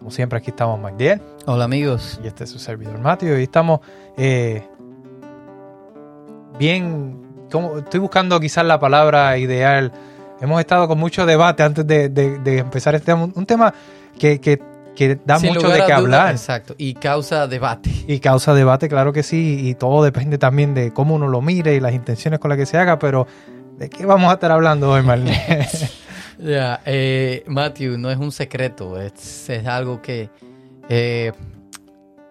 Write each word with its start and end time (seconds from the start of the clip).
Como 0.00 0.10
siempre, 0.10 0.38
aquí 0.38 0.48
estamos 0.48 0.80
Magdiel. 0.80 1.20
Hola 1.44 1.64
amigos. 1.64 2.18
Y 2.24 2.26
este 2.26 2.44
es 2.44 2.50
su 2.50 2.58
servidor 2.58 2.98
Mateo. 3.00 3.38
Y 3.38 3.42
estamos 3.42 3.80
eh, 4.16 4.66
bien, 6.58 7.46
como, 7.52 7.76
estoy 7.76 8.00
buscando 8.00 8.40
quizás 8.40 8.64
la 8.64 8.80
palabra 8.80 9.36
ideal. 9.36 9.92
Hemos 10.40 10.58
estado 10.58 10.88
con 10.88 10.98
mucho 10.98 11.26
debate 11.26 11.64
antes 11.64 11.86
de, 11.86 12.08
de, 12.08 12.58
empezar 12.58 12.94
este 12.94 13.12
tema. 13.12 13.24
Un 13.24 13.44
tema 13.44 13.74
que, 14.18 14.40
que, 14.40 14.62
que 14.96 15.20
da 15.22 15.38
mucho 15.38 15.68
de 15.68 15.84
qué 15.84 15.92
hablar. 15.92 16.30
Exacto. 16.30 16.74
Y 16.78 16.94
causa 16.94 17.46
debate. 17.46 17.90
Y 18.08 18.20
causa 18.20 18.54
debate, 18.54 18.88
claro 18.88 19.12
que 19.12 19.22
sí. 19.22 19.68
Y 19.68 19.74
todo 19.74 20.02
depende 20.02 20.38
también 20.38 20.72
de 20.72 20.94
cómo 20.94 21.16
uno 21.16 21.28
lo 21.28 21.42
mire 21.42 21.74
y 21.74 21.80
las 21.80 21.92
intenciones 21.92 22.40
con 22.40 22.48
las 22.48 22.56
que 22.56 22.64
se 22.64 22.78
haga. 22.78 22.98
Pero, 22.98 23.26
¿de 23.76 23.90
qué 23.90 24.06
vamos 24.06 24.30
a 24.30 24.34
estar 24.34 24.50
hablando 24.50 24.90
hoy, 24.90 25.02
Marlene? 25.02 25.68
Ya, 26.42 26.80
eh, 26.86 27.44
Matthew, 27.46 27.98
no 27.98 28.10
es 28.10 28.16
un 28.16 28.32
secreto, 28.32 28.98
es, 29.00 29.50
algo 29.66 30.00
que 30.00 30.30
eh, 30.88 31.32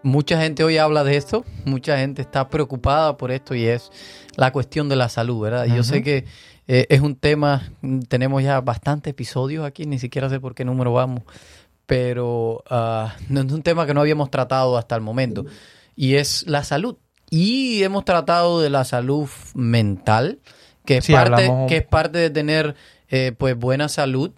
mucha 0.02 0.42
gente 0.42 0.64
hoy 0.64 0.78
habla 0.78 1.04
de 1.04 1.16
esto, 1.16 1.46
mucha 1.66 1.98
gente 1.98 2.22
está 2.22 2.50
preocupada 2.50 3.18
por 3.18 3.32
esto 3.32 3.54
y 3.54 3.66
es 3.66 3.92
la 4.36 4.52
cuestión 4.52 4.90
de 4.90 4.96
la 4.96 5.10
salud, 5.10 5.42
¿verdad? 5.42 5.66
Yo 5.66 5.84
sé 5.84 6.02
que 6.02 6.26
eh, 6.68 6.88
es 6.90 7.02
un 7.02 7.16
tema, 7.16 7.72
tenemos 8.08 8.42
ya 8.42 8.62
bastantes 8.62 9.12
episodios 9.12 9.66
aquí, 9.66 9.86
ni 9.86 10.00
siquiera 10.00 10.30
sé 10.30 10.40
por 10.40 10.56
qué 10.56 10.66
número 10.66 10.92
vamos, 10.92 11.24
pero 11.86 12.64
uh, 12.70 13.10
no 13.30 13.42
es 13.42 13.52
un 13.52 13.62
tema 13.62 13.86
que 13.86 13.94
no 13.94 14.02
habíamos 14.02 14.32
tratado 14.32 14.78
hasta 14.78 14.96
el 14.96 15.02
momento 15.02 15.46
y 15.96 16.16
es 16.16 16.46
la 16.48 16.64
salud. 16.64 16.98
Y 17.30 17.84
hemos 17.84 18.06
tratado 18.06 18.60
de 18.60 18.72
la 18.72 18.86
salud 18.86 19.30
mental, 19.54 20.40
que 20.86 20.98
es, 20.98 21.08
parte, 21.08 21.52
que 21.68 21.78
es 21.78 21.86
parte 21.86 22.18
de 22.18 22.30
tener 22.32 22.76
eh, 23.10 23.34
pues 23.38 23.58
buena 23.58 23.90
salud. 23.90 24.32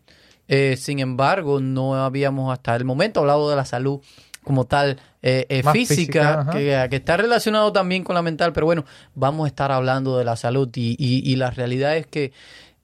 Eh, 0.47 0.75
sin 0.77 0.99
embargo, 0.99 1.59
no 1.59 1.95
habíamos 1.95 2.51
hasta 2.51 2.75
el 2.75 2.85
momento 2.85 3.21
hablado 3.21 3.49
de 3.49 3.55
la 3.55 3.65
salud 3.65 4.01
como 4.43 4.65
tal 4.65 4.99
eh, 5.21 5.63
física, 5.71 6.47
que, 6.51 6.87
está 6.91 7.15
relacionado 7.15 7.71
también 7.71 8.03
con 8.03 8.15
la 8.15 8.23
mental, 8.23 8.53
pero 8.53 8.65
bueno, 8.65 8.85
vamos 9.13 9.45
a 9.45 9.47
estar 9.47 9.71
hablando 9.71 10.17
de 10.17 10.25
la 10.25 10.35
salud 10.35 10.67
y, 10.73 10.95
y, 10.97 11.35
la 11.35 11.51
realidad 11.51 11.95
es 11.95 12.07
que 12.07 12.33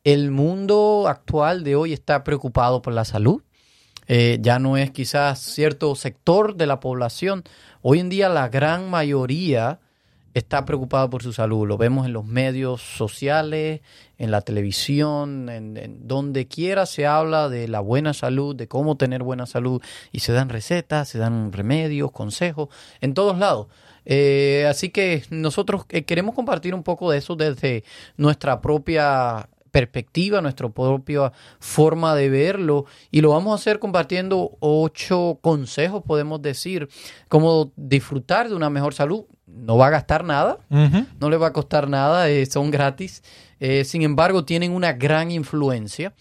el 0.04 0.30
mundo 0.30 1.06
actual 1.08 1.64
de 1.64 1.76
hoy 1.76 1.94
está 1.94 2.24
preocupado 2.24 2.84
por 2.84 2.94
la 2.94 3.06
salud. 3.06 3.42
ya 4.08 4.60
no 4.60 4.78
es 4.78 4.92
quizás 4.92 5.40
cierto 5.40 5.96
sector 5.96 6.56
de 6.56 6.68
la 6.68 6.80
población. 6.80 7.44
Hoy 7.82 8.00
en 8.00 8.10
día 8.10 8.30
la 8.30 8.50
gran 8.50 8.90
mayoría 8.90 9.80
está 10.38 10.66
preocupado 10.66 11.10
por 11.10 11.24
su 11.24 11.34
salud. 11.34 11.68
Lo 11.68 11.78
vemos 11.78 12.06
en 12.06 12.14
los 12.14 12.26
medios 12.26 12.82
sociales, 12.82 13.82
en 14.18 14.32
la 14.32 14.42
televisión, 14.42 15.50
en, 15.50 16.08
donde 16.08 16.48
quiera 16.48 16.86
se 16.86 17.08
habla 17.08 17.50
de 17.50 17.68
la 17.68 17.80
buena 17.80 18.14
salud, 18.14 18.56
de 18.56 18.68
cómo 18.68 18.98
tener 18.98 19.24
buena 19.24 19.46
salud 19.46 19.82
y 20.12 20.20
se 20.20 20.34
dan 20.34 20.50
recetas, 20.50 21.10
se 21.10 21.18
dan 21.18 21.52
remedios, 21.52 22.12
consejos, 22.12 22.70
en 23.02 23.14
todos 23.14 23.38
lados. 23.38 23.68
Eh, 24.06 24.66
así 24.70 24.90
que 24.90 25.24
nosotros 25.30 25.86
eh, 25.90 26.04
queremos 26.04 26.36
compartir 26.36 26.74
un 26.74 26.84
poco 26.84 27.12
de 27.12 27.18
eso 27.18 27.36
desde 27.36 27.84
nuestra 28.16 28.62
propia 28.62 29.50
perspectiva, 29.72 30.42
nuestra 30.42 30.70
propia 30.70 31.32
forma 31.60 32.16
de 32.16 32.30
verlo 32.30 32.86
y 33.12 33.22
lo 33.22 33.32
vamos 33.32 33.52
a 33.52 33.56
hacer 33.56 33.80
compartiendo 33.80 34.58
ocho 34.60 35.40
consejos, 35.42 36.04
podemos 36.06 36.42
decir, 36.42 36.90
cómo 37.28 37.72
disfrutar 37.76 38.50
de 38.50 38.56
una 38.56 38.70
mejor 38.70 38.94
salud. 38.94 39.26
No 39.58 39.78
va 39.78 39.88
a 39.88 39.90
gastar 39.90 40.24
nada, 40.24 40.60
no 40.70 41.30
le 41.30 41.38
va 41.38 41.48
a 41.48 41.54
costar 41.54 41.90
nada, 41.90 42.30
eh, 42.30 42.46
son 42.46 42.72
gratis. 42.72 43.24
Eh, 43.60 43.84
sin 43.84 44.02
embargo, 44.02 44.46
tienen 44.46 44.72
una 44.72 44.94
gran 44.94 45.32
influencia. 45.32 46.14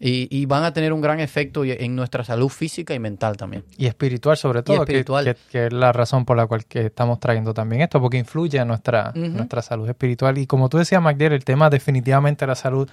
Y, 0.00 0.46
van 0.46 0.62
a 0.62 0.72
tener 0.72 0.92
un 0.92 1.00
gran 1.00 1.18
efecto 1.18 1.64
en 1.64 1.96
nuestra 1.96 2.22
salud 2.22 2.48
física 2.48 2.94
y 2.94 3.00
mental 3.00 3.36
también. 3.36 3.64
Y 3.76 3.86
espiritual 3.86 4.36
sobre 4.36 4.62
todo, 4.62 4.84
Que, 4.84 5.04
es 5.66 5.72
la 5.72 5.92
razón 5.92 6.24
por 6.24 6.36
la 6.36 6.46
cual 6.46 6.66
que 6.66 6.86
estamos 6.86 7.18
trayendo 7.18 7.52
también 7.52 7.82
esto, 7.82 8.00
porque 8.00 8.16
influye 8.16 8.58
en 8.58 8.68
nuestra, 8.68 9.12
nuestra 9.16 9.60
salud 9.60 9.88
espiritual. 9.88 10.38
Y 10.38 10.46
como 10.46 10.68
tú 10.68 10.78
decías, 10.78 11.02
Magdiel, 11.02 11.32
el 11.32 11.44
tema 11.44 11.68
definitivamente 11.68 12.44
de 12.44 12.46
la 12.46 12.54
salud, 12.54 12.88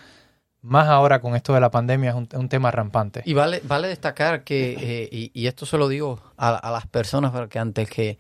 más 0.66 0.88
ahora 0.88 1.22
con 1.22 1.36
esto 1.36 1.54
de 1.54 1.60
la 1.60 1.70
pandemia, 1.70 2.10
es 2.10 2.16
un, 2.16 2.50
tema 2.50 2.72
rampante. 2.72 3.22
Y 3.26 3.34
vale, 3.34 3.62
vale 3.64 3.88
destacar 3.88 4.44
que, 4.44 4.76
eh, 4.80 5.32
y, 5.32 5.48
esto 5.48 5.68
se 5.68 5.78
lo 5.78 5.88
digo 5.88 6.20
a, 6.38 6.72
las 6.72 6.88
personas, 6.88 7.32
que 7.50 7.60
antes 7.60 7.88
que 7.88 8.18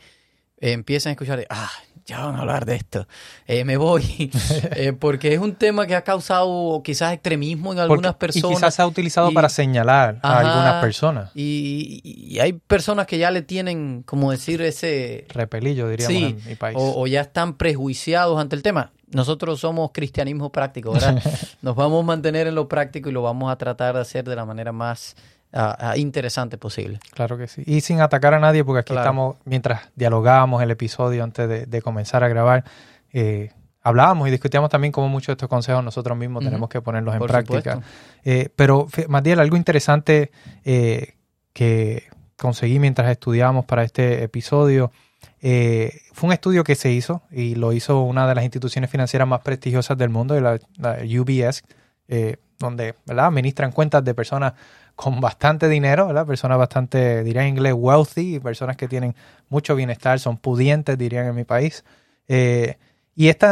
empiecen 0.60 1.10
a 1.10 1.14
escuchar, 1.14 1.46
ah, 1.50 1.72
ya 2.06 2.24
van 2.24 2.36
a 2.36 2.42
hablar 2.42 2.66
de 2.66 2.76
esto, 2.76 3.08
eh, 3.48 3.66
me 3.66 3.78
voy, 3.78 4.32
eh, 4.76 4.94
porque 4.94 5.34
es 5.34 5.40
un 5.40 5.56
tema 5.56 5.88
que 5.88 5.96
ha 5.96 6.04
causado 6.04 6.82
quizás 6.84 7.14
extremismo 7.14 7.74
en 7.74 7.80
algunas 7.80 8.16
personas. 8.16 8.52
Y 8.52 8.56
quizás 8.56 8.76
se 8.76 8.82
ha 8.82 8.88
utilizado 8.88 9.32
para 9.32 9.50
señalar 9.50 10.20
a 10.22 10.40
algunas 10.40 10.82
personas. 10.82 11.32
Y, 11.34 12.38
hay 12.40 12.54
personas 12.54 13.08
que 13.08 13.18
ya 13.18 13.32
le 13.32 13.42
tienen, 13.42 14.04
como 14.04 14.30
decir, 14.30 14.62
ese... 14.62 15.26
Repelillo, 15.30 15.88
diríamos, 15.90 16.16
en 16.16 16.46
mi 16.46 16.56
país. 16.56 16.78
O, 16.80 17.08
ya 17.08 17.22
están 17.22 17.56
prejuiciados 17.56 18.40
ante 18.40 18.56
el 18.56 18.62
tema. 18.62 18.92
Nosotros 19.10 19.60
somos 19.60 19.92
cristianismo 19.94 20.52
práctico, 20.52 20.92
¿verdad? 20.92 21.22
Nos 21.62 21.76
vamos 21.76 22.04
a 22.04 22.06
mantener 22.06 22.48
en 22.48 22.56
lo 22.56 22.68
práctico 22.68 23.10
y 23.10 23.14
lo 23.14 23.22
vamos 23.22 23.52
a 23.52 23.56
tratar 23.56 23.96
de 23.96 24.02
hacer 24.02 24.26
de 24.26 24.36
la 24.36 24.46
manera 24.46 24.72
más 24.72 25.16
interesante 25.96 26.58
posible. 26.58 27.00
Claro 27.14 27.38
que 27.38 27.48
sí. 27.48 27.64
Y 27.66 27.82
sin 27.82 28.02
atacar 28.02 28.34
a 28.34 28.40
nadie, 28.40 28.64
porque 28.64 28.80
aquí 28.82 28.96
estamos, 28.96 29.38
mientras 29.46 29.90
dialogábamos 29.96 30.62
el 30.62 30.72
episodio 30.72 31.24
antes 31.24 31.70
de, 31.70 31.82
comenzar 31.82 32.24
a 32.24 32.28
grabar, 32.28 32.66
eh, 33.14 33.52
hablábamos 33.82 34.28
y 34.28 34.32
discutíamos 34.32 34.70
también 34.70 34.92
cómo 34.92 35.08
muchos 35.08 35.28
de 35.28 35.34
estos 35.34 35.50
consejos 35.50 35.84
nosotros 35.84 36.18
mismos 36.18 36.44
tenemos 36.44 36.70
que 36.70 36.82
ponerlos 36.82 37.16
en 37.16 37.22
práctica. 37.22 37.80
Eh, 38.24 38.50
pero, 38.56 38.88
Matiel, 39.08 39.40
algo 39.40 39.56
interesante 39.56 40.32
eh, 40.66 41.14
que 41.54 42.04
conseguí 42.38 42.80
mientras 42.80 43.10
estudiábamos 43.10 43.66
para 43.66 43.84
este 43.84 44.24
episodio. 44.24 44.92
fue 45.40 46.28
un 46.28 46.34
estudio 46.34 46.64
que 46.64 46.76
se 46.76 46.92
hizo 46.92 47.22
y 47.32 47.56
lo 47.56 47.72
hizo 47.72 48.02
una 48.02 48.28
de 48.28 48.36
las 48.36 48.44
instituciones 48.44 48.90
financieras 48.90 49.28
más 49.28 49.42
prestigiosas 49.42 49.98
del 49.98 50.10
mundo, 50.10 50.40
la, 50.42 50.60
la 50.78 50.98
UBS, 51.04 51.64
donde 52.60 52.96
¿verdad? 53.06 53.28
administran 53.28 53.72
cuentas 53.72 54.04
de 54.04 54.14
personas 54.14 54.54
con 54.96 55.20
bastante 55.20 55.68
dinero. 55.68 56.10
Personas 56.26 56.58
bastante, 56.58 57.24
diría 57.24 57.44
en 57.44 57.50
inglés, 57.50 57.74
wealthy, 57.76 58.40
personas 58.40 58.78
que 58.78 58.88
tienen 58.88 59.16
mucho 59.50 59.76
bienestar, 59.76 60.20
son 60.20 60.38
pudientes, 60.38 60.98
dirían 60.98 61.28
en 61.28 61.36
mi 61.36 61.44
país. 61.44 61.84
Eh, 62.28 62.78
y 63.16 63.30
este 63.30 63.48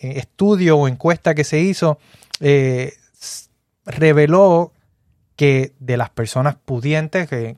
estudio 0.00 0.78
o 0.78 0.88
encuesta 0.88 1.34
que 1.34 1.44
se 1.44 1.58
hizo 1.58 1.98
eh, 2.40 2.94
reveló 3.84 4.72
que 5.36 5.72
de 5.78 5.96
las 5.96 6.10
personas 6.10 6.56
pudientes 6.56 7.28
que, 7.28 7.56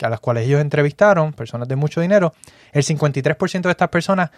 a 0.00 0.08
las 0.08 0.20
cuales 0.20 0.46
ellos 0.46 0.60
entrevistaron, 0.60 1.32
personas 1.32 1.68
de 1.68 1.76
mucho 1.76 2.00
dinero, 2.00 2.34
el 2.72 2.84
53% 2.84 3.62
de 3.62 3.70
estas 3.70 3.88
personas 3.88 4.30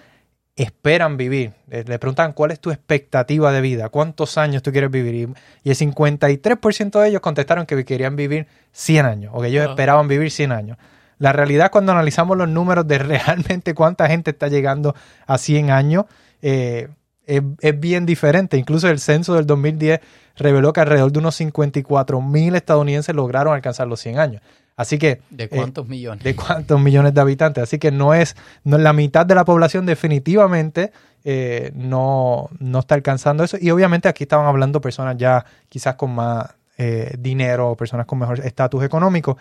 esperan 0.62 1.16
vivir. 1.16 1.52
Le 1.68 1.98
preguntan 1.98 2.32
cuál 2.32 2.50
es 2.50 2.60
tu 2.60 2.70
expectativa 2.70 3.52
de 3.52 3.60
vida, 3.60 3.88
cuántos 3.88 4.36
años 4.38 4.62
tú 4.62 4.72
quieres 4.72 4.90
vivir. 4.90 5.30
Y 5.62 5.70
el 5.70 5.76
53% 5.76 7.00
de 7.00 7.08
ellos 7.08 7.20
contestaron 7.20 7.66
que 7.66 7.84
querían 7.84 8.16
vivir 8.16 8.46
100 8.72 9.06
años 9.06 9.32
o 9.34 9.40
que 9.40 9.48
ellos 9.48 9.68
esperaban 9.68 10.08
vivir 10.08 10.30
100 10.30 10.52
años. 10.52 10.78
La 11.18 11.32
realidad 11.32 11.70
cuando 11.70 11.92
analizamos 11.92 12.36
los 12.36 12.48
números 12.48 12.86
de 12.86 12.98
realmente 12.98 13.74
cuánta 13.74 14.06
gente 14.08 14.30
está 14.30 14.48
llegando 14.48 14.94
a 15.26 15.38
100 15.38 15.70
años 15.70 16.04
eh, 16.42 16.88
es, 17.26 17.42
es, 17.60 17.78
bien 17.78 18.06
diferente. 18.06 18.56
Incluso 18.56 18.88
el 18.88 18.98
censo 18.98 19.34
del 19.34 19.46
2010 19.46 20.00
reveló 20.36 20.72
que 20.72 20.80
alrededor 20.80 21.12
de 21.12 21.18
unos 21.18 21.36
54 21.36 22.20
mil 22.20 22.56
estadounidenses 22.56 23.14
lograron 23.14 23.54
alcanzar 23.54 23.86
los 23.86 24.00
100 24.00 24.18
años. 24.18 24.42
Así 24.80 24.96
que... 24.96 25.20
¿De 25.28 25.46
cuántos 25.46 25.84
eh, 25.84 25.90
millones? 25.90 26.24
De 26.24 26.34
cuántos 26.34 26.80
millones 26.80 27.12
de 27.12 27.20
habitantes. 27.20 27.62
Así 27.62 27.78
que 27.78 27.92
no 27.92 28.14
es, 28.14 28.34
no 28.64 28.78
la 28.78 28.94
mitad 28.94 29.26
de 29.26 29.34
la 29.34 29.44
población 29.44 29.84
definitivamente 29.84 30.90
eh, 31.22 31.70
no, 31.74 32.48
no 32.60 32.78
está 32.78 32.94
alcanzando 32.94 33.44
eso. 33.44 33.58
Y 33.60 33.70
obviamente 33.72 34.08
aquí 34.08 34.24
estaban 34.24 34.46
hablando 34.46 34.80
personas 34.80 35.18
ya 35.18 35.44
quizás 35.68 35.96
con 35.96 36.14
más 36.14 36.54
eh, 36.78 37.14
dinero, 37.18 37.76
personas 37.76 38.06
con 38.06 38.20
mejor 38.20 38.40
estatus 38.40 38.82
económico. 38.82 39.36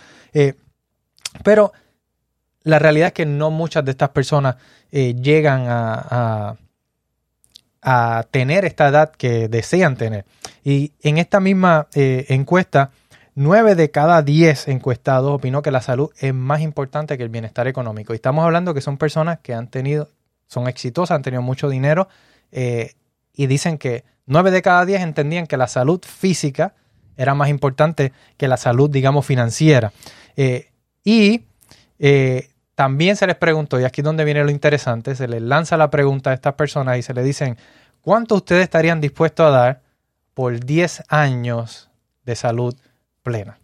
pero 1.42 1.72
la 2.64 2.78
realidad 2.78 3.08
es 3.08 3.14
que 3.14 3.26
no 3.26 3.50
muchas 3.50 3.86
de 3.86 3.92
estas 3.92 4.10
personas 4.10 4.58
llegan 4.92 5.68
a, 5.70 6.58
a, 7.82 8.18
a, 8.18 8.24
tener 8.30 8.66
esta 8.66 8.90
edad 8.90 9.12
que 9.12 9.48
desean 9.48 9.96
tener. 9.96 10.26
Y 10.66 10.92
en 11.02 11.18
esta 11.18 11.40
misma 11.40 11.88
encuesta 11.94 12.92
9 13.40 13.76
de 13.76 13.90
cada 13.90 14.22
10 14.22 14.68
encuestados 14.68 15.32
opinó 15.32 15.62
que 15.62 15.72
la 15.72 15.80
salud 15.80 16.12
es 16.18 16.34
más 16.34 16.60
importante 16.60 17.18
que 17.18 17.24
el 17.24 17.30
bienestar 17.30 17.70
económico. 17.70 18.12
Y 18.12 18.18
estamos 18.18 18.44
hablando 18.44 18.74
que 18.74 18.82
son 18.82 18.98
personas 18.98 19.40
que 19.40 19.54
han 19.54 19.70
tenido, 19.70 20.10
son 20.48 20.68
exitosas, 20.68 21.16
han 21.16 21.22
tenido 21.22 21.42
mucho 21.42 21.70
dinero 21.70 22.10
eh, 22.52 22.96
y 23.34 23.48
dicen 23.48 23.78
que 23.78 24.04
9 24.26 24.52
de 24.52 24.62
cada 24.62 24.86
10 24.86 25.04
entendían 25.04 25.48
que 25.48 25.56
la 25.56 25.70
salud 25.70 26.02
física 26.06 26.74
era 27.16 27.34
más 27.34 27.48
importante 27.48 28.12
que 28.36 28.50
la 28.50 28.58
salud, 28.58 28.90
digamos, 28.90 29.26
financiera. 29.26 29.94
Eh, 30.36 30.72
y 31.06 31.46
eh, 31.98 32.50
también 32.76 33.16
se 33.16 33.26
les 33.26 33.38
preguntó, 33.38 33.80
y 33.80 33.86
aquí 33.86 34.02
es 34.02 34.06
donde 34.06 34.26
viene 34.26 34.44
lo 34.44 34.52
interesante, 34.52 35.16
se 35.16 35.30
les 35.30 35.42
lanza 35.42 35.78
la 35.78 35.90
pregunta 35.90 36.32
a 36.32 36.34
estas 36.34 36.56
personas 36.56 36.98
y 36.98 37.04
se 37.04 37.14
les 37.14 37.24
dicen, 37.24 37.58
¿cuánto 38.02 38.36
ustedes 38.36 38.64
estarían 38.64 39.00
dispuestos 39.00 39.46
a 39.46 39.50
dar 39.50 39.82
por 40.34 40.60
10 40.60 41.04
años 41.08 41.90
de 42.26 42.36
salud 42.36 42.76
plena? 43.24 43.60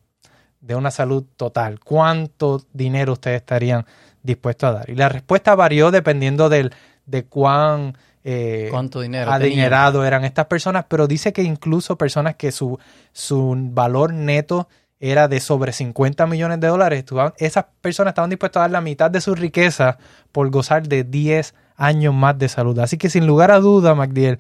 De 0.62 0.76
una 0.76 0.92
salud 0.92 1.26
total. 1.36 1.80
¿Cuánto 1.80 2.62
dinero 2.74 3.14
ustedes 3.14 3.38
estarían 3.38 3.86
dispuestos 4.24 4.70
a 4.70 4.74
dar? 4.74 4.90
Y 4.90 4.96
la 4.96 5.10
respuesta 5.10 5.56
varió 5.56 5.92
dependiendo 5.92 6.50
del, 6.50 6.74
de 7.06 7.26
cuán 7.26 7.98
eh, 8.28 8.70
¿Cuánto 8.72 9.02
dinero 9.02 9.32
adinerado 9.32 10.04
eran 10.04 10.26
estas 10.26 10.48
personas, 10.48 10.86
pero 10.90 11.06
dice 11.06 11.32
que 11.32 11.44
incluso 11.44 11.96
personas 11.96 12.36
que 12.36 12.52
su, 12.52 12.80
su 13.14 13.56
valor 13.56 14.14
neto 14.14 14.68
era 15.00 15.28
de 15.28 15.40
sobre 15.40 15.72
50 15.72 16.26
millones 16.26 16.60
de 16.60 16.68
dólares, 16.68 17.06
esas 17.38 17.66
personas 17.82 18.14
estaban 18.14 18.32
dispuestas 18.32 18.62
a 18.62 18.64
dar 18.64 18.72
la 18.72 18.82
mitad 18.82 19.12
de 19.12 19.22
su 19.22 19.36
riqueza 19.36 20.00
por 20.32 20.50
gozar 20.50 20.88
de 20.88 21.04
10 21.04 21.54
años 21.76 22.16
más 22.16 22.40
de 22.40 22.50
salud. 22.50 22.80
Así 22.80 22.98
que 22.98 23.12
sin 23.12 23.28
lugar 23.28 23.52
a 23.52 23.60
duda, 23.60 23.94
MacDiel, 23.94 24.40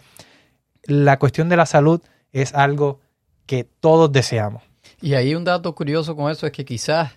la 0.85 1.19
cuestión 1.19 1.47
de 1.49 1.57
la 1.57 1.67
salud 1.67 2.01
es 2.31 2.55
algo 2.55 3.01
que 3.45 3.65
todos 3.65 4.11
deseamos. 4.11 4.63
Y 5.05 5.13
ahí 5.13 5.35
un 5.35 5.43
dato 5.43 5.75
curioso 5.75 6.15
con 6.15 6.31
eso 6.31 6.47
es 6.47 6.51
que 6.51 6.65
quizás 6.65 7.11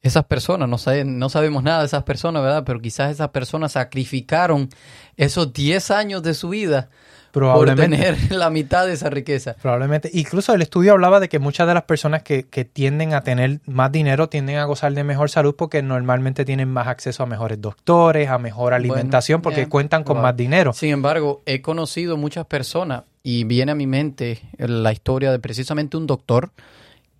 esas 0.00 0.24
personas, 0.24 0.66
no, 0.66 0.78
no 1.04 1.28
sabemos 1.28 1.62
nada 1.62 1.80
de 1.80 1.84
esas 1.84 2.02
personas, 2.02 2.42
¿verdad? 2.42 2.62
Pero 2.64 2.80
quizás 2.80 3.10
esas 3.10 3.28
personas 3.28 3.72
sacrificaron 3.72 4.70
esos 5.18 5.52
10 5.52 5.90
años 5.90 6.22
de 6.22 6.32
su 6.32 6.48
vida 6.48 6.88
por 7.30 7.74
tener 7.74 8.16
la 8.32 8.48
mitad 8.48 8.86
de 8.86 8.94
esa 8.94 9.10
riqueza. 9.10 9.56
Probablemente. 9.60 10.08
Incluso 10.14 10.54
el 10.54 10.62
estudio 10.62 10.92
hablaba 10.92 11.20
de 11.20 11.28
que 11.28 11.38
muchas 11.38 11.68
de 11.68 11.74
las 11.74 11.82
personas 11.82 12.22
que, 12.22 12.44
tienden 12.72 13.12
a 13.12 13.20
tener 13.20 13.60
más 13.66 13.92
dinero 13.92 14.30
tienden 14.30 14.56
a 14.56 14.64
gozar 14.64 14.94
de 14.94 15.04
mejor 15.04 15.28
salud 15.28 15.54
porque 15.54 15.82
normalmente 15.82 16.46
tienen 16.46 16.70
más 16.70 16.88
acceso 16.88 17.24
a 17.24 17.26
mejores 17.26 17.60
doctores, 17.60 18.30
a 18.30 18.38
mejor 18.38 18.72
alimentación, 18.72 19.42
porque 19.42 19.68
cuentan 19.68 20.02
con 20.02 20.22
más 20.22 20.34
dinero. 20.34 20.72
Sin 20.72 20.92
embargo, 20.92 21.42
he 21.44 21.60
conocido 21.60 22.16
muchas 22.16 22.46
personas 22.46 23.02
y 23.22 23.44
viene 23.44 23.72
a 23.72 23.74
mi 23.74 23.86
mente 23.86 24.40
la 24.56 24.92
historia 24.92 25.30
de 25.30 25.38
precisamente 25.38 25.98
un 25.98 26.06
doctor 26.06 26.52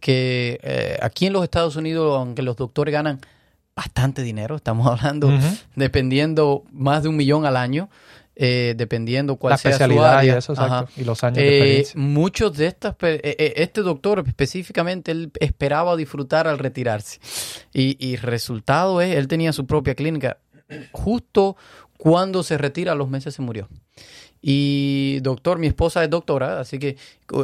que 0.01 0.61
eh, 0.63 0.99
aquí 1.03 1.27
en 1.27 1.33
los 1.33 1.43
Estados 1.45 1.77
Unidos, 1.77 2.17
aunque 2.17 2.43
los 2.43 2.57
doctores 2.57 2.93
ganan 2.93 3.21
bastante 3.75 4.23
dinero, 4.23 4.57
estamos 4.57 4.87
hablando 4.91 5.31
dependiendo 5.75 6.65
más 6.73 7.03
de 7.03 7.09
un 7.09 7.17
millón 7.17 7.47
al 7.47 7.57
año, 7.57 7.89
eh, 8.37 8.75
dependiendo 8.77 9.37
cuál 9.37 9.59
sea 9.59 9.77
su 9.77 10.03
área. 10.03 10.35
Y, 10.35 10.39
eso, 10.39 10.55
y 10.97 11.05
los 11.05 11.25
años 11.25 11.37
de 11.37 11.49
eh, 11.49 11.57
experiencia. 11.57 12.01
Muchos 12.01 12.57
de 12.57 12.67
estas, 12.69 12.95
este 13.01 13.83
doctor 13.83 14.25
específicamente, 14.27 15.11
él 15.11 15.33
esperaba 15.41 15.97
disfrutar 15.97 16.47
al 16.47 16.59
retirarse. 16.59 17.21
Y, 17.73 17.97
y 17.99 18.17
resultado 18.17 19.01
es, 19.01 19.17
él 19.17 19.27
tenía 19.27 19.53
su 19.53 19.67
propia 19.67 19.95
clínica. 19.95 20.39
Justo 20.93 21.57
cuando 21.99 22.45
se 22.45 22.57
retira, 22.57 22.93
a 22.93 22.95
los 22.95 23.09
meses 23.09 23.35
se 23.35 23.43
murió. 23.43 23.69
Y 24.41 25.19
doctor, 25.21 25.59
mi 25.59 25.67
esposa 25.67 26.05
es 26.05 26.11
doctora, 26.11 26.61
así 26.61 26.79
que 26.79 26.97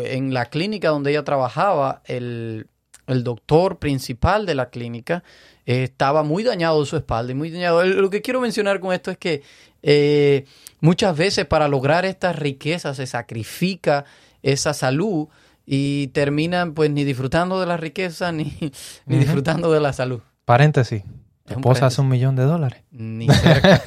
en 0.05 0.33
la 0.33 0.47
clínica 0.47 0.91
donde 0.91 1.11
ella 1.11 1.25
trabajaba, 1.25 2.03
el, 2.07 2.67
doctor 3.07 3.79
principal 3.79 4.47
de 4.47 4.55
la 4.55 4.71
clínica 4.71 5.23
eh, 5.67 5.83
estaba 5.83 6.23
muy 6.23 6.43
dañado 6.43 6.81
de 6.81 6.87
su 6.87 6.97
espalda 6.97 7.33
y 7.33 7.35
muy 7.35 7.51
dañado. 7.51 7.85
Lo 7.85 8.09
que 8.09 8.23
quiero 8.23 8.41
mencionar 8.41 8.81
con 8.81 8.95
esto 8.95 9.11
es 9.11 9.19
que 9.19 9.43
eh, 9.83 10.47
muchas 10.81 11.17
veces 11.17 11.45
para 11.45 11.69
lograr 11.69 12.07
estas 12.07 12.37
riquezas 12.37 12.97
se 12.97 13.07
sacrifica 13.07 14.07
esa 14.43 14.73
salud 14.73 15.29
y 15.67 16.09
terminan 16.09 16.75
pues 16.75 16.91
ni 16.91 17.05
disfrutando 17.05 17.61
de 17.61 17.67
la 17.67 17.77
riqueza 17.77 18.33
ni, 18.33 18.57
ni 19.07 19.19
disfrutando 19.19 19.71
de 19.73 19.81
la 19.81 19.93
salud. 19.93 20.21
Paréntesis. 20.45 21.03
¿Tu 21.47 21.53
esposa 21.53 21.87
hace 21.87 22.01
un 22.01 22.09
millón 22.09 22.37
de 22.37 22.45
dólares? 22.45 22.83
Ni 22.91 23.29
cerca. 23.29 23.83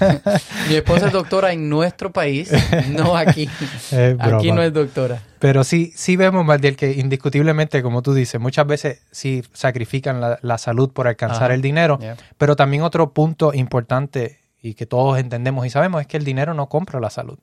Mi 0.69 0.75
esposa 0.75 1.07
es 1.07 1.11
doctora 1.11 1.53
en 1.53 1.69
nuestro 1.69 2.11
país, 2.11 2.51
no 2.89 3.17
aquí. 3.17 3.49
aquí 4.19 4.51
no 4.51 4.61
es 4.61 4.71
doctora. 4.71 5.23
Pero 5.39 5.63
sí, 5.63 5.91
sí 5.95 6.15
vemos, 6.15 6.45
Maldiel, 6.45 6.75
que 6.75 6.91
indiscutiblemente, 6.91 7.81
como 7.81 8.03
tú 8.03 8.13
dices, 8.13 8.39
muchas 8.39 8.67
veces 8.67 9.01
sí 9.11 9.43
sacrifican 9.53 10.21
la, 10.39 10.57
salud 10.59 10.91
por 10.91 11.07
alcanzar 11.07 11.51
el 11.51 11.63
dinero. 11.63 11.97
Pero 12.37 12.55
también 12.55 12.83
otro 12.83 13.11
punto 13.11 13.51
importante 13.53 14.39
y 14.61 14.73
que 14.73 14.85
todos 14.85 15.19
entendemos 15.19 15.65
y 15.65 15.69
sabemos 15.69 16.01
es 16.01 16.07
que 16.07 16.17
el 16.17 16.23
dinero 16.23 16.53
no 16.53 16.67
compra 16.67 16.99
la 16.99 17.09
salud. 17.09 17.37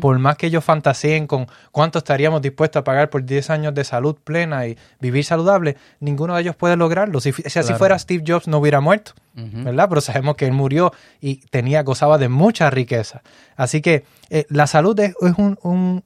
Por 0.00 0.18
más 0.18 0.36
que 0.36 0.46
ellos 0.46 0.62
fantaseen 0.62 1.26
con 1.26 1.48
cuánto 1.72 1.98
estaríamos 1.98 2.42
dispuestos 2.42 2.80
a 2.80 2.84
pagar 2.84 3.10
por 3.10 3.24
10 3.24 3.50
años 3.50 3.74
de 3.74 3.82
salud 3.84 4.16
plena 4.22 4.66
y 4.66 4.76
vivir 5.00 5.24
saludable, 5.24 5.76
ninguno 5.98 6.34
de 6.34 6.42
ellos 6.42 6.54
puede 6.54 6.76
lograrlo. 6.76 7.20
Si, 7.20 7.30
así 7.30 7.74
fuera 7.74 7.98
Steve 7.98 8.22
Jobs 8.24 8.46
no 8.46 8.58
hubiera 8.58 8.80
muerto, 8.80 9.12
¿verdad? 9.34 9.88
Pero 9.88 10.00
sabemos 10.00 10.36
que 10.36 10.46
él 10.46 10.52
murió 10.52 10.92
y 11.20 11.36
tenía, 11.46 11.82
gozaba 11.82 12.18
de 12.18 12.28
mucha 12.28 12.70
riqueza. 12.70 13.22
Así 13.56 13.80
que 13.80 14.04
eh, 14.30 14.44
la 14.50 14.66
salud 14.66 14.98
es, 15.00 15.14
un, 15.20 15.58
un, 15.62 16.04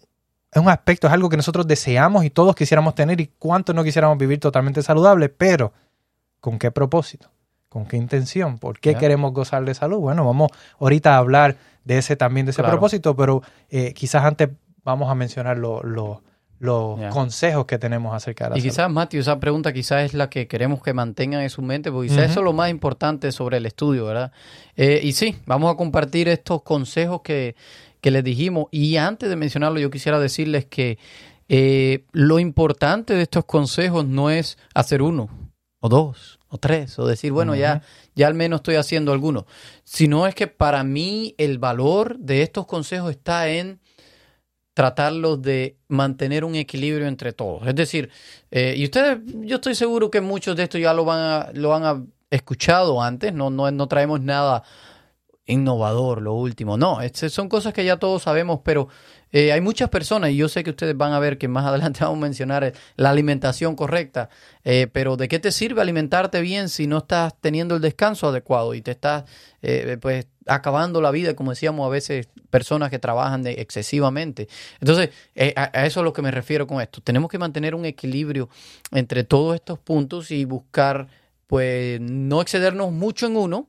es 0.52 0.62
un 0.62 0.68
aspecto, 0.68 1.08
es 1.08 1.12
algo 1.12 1.28
que 1.28 1.36
nosotros 1.36 1.66
deseamos 1.66 2.24
y 2.24 2.30
todos 2.30 2.54
quisiéramos 2.54 2.94
tener 2.94 3.20
y 3.20 3.30
cuánto 3.38 3.74
no 3.74 3.84
quisiéramos 3.84 4.16
vivir 4.16 4.40
totalmente 4.40 4.82
saludable, 4.82 5.28
pero 5.28 5.72
¿con 6.40 6.58
qué 6.58 6.70
propósito? 6.70 7.28
¿Con 7.76 7.84
qué 7.84 7.98
intención? 7.98 8.56
¿Por 8.56 8.80
qué 8.80 8.94
queremos 8.94 9.34
gozar 9.34 9.62
de 9.66 9.74
salud? 9.74 9.98
Bueno, 9.98 10.24
vamos 10.24 10.50
ahorita 10.80 11.14
a 11.14 11.18
hablar 11.18 11.58
de 11.84 11.98
ese 11.98 12.16
también, 12.16 12.46
de 12.46 12.52
ese 12.52 12.62
propósito, 12.62 13.14
pero 13.14 13.42
eh, 13.68 13.92
quizás 13.92 14.24
antes 14.24 14.48
vamos 14.82 15.10
a 15.10 15.14
mencionar 15.14 15.58
los 15.58 16.20
consejos 17.10 17.66
que 17.66 17.76
tenemos 17.76 18.14
acerca 18.14 18.44
de 18.44 18.50
la 18.52 18.58
Y 18.58 18.62
quizás, 18.62 18.90
Matthew, 18.90 19.20
esa 19.20 19.38
pregunta 19.40 19.74
quizás 19.74 20.04
es 20.04 20.14
la 20.14 20.30
que 20.30 20.48
queremos 20.48 20.82
que 20.82 20.94
mantengan 20.94 21.42
en 21.42 21.50
su 21.50 21.60
mente, 21.60 21.92
porque 21.92 22.08
quizás 22.08 22.30
eso 22.30 22.40
es 22.40 22.44
lo 22.44 22.54
más 22.54 22.70
importante 22.70 23.30
sobre 23.30 23.58
el 23.58 23.66
estudio, 23.66 24.06
¿verdad? 24.06 24.32
Eh, 24.74 25.00
y 25.02 25.12
sí, 25.12 25.36
vamos 25.44 25.70
a 25.70 25.76
compartir 25.76 26.28
estos 26.28 26.62
consejos 26.62 27.20
que, 27.20 27.56
que 28.00 28.10
les 28.10 28.24
dijimos. 28.24 28.68
Y 28.70 28.96
antes 28.96 29.28
de 29.28 29.36
mencionarlo, 29.36 29.78
yo 29.80 29.90
quisiera 29.90 30.18
decirles 30.18 30.64
que 30.64 30.96
eh, 31.50 32.06
lo 32.12 32.38
importante 32.38 33.12
de 33.12 33.20
estos 33.20 33.44
consejos 33.44 34.06
no 34.06 34.30
es 34.30 34.56
hacer 34.72 35.02
uno 35.02 35.28
o 35.80 35.90
dos 35.90 36.35
o 36.48 36.58
tres, 36.58 36.98
o 36.98 37.06
decir, 37.06 37.32
bueno, 37.32 37.54
ya, 37.54 37.82
ya 38.14 38.26
al 38.26 38.34
menos 38.34 38.58
estoy 38.58 38.76
haciendo 38.76 39.12
alguno. 39.12 39.46
Sino 39.84 40.26
es 40.26 40.34
que 40.34 40.46
para 40.46 40.84
mí 40.84 41.34
el 41.38 41.58
valor 41.58 42.18
de 42.18 42.42
estos 42.42 42.66
consejos 42.66 43.10
está 43.10 43.48
en 43.48 43.80
tratarlos 44.74 45.40
de 45.40 45.78
mantener 45.88 46.44
un 46.44 46.54
equilibrio 46.54 47.06
entre 47.06 47.32
todos. 47.32 47.66
Es 47.66 47.74
decir, 47.74 48.10
eh, 48.50 48.74
y 48.76 48.84
ustedes, 48.84 49.18
yo 49.24 49.56
estoy 49.56 49.74
seguro 49.74 50.10
que 50.10 50.20
muchos 50.20 50.54
de 50.54 50.64
estos 50.64 50.80
ya 50.80 50.92
lo 50.92 51.04
van 51.04 51.18
a, 51.18 51.50
lo 51.54 51.74
han 51.74 52.12
escuchado 52.30 53.02
antes, 53.02 53.32
no, 53.32 53.50
no, 53.50 53.70
no 53.70 53.88
traemos 53.88 54.20
nada 54.20 54.62
innovador, 55.46 56.22
lo 56.22 56.34
último. 56.34 56.76
No, 56.76 56.98
son 57.12 57.48
cosas 57.48 57.72
que 57.72 57.84
ya 57.84 57.98
todos 57.98 58.22
sabemos, 58.22 58.60
pero 58.64 58.88
eh, 59.32 59.52
hay 59.52 59.60
muchas 59.60 59.88
personas, 59.88 60.30
y 60.30 60.36
yo 60.36 60.48
sé 60.48 60.64
que 60.64 60.70
ustedes 60.70 60.96
van 60.96 61.12
a 61.12 61.18
ver 61.18 61.38
que 61.38 61.48
más 61.48 61.64
adelante 61.66 62.00
vamos 62.02 62.18
a 62.18 62.20
mencionar 62.20 62.64
eh, 62.64 62.72
la 62.96 63.10
alimentación 63.10 63.76
correcta, 63.76 64.28
eh, 64.64 64.88
pero 64.92 65.16
¿de 65.16 65.28
qué 65.28 65.38
te 65.38 65.52
sirve 65.52 65.80
alimentarte 65.82 66.40
bien 66.40 66.68
si 66.68 66.86
no 66.86 66.98
estás 66.98 67.34
teniendo 67.40 67.76
el 67.76 67.80
descanso 67.80 68.28
adecuado 68.28 68.74
y 68.74 68.82
te 68.82 68.92
estás 68.92 69.24
pues 70.00 70.28
acabando 70.46 71.00
la 71.00 71.10
vida, 71.10 71.34
como 71.34 71.50
decíamos 71.50 71.84
a 71.84 71.90
veces, 71.90 72.28
personas 72.50 72.88
que 72.88 73.00
trabajan 73.00 73.42
de 73.42 73.54
excesivamente? 73.54 74.48
Entonces, 74.80 75.10
a, 75.56 75.70
a 75.72 75.86
eso 75.86 76.00
es 76.00 76.04
lo 76.04 76.12
que 76.12 76.22
me 76.22 76.30
refiero 76.30 76.68
con 76.68 76.80
esto. 76.80 77.00
Tenemos 77.00 77.28
que 77.28 77.38
mantener 77.38 77.74
un 77.74 77.84
equilibrio 77.84 78.48
entre 78.92 79.24
todos 79.24 79.56
estos 79.56 79.80
puntos 79.80 80.30
y 80.30 80.44
buscar, 80.44 81.08
pues, 81.48 82.00
no 82.00 82.40
excedernos 82.40 82.92
mucho 82.92 83.26
en 83.26 83.36
uno, 83.36 83.68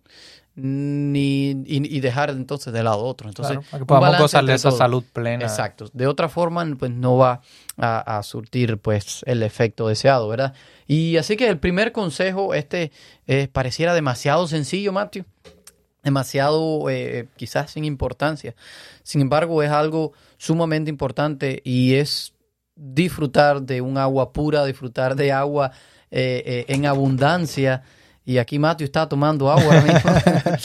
ni 0.60 1.52
y, 1.66 2.00
dejar 2.00 2.32
entonces 2.32 2.74
de 2.74 2.82
lado 2.82 3.04
otro. 3.04 3.30
Entonces, 3.30 3.60
para 3.70 3.80
que 3.80 3.86
podamos 3.86 4.18
gozar 4.18 4.44
de 4.44 4.56
esa 4.56 4.72
salud 4.72 5.04
plena. 5.14 5.46
Exacto. 5.46 5.86
De 5.94 6.08
otra 6.08 6.30
forma, 6.30 6.66
pues 6.78 6.92
no 6.92 7.16
va 7.16 7.42
a, 7.78 8.22
surtir 8.24 8.80
pues 8.80 9.24
el 9.28 9.44
efecto 9.44 9.88
deseado, 9.88 10.28
¿verdad? 10.28 10.54
Y 10.88 11.18
así 11.18 11.38
que 11.38 11.48
el 11.48 11.60
primer 11.60 11.92
consejo, 11.92 12.56
este 12.56 12.92
eh, 13.28 13.48
pareciera 13.52 13.94
demasiado 13.94 14.48
sencillo, 14.48 14.92
Matthew, 14.92 15.26
demasiado 16.04 16.90
eh, 16.90 17.28
quizás 17.36 17.72
sin 17.72 17.86
importancia. 17.86 18.56
Sin 19.04 19.22
embargo, 19.22 19.62
es 19.62 19.70
algo 19.70 20.14
sumamente 20.38 20.90
importante 20.90 21.62
y 21.64 21.96
es 21.96 22.34
disfrutar 22.76 23.62
de 23.62 23.82
un 23.82 24.00
agua 24.00 24.34
pura, 24.34 24.66
disfrutar 24.66 25.16
de 25.16 25.32
agua 25.32 25.72
eh, 26.10 26.66
en 26.68 26.88
abundancia 26.88 27.84
y 28.28 28.38
aquí 28.40 28.60
Matthew 28.60 28.86
está 28.86 29.08
tomando 29.08 29.50
agua 29.50 29.84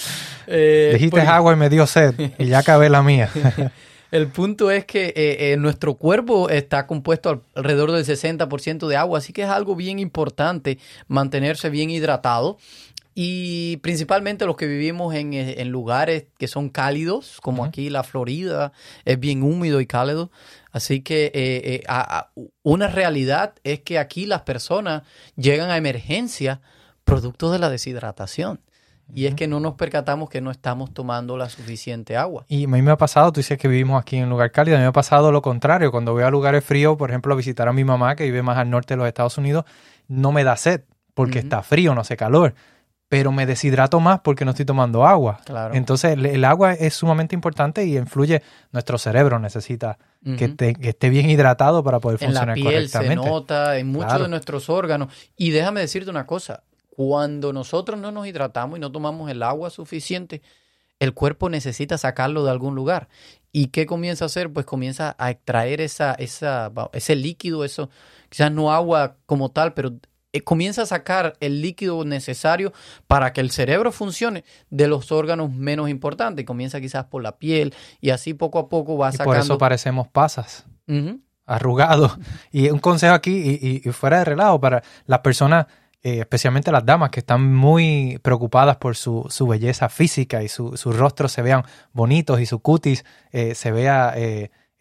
eh, 0.49 0.91
Dijiste 0.95 1.21
agua 1.21 1.53
y 1.53 1.57
me 1.57 1.71
dio 1.71 1.87
sed 1.87 2.15
y 2.37 2.47
ya 2.47 2.59
acabé 2.59 2.91
la 2.91 3.03
mía. 3.05 3.31
el 4.11 4.27
punto 4.27 4.73
es 4.73 4.85
que 4.85 5.07
eh, 5.17 5.53
eh, 5.53 5.57
nuestro 5.57 5.95
cuerpo 5.95 6.51
está 6.51 6.89
compuesto 6.89 7.45
alrededor 7.55 7.93
del 7.93 8.05
60% 8.05 8.89
de 8.89 8.97
agua, 8.97 9.19
así 9.19 9.33
que 9.33 9.43
es 9.43 9.49
algo 9.49 9.77
bien 9.77 10.01
importante 10.01 10.79
mantenerse 11.07 11.71
bien 11.71 11.89
hidratado. 11.89 12.59
Y 13.15 13.77
principalmente 13.77 14.47
los 14.47 14.57
que 14.57 14.67
vivimos 14.67 15.15
en, 15.15 15.35
en 15.35 15.69
lugares 15.69 16.25
que 16.39 16.49
son 16.49 16.71
cálidos, 16.71 17.41
como 17.43 17.65
aquí 17.65 17.91
la 17.91 18.05
Florida, 18.05 18.73
es 19.05 19.21
bien 19.21 19.43
húmedo 19.43 19.83
y 19.83 19.87
cálido. 19.87 20.31
Así 20.73 21.03
que 21.03 21.27
eh, 21.27 21.31
eh, 21.35 21.83
una 22.63 22.89
realidad 22.89 23.55
es 23.63 23.81
que 23.81 23.99
aquí 23.99 24.25
las 24.25 24.43
personas 24.43 25.03
llegan 25.37 25.71
a 25.71 25.77
emergencia 25.77 26.63
producto 27.05 27.51
de 27.51 27.59
la 27.59 27.71
deshidratación. 27.71 28.61
Y 29.15 29.27
es 29.27 29.35
que 29.35 29.47
no 29.47 29.61
nos 29.61 29.75
percatamos 29.75 30.31
que 30.31 30.41
no 30.41 30.51
estamos 30.51 30.95
tomando 30.95 31.37
la 31.37 31.51
suficiente 31.51 32.17
agua. 32.17 32.47
Y 32.49 32.65
a 32.65 32.69
mí 32.69 32.81
me 32.81 32.93
ha 32.93 32.97
pasado, 32.97 33.33
tú 33.33 33.41
dices 33.41 33.59
que 33.59 33.69
vivimos 33.69 34.01
aquí 34.01 34.17
en 34.17 34.25
un 34.25 34.31
lugar 34.31 34.51
cálido, 34.53 34.77
a 34.77 34.81
mí 34.81 34.85
me 34.85 34.89
ha 34.89 34.93
pasado 34.93 35.31
lo 35.33 35.43
contrario. 35.43 35.91
Cuando 35.91 36.13
voy 36.13 36.23
a 36.23 36.31
lugares 36.31 36.65
fríos, 36.65 36.97
por 36.97 37.11
ejemplo, 37.11 37.35
a 37.35 37.37
visitar 37.37 37.69
a 37.69 37.73
mi 37.73 37.85
mamá 37.85 38.17
que 38.17 38.25
vive 38.25 38.43
más 38.43 38.57
al 38.57 38.71
norte 38.71 38.95
de 38.95 38.99
los 38.99 39.07
Estados 39.07 39.37
Unidos, 39.37 39.65
no 40.09 40.33
me 40.33 40.45
da 40.45 40.57
sed 40.57 40.83
porque 41.15 41.41
está 41.41 41.63
frío, 41.63 41.95
no 41.95 42.01
hace 42.01 42.17
calor 42.17 42.55
pero 43.13 43.31
me 43.31 43.45
deshidrato 43.45 44.01
más 44.01 44.21
porque 44.21 44.47
no 44.47 44.53
estoy 44.53 44.65
tomando 44.65 45.07
agua. 45.07 45.39
Entonces, 45.75 46.17
el, 46.17 46.43
agua 46.47 46.73
es 46.73 46.95
sumamente 46.95 47.35
importante 47.35 47.85
y 47.85 47.99
influye. 47.99 48.43
Nuestro 48.71 48.97
cerebro 48.97 49.39
necesita 49.39 49.99
que, 50.25 50.57
esté 50.81 51.11
bien 51.11 51.29
hidratado 51.29 51.85
para 51.85 52.01
poder 52.01 52.19
funcionar 52.19 52.57
en 52.57 52.65
la 52.65 52.71
piel 52.71 52.89
Se 52.89 53.15
nota 53.15 53.77
en 53.77 53.89
muchos 53.89 54.19
de 54.19 54.29
nuestros 54.29 54.71
órganos. 54.71 55.13
Y 55.37 55.51
déjame 55.51 55.81
decirte 55.81 56.09
una 56.09 56.25
cosa: 56.25 56.63
cuando 56.95 57.55
nosotros 57.55 57.99
no 57.99 58.13
nos 58.13 58.27
hidratamos 58.27 58.77
y 58.77 58.81
no 58.81 58.93
tomamos 58.93 59.31
el 59.31 59.43
agua 59.43 59.71
suficiente, 59.71 60.43
el 60.99 61.15
cuerpo 61.15 61.49
necesita 61.49 61.97
sacarlo 61.97 62.45
de 62.45 62.51
algún 62.51 62.75
lugar. 62.75 63.09
¿Y 63.51 63.69
qué 63.69 63.87
comienza 63.87 64.25
a 64.25 64.27
hacer? 64.27 64.53
Pues 64.53 64.67
comienza 64.67 65.17
a 65.19 65.31
extraer 65.31 65.81
esa, 65.81 66.13
esa, 66.13 66.71
ese 66.93 67.17
líquido, 67.17 67.65
eso, 67.65 67.89
quizás 68.29 68.53
no 68.53 68.73
agua 68.73 69.17
como 69.25 69.51
tal, 69.51 69.73
pero 69.73 69.95
eh, 70.35 70.43
comienza 70.43 70.83
a 70.83 70.87
sacar 70.87 71.35
el 71.41 71.63
líquido 71.63 72.05
necesario 72.05 72.75
para 73.07 73.33
que 73.33 73.41
el 73.41 73.51
cerebro 73.51 73.91
funcione 73.91 74.45
de 74.69 74.87
los 74.87 75.13
órganos 75.13 75.51
menos 75.51 75.89
importantes. 75.89 76.45
Comienza 76.45 76.79
quizás 76.79 77.07
por 77.07 77.23
la 77.23 77.39
piel 77.39 77.75
y 78.03 78.11
así 78.11 78.35
poco 78.35 78.59
a 78.59 78.69
poco 78.69 78.99
va 78.99 79.13
sacando. 79.13 79.31
por 79.31 79.39
eso 79.39 79.59
parecemos 79.59 80.09
pasas, 80.09 80.67
arrugados. 81.47 82.19
Y 82.53 82.69
un 82.69 82.81
consejo 82.81 83.15
aquí, 83.15 83.83
y, 83.83 83.91
fuera 83.93 84.19
de 84.19 84.25
relajo, 84.27 84.61
para 84.61 84.83
las 85.07 85.21
personas, 85.21 85.67
eh, 86.03 86.21
especialmente 86.21 86.73
las 86.73 86.85
damas 86.85 87.11
que 87.11 87.21
están 87.21 87.55
muy 87.55 88.19
preocupadas 88.23 88.77
por 88.77 88.97
su, 88.97 89.47
belleza 89.49 89.89
física 89.89 90.43
y 90.43 90.49
su, 90.49 90.77
sus 90.77 90.97
rostros 90.97 91.33
se 91.33 91.43
vean 91.43 91.65
bonitos 91.93 92.41
y 92.41 92.47
su 92.47 92.61
cutis 92.61 93.05
eh, 93.31 93.55
se 93.55 93.71
vea 93.71 94.15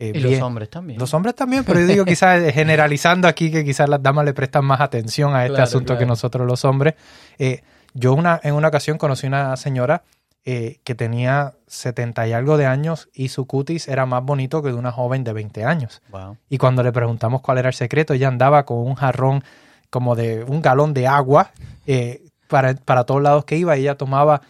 eh, 0.01 0.13
y 0.15 0.19
los 0.19 0.41
hombres 0.41 0.69
también. 0.69 0.99
Los 0.99 1.13
hombres 1.13 1.35
también, 1.35 1.63
pero 1.63 1.79
yo 1.79 1.85
digo 1.85 2.05
quizás 2.05 2.41
eh, 2.41 2.51
generalizando 2.51 3.27
aquí 3.27 3.51
que 3.51 3.63
quizás 3.63 3.87
las 3.87 4.01
damas 4.01 4.25
le 4.25 4.33
prestan 4.33 4.65
más 4.65 4.81
atención 4.81 5.35
a 5.35 5.45
este 5.45 5.61
asunto 5.61 5.95
que 5.95 6.07
nosotros 6.07 6.47
los 6.47 6.65
hombres. 6.65 6.95
Eh, 7.37 7.61
yo 7.93 8.13
una, 8.15 8.39
en 8.41 8.55
una 8.55 8.69
ocasión 8.69 8.97
conocí 8.97 9.27
una 9.27 9.55
señora 9.57 10.03
que 10.43 10.95
tenía 10.95 11.53
70 11.67 12.27
y 12.27 12.33
algo 12.33 12.57
de 12.57 12.65
años 12.65 13.09
y 13.13 13.27
su 13.27 13.45
cutis 13.45 13.87
era 13.87 14.07
más 14.07 14.23
bonito 14.23 14.63
que 14.63 14.69
de 14.69 14.73
una 14.73 14.91
joven 14.91 15.23
de 15.23 15.33
20 15.33 15.65
años. 15.65 16.01
Y 16.49 16.57
cuando 16.57 16.81
le 16.81 16.91
preguntamos 16.91 17.41
cuál 17.41 17.59
era 17.59 17.69
el 17.69 17.75
secreto, 17.75 18.15
ella 18.15 18.27
andaba 18.27 18.65
con 18.65 18.79
un 18.79 18.95
jarrón 18.95 19.43
como 19.91 20.15
de 20.15 20.43
un 20.43 20.63
galón 20.63 20.95
de 20.95 21.05
agua 21.05 21.51
para, 22.47 22.73
para 22.73 23.03
todos 23.03 23.21
lados 23.21 23.45
que 23.45 23.57
iba 23.57 23.75
ella 23.75 23.95
tomaba 23.95 24.41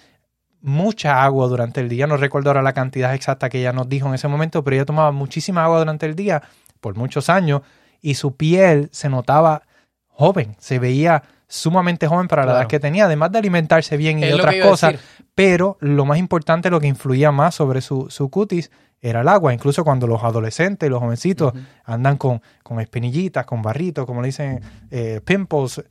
mucha 0.62 1.24
agua 1.24 1.48
durante 1.48 1.81
el 1.81 1.89
día. 1.89 2.07
No 2.07 2.15
recuerdo 2.17 2.50
ahora 2.51 2.62
la 2.62 2.74
cantidad 2.74 3.13
exacta 3.13 3.50
que 3.50 3.60
ella 3.60 3.74
nos 3.74 3.89
dijo 3.89 4.07
en 4.07 4.13
ese 4.13 4.27
momento, 4.27 4.63
pero 4.63 4.75
ella 4.75 4.86
tomaba 4.86 5.12
muchísima 5.12 5.65
agua 5.65 5.79
durante 5.79 6.05
el 6.05 6.15
día 6.15 6.41
por 6.79 6.95
muchos 6.95 7.29
años 7.29 7.62
y 8.01 8.13
su 8.15 8.36
piel 8.36 8.89
se 8.91 9.10
notaba 9.10 9.63
joven, 10.07 10.55
se 10.60 10.79
veía 10.79 11.24
sumamente 11.48 12.07
joven 12.07 12.27
para 12.27 12.45
la 12.45 12.53
edad 12.53 12.67
que 12.67 12.79
tenía, 12.79 13.05
además 13.05 13.31
de 13.31 13.39
alimentarse 13.39 13.98
bien 13.98 14.19
y 14.19 14.31
otras 14.31 14.55
cosas, 14.63 14.95
pero 15.36 15.77
lo 15.81 16.05
más 16.05 16.17
importante, 16.17 16.69
lo 16.69 16.79
que 16.79 16.88
influía 16.88 17.31
más 17.31 17.55
sobre 17.55 17.81
su, 17.81 18.10
su 18.10 18.29
cutis 18.29 18.71
era 19.01 19.22
el 19.22 19.27
agua. 19.27 19.53
Incluso 19.53 19.84
cuando 19.84 20.08
los 20.08 20.24
adolescentes, 20.24 20.89
los 20.89 21.00
jovencitos 21.00 21.53
andan 21.84 22.17
con, 22.17 22.41
con 22.63 22.79
espinillitas, 22.79 23.46
con 23.46 23.62
barritos, 23.62 24.05
como 24.05 24.22
le 24.22 24.27
dicen, 24.27 24.62
eh, 24.91 25.22
pimples, 25.25 25.84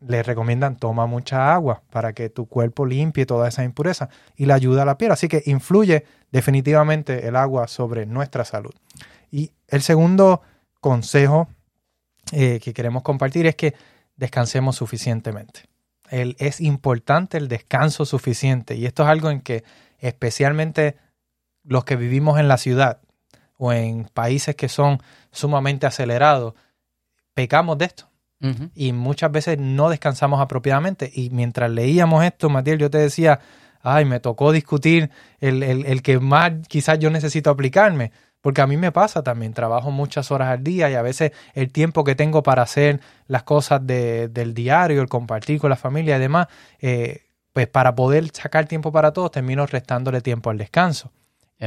le 0.00 0.22
recomiendan 0.22 0.76
toma 0.76 1.06
mucha 1.06 1.52
agua 1.52 1.82
para 1.90 2.12
que 2.12 2.30
tu 2.30 2.46
cuerpo 2.46 2.86
limpie 2.86 3.26
toda 3.26 3.48
esa 3.48 3.64
impureza 3.64 4.08
y 4.36 4.46
le 4.46 4.52
ayuda 4.52 4.82
a 4.82 4.84
la 4.84 4.98
piel. 4.98 5.12
Así 5.12 5.28
que 5.28 5.42
influye 5.46 6.04
definitivamente 6.30 7.26
el 7.26 7.36
agua 7.36 7.68
sobre 7.68 8.06
nuestra 8.06 8.44
salud. 8.44 8.72
Y 9.30 9.52
el 9.68 9.82
segundo 9.82 10.42
consejo 10.80 11.48
eh, 12.32 12.60
que 12.62 12.72
queremos 12.72 13.02
compartir 13.02 13.46
es 13.46 13.56
que 13.56 13.74
descansemos 14.16 14.76
suficientemente. 14.76 15.62
El, 16.10 16.34
es 16.38 16.60
importante 16.60 17.38
el 17.38 17.48
descanso 17.48 18.04
suficiente 18.04 18.74
y 18.74 18.86
esto 18.86 19.04
es 19.04 19.08
algo 19.08 19.30
en 19.30 19.40
que 19.40 19.64
especialmente 19.98 20.96
los 21.70 21.84
que 21.84 21.94
vivimos 21.94 22.40
en 22.40 22.48
la 22.48 22.58
ciudad 22.58 22.98
o 23.56 23.72
en 23.72 24.04
países 24.12 24.56
que 24.56 24.68
son 24.68 24.98
sumamente 25.30 25.86
acelerados, 25.86 26.54
pecamos 27.32 27.78
de 27.78 27.84
esto 27.84 28.10
y 28.74 28.92
muchas 28.92 29.30
veces 29.30 29.58
no 29.58 29.88
descansamos 29.88 30.40
apropiadamente. 30.40 31.10
Y 31.14 31.30
mientras 31.30 31.70
leíamos 31.70 32.24
esto, 32.24 32.48
Matías, 32.48 32.78
yo 32.78 32.90
te 32.90 32.98
decía, 32.98 33.38
ay, 33.82 34.04
me 34.04 34.18
tocó 34.18 34.50
discutir 34.50 35.10
el, 35.40 35.62
el, 35.62 36.02
que 36.02 36.18
más 36.18 36.52
quizás 36.66 36.98
yo 36.98 37.10
necesito 37.10 37.50
aplicarme. 37.50 38.10
Porque 38.40 38.62
a 38.62 38.66
mí 38.66 38.76
me 38.78 38.90
pasa 38.90 39.22
también, 39.22 39.52
trabajo 39.52 39.90
muchas 39.90 40.30
horas 40.30 40.48
al 40.48 40.64
día 40.64 40.90
y 40.90 40.94
a 40.94 41.02
veces 41.02 41.32
el 41.52 41.70
tiempo 41.70 42.02
que 42.02 42.16
tengo 42.16 42.42
para 42.42 42.62
hacer 42.62 43.00
las 43.28 43.42
cosas 43.42 43.86
de, 43.86 44.28
del 44.28 44.54
diario, 44.54 45.02
el 45.02 45.08
compartir 45.08 45.60
con 45.60 45.70
la 45.70 45.76
familia 45.76 46.16
y 46.16 46.20
demás, 46.20 46.48
eh, 46.80 47.26
pues 47.52 47.68
para 47.68 47.94
poder 47.94 48.28
sacar 48.32 48.66
tiempo 48.66 48.90
para 48.90 49.12
todos, 49.12 49.30
termino 49.30 49.66
restándole 49.66 50.22
tiempo 50.22 50.50
al 50.50 50.56
descanso. 50.56 51.12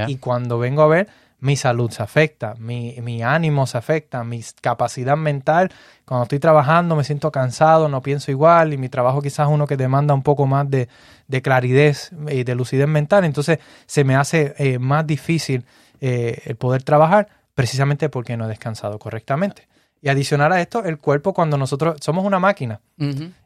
Y 0.07 0.17
cuando 0.17 0.57
vengo 0.57 0.81
a 0.81 0.87
ver, 0.87 1.07
mi 1.43 1.57
salud 1.57 1.91
se 1.91 2.01
afecta, 2.01 2.55
mi, 2.57 2.95
mi, 3.01 3.21
ánimo 3.21 3.67
se 3.67 3.77
afecta, 3.77 4.23
mi 4.23 4.41
capacidad 4.61 5.17
mental. 5.17 5.71
Cuando 6.05 6.23
estoy 6.23 6.39
trabajando 6.39 6.95
me 6.95 7.03
siento 7.03 7.33
cansado, 7.33 7.89
no 7.89 8.01
pienso 8.01 8.31
igual 8.31 8.71
y 8.71 8.77
mi 8.77 8.87
trabajo 8.87 9.21
quizás 9.21 9.49
uno 9.49 9.67
que 9.67 9.75
demanda 9.75 10.13
un 10.13 10.23
poco 10.23 10.47
más 10.47 10.69
de, 10.69 10.87
de 11.27 11.41
claridad 11.41 11.93
y 12.29 12.45
de 12.45 12.55
lucidez 12.55 12.87
mental. 12.87 13.25
Entonces 13.25 13.59
se 13.85 14.05
me 14.05 14.15
hace 14.15 14.55
eh, 14.57 14.79
más 14.79 15.05
difícil 15.05 15.65
eh, 15.99 16.41
el 16.45 16.55
poder 16.55 16.83
trabajar 16.83 17.27
precisamente 17.53 18.07
porque 18.07 18.37
no 18.37 18.45
he 18.45 18.47
descansado 18.47 18.97
correctamente. 18.97 19.67
Y 20.01 20.07
adicional 20.07 20.53
a 20.53 20.61
esto, 20.61 20.85
el 20.85 20.97
cuerpo 20.97 21.33
cuando 21.33 21.57
nosotros 21.57 21.97
somos 21.99 22.23
una 22.23 22.39
máquina 22.39 22.79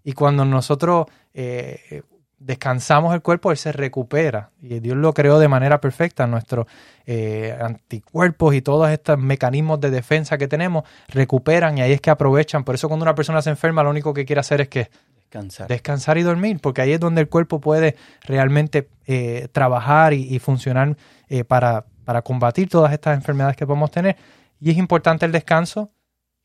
y 0.04 0.13
cuando 0.13 0.46
nosotros 0.46 1.08
eh, 1.34 2.04
descansamos 2.39 3.13
el 3.13 3.22
cuerpo, 3.22 3.51
él 3.51 3.58
se 3.58 3.72
recupera. 3.72 4.51
Y 4.62 4.79
Dios 4.79 4.98
lo 4.98 5.13
creó 5.13 5.39
de 5.39 5.48
manera 5.48 5.82
perfecta. 5.82 6.27
Nuestros 6.27 6.67
eh, 7.06 7.58
anticuerpos 7.60 8.53
y 8.53 8.62
todos 8.62 8.89
estos 8.89 9.17
mecanismos 9.17 9.79
de 9.79 9.89
defensa 9.89 10.38
que 10.38 10.48
tenemos 10.48 10.84
recuperan 11.08 11.77
y 11.77 11.82
ahí 11.82 11.94
es 11.94 12.01
que 12.01 12.10
aprovechan. 12.10 12.63
Por 12.63 12.75
eso 12.75 12.88
cuando 12.88 13.03
una 13.03 13.15
persona 13.15 13.41
se 13.41 13.50
enferma, 13.50 13.84
lo 13.84 13.89
único 13.89 14.13
que 14.13 14.25
quiere 14.25 14.39
hacer 14.39 14.62
es 14.62 14.70
que 14.70 14.89
descansar, 15.15 15.67
descansar 15.67 16.17
y 16.17 16.24
dormir, 16.24 16.60
porque 16.62 16.82
ahí 16.82 16.94
es 16.94 17.00
donde 17.00 17.22
el 17.22 17.29
cuerpo 17.29 17.60
puede 17.60 17.96
realmente 18.22 18.89
eh, 19.08 19.48
trabajar 19.51 20.13
y, 20.13 20.38
funcionar 20.39 20.96
eh, 21.29 21.44
para, 21.44 21.86
para 22.06 22.22
combatir 22.22 22.70
todas 22.70 22.94
estas 22.94 23.15
enfermedades 23.15 23.58
que 23.58 23.65
podemos 23.65 23.91
tener. 23.91 24.15
Y 24.60 24.72
es 24.72 24.77
importante 24.77 25.25
el 25.25 25.32
descanso, 25.32 25.91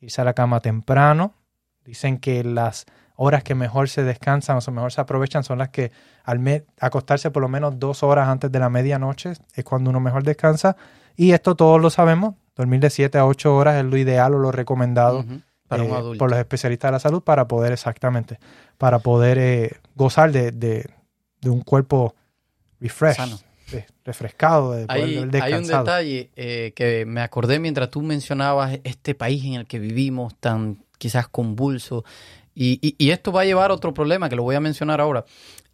irse 0.00 0.20
a 0.20 0.24
la 0.24 0.34
cama 0.34 0.60
temprano. 0.60 1.34
Dicen 1.84 2.18
que 2.18 2.44
las 2.44 2.86
horas 3.22 3.44
que 3.44 3.54
mejor 3.54 3.88
se 3.88 4.02
descansan 4.02 4.58
o 4.66 4.70
mejor 4.72 4.92
se 4.92 5.00
aprovechan 5.00 5.44
son 5.44 5.58
las 5.58 5.68
que 5.68 5.92
al 6.24 6.64
acostarse 6.80 7.30
por 7.30 7.40
lo 7.40 7.48
menos 7.48 7.78
dos 7.78 8.02
horas 8.02 8.28
antes 8.28 8.50
de 8.50 8.58
la 8.58 8.68
medianoche 8.68 9.34
es 9.54 9.64
cuando 9.64 9.90
uno 9.90 10.00
mejor 10.00 10.24
descansa. 10.24 10.76
Y 11.14 11.30
esto 11.32 11.54
todos 11.54 11.80
lo 11.80 11.88
sabemos, 11.90 12.34
dormir 12.56 12.80
de 12.80 12.90
7 12.90 13.18
a 13.18 13.26
8 13.26 13.54
horas 13.54 13.76
es 13.76 13.84
lo 13.84 13.96
ideal 13.96 14.34
o 14.34 14.38
lo 14.38 14.50
recomendado 14.50 15.24
para 15.68 15.84
eh, 15.84 16.18
por 16.18 16.30
los 16.30 16.38
especialistas 16.38 16.88
de 16.88 16.92
la 16.92 16.98
salud 16.98 17.22
para 17.22 17.46
poder 17.46 17.72
exactamente, 17.72 18.40
para 18.76 18.98
poder 18.98 19.38
eh, 19.38 19.76
gozar 19.94 20.32
de, 20.32 20.50
de, 20.50 20.84
un 21.48 21.60
cuerpo 21.60 22.16
refresh. 22.80 23.18
refrescado, 24.04 24.72
de 24.72 24.86
hay, 24.88 25.16
un 25.18 25.30
detalle 25.30 26.30
eh, 26.34 26.72
que 26.74 27.04
me 27.06 27.20
acordé 27.20 27.60
mientras 27.60 27.88
tú 27.88 28.02
mencionabas 28.02 28.80
este 28.82 29.14
país 29.14 29.44
en 29.44 29.54
el 29.54 29.66
que 29.66 29.78
vivimos 29.78 30.34
tan 30.40 30.78
quizás 31.02 31.26
convulso, 31.26 32.04
y, 32.54 33.10
esto 33.10 33.32
va 33.32 33.42
a 33.42 33.44
llevar 33.44 33.70
a 33.70 33.74
otro 33.74 33.94
problema 33.94 34.28
que 34.28 34.36
lo 34.36 34.42
voy 34.42 34.56
a 34.56 34.60
mencionar 34.60 35.00
ahora. 35.00 35.24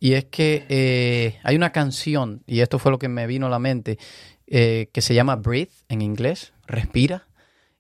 Y 0.00 0.12
es 0.12 0.26
que 0.26 0.64
eh, 0.68 1.38
hay 1.42 1.56
una 1.56 1.72
canción, 1.72 2.42
y 2.46 2.60
esto 2.60 2.78
fue 2.78 2.92
lo 2.92 2.98
que 2.98 3.08
me 3.08 3.26
vino 3.26 3.46
a 3.46 3.50
la 3.50 3.58
mente, 3.58 3.98
eh, 4.46 4.88
que 4.92 5.00
se 5.00 5.14
llama 5.14 5.36
Breathe 5.36 5.72
en 5.88 6.02
inglés, 6.02 6.52
respira. 6.66 7.26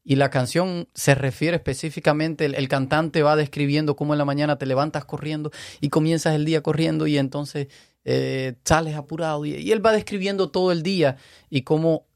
Y 0.02 0.16
la 0.16 0.30
canción 0.30 0.88
se 0.94 1.14
refiere 1.14 1.56
específicamente, 1.56 2.46
el, 2.46 2.68
cantante 2.68 3.22
va 3.22 3.36
describiendo 3.36 3.94
cómo 3.94 4.14
en 4.14 4.18
la 4.18 4.24
mañana 4.24 4.56
te 4.56 4.64
levantas 4.64 5.04
corriendo 5.04 5.50
y 5.80 5.90
comienzas 5.90 6.34
el 6.34 6.46
día 6.46 6.62
corriendo 6.62 7.06
y 7.06 7.18
entonces 7.18 7.68
eh, 8.04 8.54
sales 8.64 8.96
apurado. 8.96 9.44
Y, 9.44 9.54
y, 9.54 9.70
él 9.70 9.84
va 9.84 9.92
describiendo 9.92 10.50
todo 10.50 10.72
el 10.72 10.82
día 10.82 11.18
y 11.50 11.62
cómo 11.62 12.06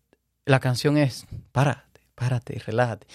la 0.46 0.58
canción 0.58 0.96
es, 0.96 1.26
párate, 1.52 2.00
párate, 2.14 2.58
relájate. 2.60 3.06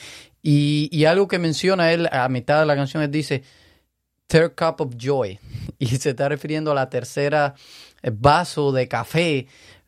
Y, 0.50 0.88
y 0.94 1.04
algo 1.04 1.28
que 1.28 1.40
menciona 1.40 1.92
él 1.92 2.08
a 2.10 2.30
mitad 2.30 2.62
de 2.62 2.66
la 2.66 2.78
canción 2.78 3.04
es, 3.04 3.12
dice, 3.12 3.44
third 4.28 4.56
cup 4.56 4.80
of 4.80 4.96
joy. 4.98 5.38
Y 5.78 5.88
se 5.88 6.12
está 6.12 6.30
refiriendo 6.30 6.72
a 6.72 6.76
la 6.76 6.90
tercera 6.90 7.54
eh, 8.02 8.12
vaso 8.14 8.72
de 8.72 8.88
café 8.88 9.48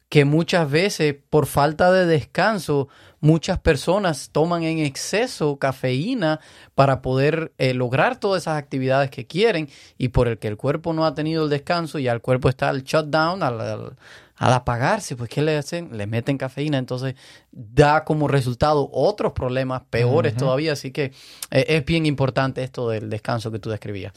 que 0.09 0.25
muchas 0.25 0.69
veces 0.69 1.15
por 1.29 1.45
falta 1.45 1.93
de 1.93 2.05
descanso 2.05 2.89
muchas 3.21 3.59
personas 3.59 4.31
toman 4.31 4.63
en 4.63 4.79
exceso 4.79 5.57
cafeína 5.59 6.39
para 6.75 7.01
poder 7.01 7.53
eh, 7.57 7.73
lograr 7.73 8.19
todas 8.19 8.43
esas 8.43 8.57
actividades 8.57 9.11
que 9.11 9.27
quieren 9.27 9.69
y 9.97 10.09
por 10.09 10.27
el 10.27 10.39
que 10.39 10.47
el 10.47 10.57
cuerpo 10.57 10.93
no 10.93 11.05
ha 11.05 11.13
tenido 11.13 11.45
el 11.45 11.49
descanso 11.49 11.99
y 11.99 12.07
al 12.07 12.21
cuerpo 12.21 12.49
está 12.49 12.69
el 12.69 12.83
shutdown, 12.83 13.43
al, 13.43 13.61
al, 13.61 13.97
apagarse, 14.39 15.15
pues 15.15 15.29
¿qué 15.29 15.41
le 15.41 15.57
hacen? 15.57 15.97
Le 15.97 16.07
meten 16.07 16.37
cafeína, 16.37 16.77
entonces 16.77 17.15
da 17.51 18.05
como 18.05 18.27
resultado 18.27 18.89
otros 18.91 19.33
problemas 19.33 19.83
peores 19.89 20.35
todavía, 20.35 20.73
así 20.73 20.91
que 20.91 21.11
eh, 21.51 21.65
es 21.67 21.85
bien 21.85 22.05
importante 22.05 22.63
esto 22.63 22.89
del 22.89 23.09
descanso 23.09 23.51
que 23.51 23.59
tú 23.59 23.69
describías. 23.69 24.13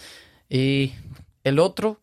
Y 0.49 0.93
el 1.45 1.59
otro... 1.59 2.01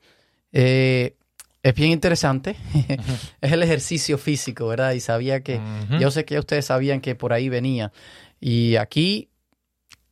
Eh, 0.51 1.15
es 1.61 1.75
bien 1.75 1.91
interesante. 1.91 2.55
es 3.41 3.51
el 3.51 3.63
ejercicio 3.63 4.17
físico, 4.17 4.67
¿verdad? 4.67 4.93
Y 4.93 5.01
sabía 5.01 5.41
que, 5.43 5.59
yo 5.99 6.09
sé 6.09 6.23
que 6.23 6.35
ya 6.35 6.39
ustedes 6.39 6.65
sabían 6.65 7.01
que 7.01 7.15
por 7.15 7.33
ahí 7.33 7.49
venía. 7.49 7.91
Y 8.39 8.77
aquí, 8.77 9.29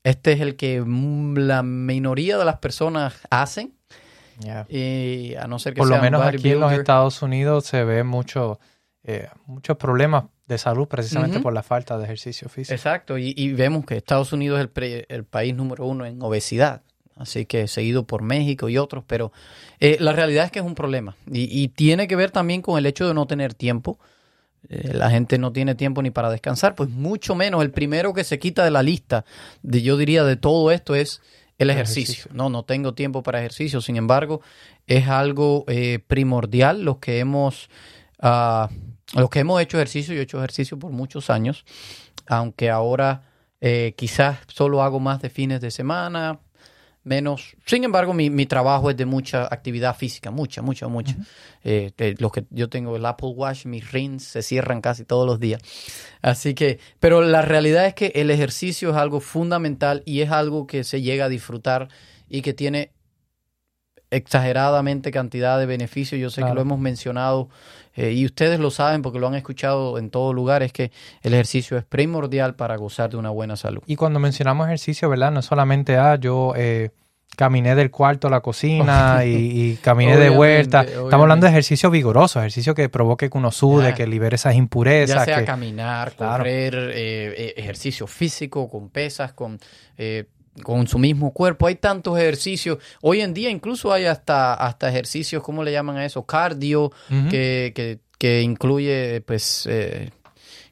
este 0.03 0.33
es 0.33 0.41
el 0.41 0.55
que 0.55 0.83
la 0.85 1.63
minoría 1.63 2.37
de 2.37 2.45
las 2.45 2.57
personas 2.57 3.13
hacen. 3.29 3.76
Y 4.69 5.35
a 5.35 5.47
no 5.47 5.59
ser 5.59 5.73
que 5.73 5.79
Por 5.79 5.89
lo 5.89 5.99
menos 5.99 6.21
aquí 6.21 6.51
en 6.51 6.59
los 6.59 6.71
Estados 6.71 7.21
Unidos 7.21 7.65
se 7.65 7.83
ve 7.83 8.03
mucho, 8.03 8.59
eh, 9.03 9.29
muchos 9.45 9.77
problemas 9.77 10.25
de 10.45 10.57
salud 10.57 10.87
precisamente 10.87 11.39
por 11.39 11.53
la 11.53 11.63
falta 11.63 11.97
de 11.97 12.05
ejercicio 12.05 12.47
físico. 12.49 12.73
Exacto, 12.73 13.17
y, 13.17 13.53
vemos 13.53 13.85
que 13.85 13.97
Estados 13.97 14.31
Unidos 14.31 14.59
es 14.59 14.69
el, 14.75 15.05
el 15.09 15.23
país 15.25 15.55
número 15.55 15.85
uno 15.85 16.05
en 16.05 16.21
obesidad 16.21 16.81
así 17.17 17.45
que 17.45 17.67
seguido 17.67 18.03
por 18.03 18.21
México 18.21 18.69
y 18.69 18.77
otros, 18.77 19.03
pero 19.05 19.31
eh, 19.79 19.97
la 19.99 20.13
realidad 20.13 20.45
es 20.45 20.51
que 20.51 20.59
es 20.59 20.65
un 20.65 20.75
problema 20.75 21.15
y, 21.31 21.67
tiene 21.69 22.07
que 22.07 22.15
ver 22.15 22.31
también 22.31 22.61
con 22.61 22.77
el 22.77 22.85
hecho 22.85 23.07
de 23.07 23.13
no 23.13 23.25
tener 23.27 23.53
tiempo. 23.53 23.99
Eh, 24.69 24.91
la 24.93 25.09
gente 25.09 25.37
no 25.37 25.51
tiene 25.51 25.75
tiempo 25.75 26.01
ni 26.01 26.09
para 26.09 26.29
descansar, 26.29 26.75
pues 26.75 26.89
mucho 26.89 27.35
menos 27.35 27.61
el 27.61 27.71
primero 27.71 28.13
que 28.13 28.23
se 28.23 28.39
quita 28.39 28.63
de 28.63 28.71
la 28.71 28.83
lista, 28.83 29.23
de, 29.61 29.81
yo 29.81 29.97
diría, 29.97 30.23
de 30.23 30.35
todo 30.35 30.71
esto 30.71 30.95
es 30.95 31.21
el 31.57 31.69
ejercicio. 31.69 32.29
No, 32.33 32.49
no 32.49 32.63
tengo 32.63 32.93
tiempo 32.93 33.23
para 33.23 33.39
ejercicio, 33.39 33.81
sin 33.81 33.97
embargo, 33.97 34.41
es 34.85 35.07
algo 35.07 35.65
eh, 35.67 35.99
primordial 36.05 36.83
los 36.83 36.97
que 36.97 37.19
hemos... 37.19 37.69
Uh, 38.21 38.67
los 39.13 39.29
que 39.29 39.39
hemos 39.39 39.61
hecho 39.61 39.77
ejercicio, 39.77 40.13
yo 40.13 40.19
he 40.19 40.23
hecho 40.23 40.37
ejercicio 40.39 40.77
por 40.77 40.91
muchos 40.91 41.29
años, 41.29 41.63
aunque 42.27 42.69
ahora 42.69 43.23
quizás 43.95 44.39
solo 44.47 44.83
hago 44.83 44.99
más 44.99 45.21
de 45.21 45.29
fines 45.29 45.61
de 45.61 45.71
semana, 45.71 46.39
menos. 47.07 47.55
Sin 47.65 47.83
embargo, 47.83 48.13
mi, 48.13 48.29
mi, 48.29 48.45
trabajo 48.45 48.89
es 48.89 48.97
de 48.97 49.05
mucha 49.05 49.45
actividad 49.45 49.95
física, 49.95 50.29
mucha, 50.29 50.61
mucha, 50.61 50.87
mucha. 50.87 51.15
Eh, 51.63 51.91
los 52.19 52.31
que 52.31 52.45
yo 52.49 52.69
tengo 52.69 52.95
el 52.95 53.05
Apple 53.05 53.29
Watch, 53.29 53.65
mis 53.65 53.91
rings 53.91 54.23
se 54.23 54.41
cierran 54.41 54.81
casi 54.81 55.05
todos 55.05 55.25
los 55.25 55.39
días. 55.39 55.61
Así 56.21 56.53
que, 56.53 56.79
pero 56.99 57.21
la 57.21 57.41
realidad 57.41 57.85
es 57.85 57.93
que 57.93 58.11
el 58.15 58.29
ejercicio 58.29 58.91
es 58.91 58.95
algo 58.97 59.19
fundamental 59.21 60.03
y 60.05 60.21
es 60.21 60.29
algo 60.29 60.67
que 60.67 60.83
se 60.83 61.01
llega 61.01 61.25
a 61.25 61.29
disfrutar 61.29 61.87
y 62.29 62.41
que 62.41 62.53
tiene 62.53 62.91
exageradamente 64.09 65.11
cantidad 65.11 65.57
de 65.59 65.65
beneficios. 65.65 66.19
Yo 66.19 66.29
sé 66.29 66.43
que 66.43 66.53
lo 66.53 66.61
hemos 66.61 66.79
mencionado 66.79 67.49
eh, 67.97 68.11
y 68.11 68.25
ustedes 68.25 68.59
lo 68.59 68.69
saben 68.69 69.01
porque 69.01 69.17
lo 69.17 69.27
han 69.27 69.33
escuchado 69.33 69.97
en 69.97 70.11
todo 70.11 70.31
lugar, 70.31 70.61
es 70.61 70.71
que 70.71 70.91
el 71.23 71.33
ejercicio 71.33 71.77
es 71.77 71.83
primordial 71.83 72.55
para 72.55 72.77
gozar 72.77 73.09
de 73.09 73.17
una 73.17 73.31
buena 73.31 73.55
salud. 73.55 73.81
Y 73.87 73.95
cuando 73.95 74.19
mencionamos 74.19 74.67
ejercicio, 74.67 75.09
¿verdad? 75.09 75.31
No 75.31 75.41
solamente, 75.41 75.97
ah, 75.97 76.15
yo 76.15 76.53
eh, 76.55 76.91
caminé 77.35 77.73
del 77.73 77.89
cuarto 77.89 78.27
a 78.27 78.29
la 78.29 78.41
cocina 78.41 79.21
y, 79.25 79.77
caminé 79.81 80.15
de 80.15 80.29
vuelta. 80.29 80.83
Estamos 80.83 81.13
hablando 81.13 81.47
de 81.47 81.51
ejercicio 81.51 81.89
vigoroso, 81.89 82.37
ejercicio 82.39 82.75
que 82.75 82.87
provoque 82.87 83.31
que 83.31 83.37
uno 83.37 83.51
sude, 83.51 83.95
que 83.95 84.05
libere 84.05 84.35
esas 84.35 84.53
impurezas. 84.53 85.15
Ya 85.17 85.25
sea 85.25 85.39
que, 85.39 85.45
caminar, 85.45 86.13
correr, 86.15 86.91
eh, 86.93 87.55
ejercicio 87.57 88.05
físico, 88.05 88.69
con 88.69 88.89
pesas, 88.89 89.33
con 89.33 89.59
con 90.63 90.87
su 90.87 90.99
mismo 90.99 91.31
cuerpo. 91.31 91.67
Hay 91.67 91.75
tantos 91.75 92.17
ejercicios. 92.17 92.77
Hoy 93.01 93.21
en 93.21 93.33
día 93.33 93.49
incluso 93.49 93.91
hay 93.93 94.05
hasta, 94.05 94.53
hasta 94.53 94.89
ejercicios, 94.89 95.43
¿cómo 95.43 95.63
le 95.63 95.71
llaman 95.71 95.97
a 95.97 96.05
eso? 96.05 96.25
Cardio, 96.25 96.91
que, 97.29 97.99
que, 98.17 98.41
incluye, 98.41 99.21
pues, 99.21 99.67
eh, 99.69 100.11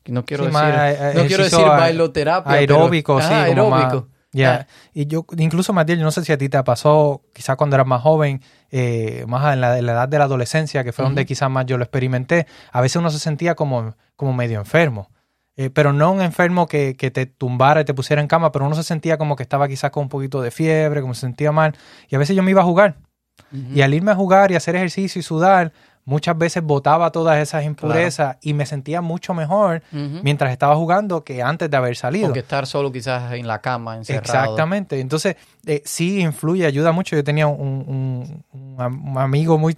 no 0.07 0.25
quiero 0.25 0.45
decir, 0.45 0.61
eh, 0.61 1.13
no 1.15 1.25
quiero 1.25 1.43
decir 1.43 1.65
bailoterapia. 1.65 2.53
Aeróbico, 2.53 3.21
sí. 3.21 3.33
aeróbico. 3.33 4.09
Ya, 4.31 4.67
y 4.93 5.05
yo, 5.05 5.25
incluso 5.37 5.71
Matías, 5.71 5.97
yo 5.97 6.03
no 6.03 6.11
sé 6.11 6.25
si 6.25 6.33
a 6.33 6.37
ti 6.37 6.49
te 6.49 6.61
pasó, 6.63 7.21
quizás 7.33 7.55
cuando 7.55 7.77
eras 7.77 7.87
más 7.87 8.01
joven, 8.01 8.41
eh, 8.69 9.23
más 9.29 9.53
en 9.53 9.61
la, 9.61 9.79
edad 9.79 10.09
de 10.09 10.19
la 10.19 10.25
adolescencia, 10.25 10.83
que 10.83 10.91
fue 10.91 11.05
donde 11.05 11.25
quizás 11.25 11.49
más 11.49 11.65
yo 11.65 11.77
lo 11.77 11.85
experimenté, 11.85 12.45
a 12.73 12.81
veces 12.81 12.97
uno 12.97 13.09
se 13.11 13.19
sentía 13.19 13.55
como, 13.55 13.95
como 14.17 14.33
medio 14.33 14.59
enfermo. 14.59 15.09
Eh, 15.57 15.69
pero 15.69 15.93
no 15.93 16.11
un 16.11 16.21
enfermo 16.21 16.67
que, 16.67 16.97
que, 16.97 17.11
te 17.11 17.25
tumbara 17.25 17.81
y 17.81 17.85
te 17.85 17.93
pusiera 17.93 18.21
en 18.21 18.27
cama, 18.27 18.51
pero 18.51 18.65
uno 18.65 18.75
se 18.75 18.83
sentía 18.83 19.17
como 19.17 19.37
que 19.37 19.43
estaba 19.43 19.67
quizás 19.69 19.89
con 19.89 20.03
un 20.03 20.09
poquito 20.09 20.41
de 20.41 20.51
fiebre, 20.51 21.01
como 21.01 21.13
se 21.13 21.21
sentía 21.21 21.53
mal. 21.53 21.75
Y 22.09 22.15
a 22.15 22.19
veces 22.19 22.35
yo 22.35 22.43
me 22.43 22.51
iba 22.51 22.61
a 22.61 22.65
jugar. 22.65 22.97
Y 23.73 23.81
al 23.81 23.93
irme 23.93 24.11
a 24.11 24.15
jugar 24.15 24.51
y 24.51 24.55
hacer 24.55 24.75
ejercicio 24.75 25.19
y 25.19 25.23
sudar, 25.23 25.71
muchas 26.03 26.37
veces 26.37 26.61
botaba 26.61 27.11
todas 27.11 27.39
esas 27.39 27.63
impurezas 27.63 28.37
y 28.41 28.53
me 28.53 28.65
sentía 28.65 29.01
mucho 29.01 29.33
mejor 29.33 29.81
mientras 29.91 30.51
estaba 30.51 30.75
jugando 30.75 31.23
que 31.23 31.41
antes 31.41 31.69
de 31.69 31.77
haber 31.77 31.95
salido. 31.95 32.29
O 32.29 32.33
que 32.33 32.39
estar 32.39 32.67
solo 32.67 32.91
quizás 32.91 33.31
en 33.33 33.47
la 33.47 33.61
cama, 33.61 33.95
encerrado. 33.95 34.23
Exactamente. 34.23 34.99
Entonces, 34.99 35.37
eh, 35.65 35.81
sí 35.85 36.19
influye, 36.19 36.65
ayuda 36.65 36.91
mucho. 36.91 37.15
Yo 37.15 37.23
tenía 37.23 37.47
un, 37.47 38.43
un 38.51 39.17
amigo 39.17 39.57
muy... 39.57 39.77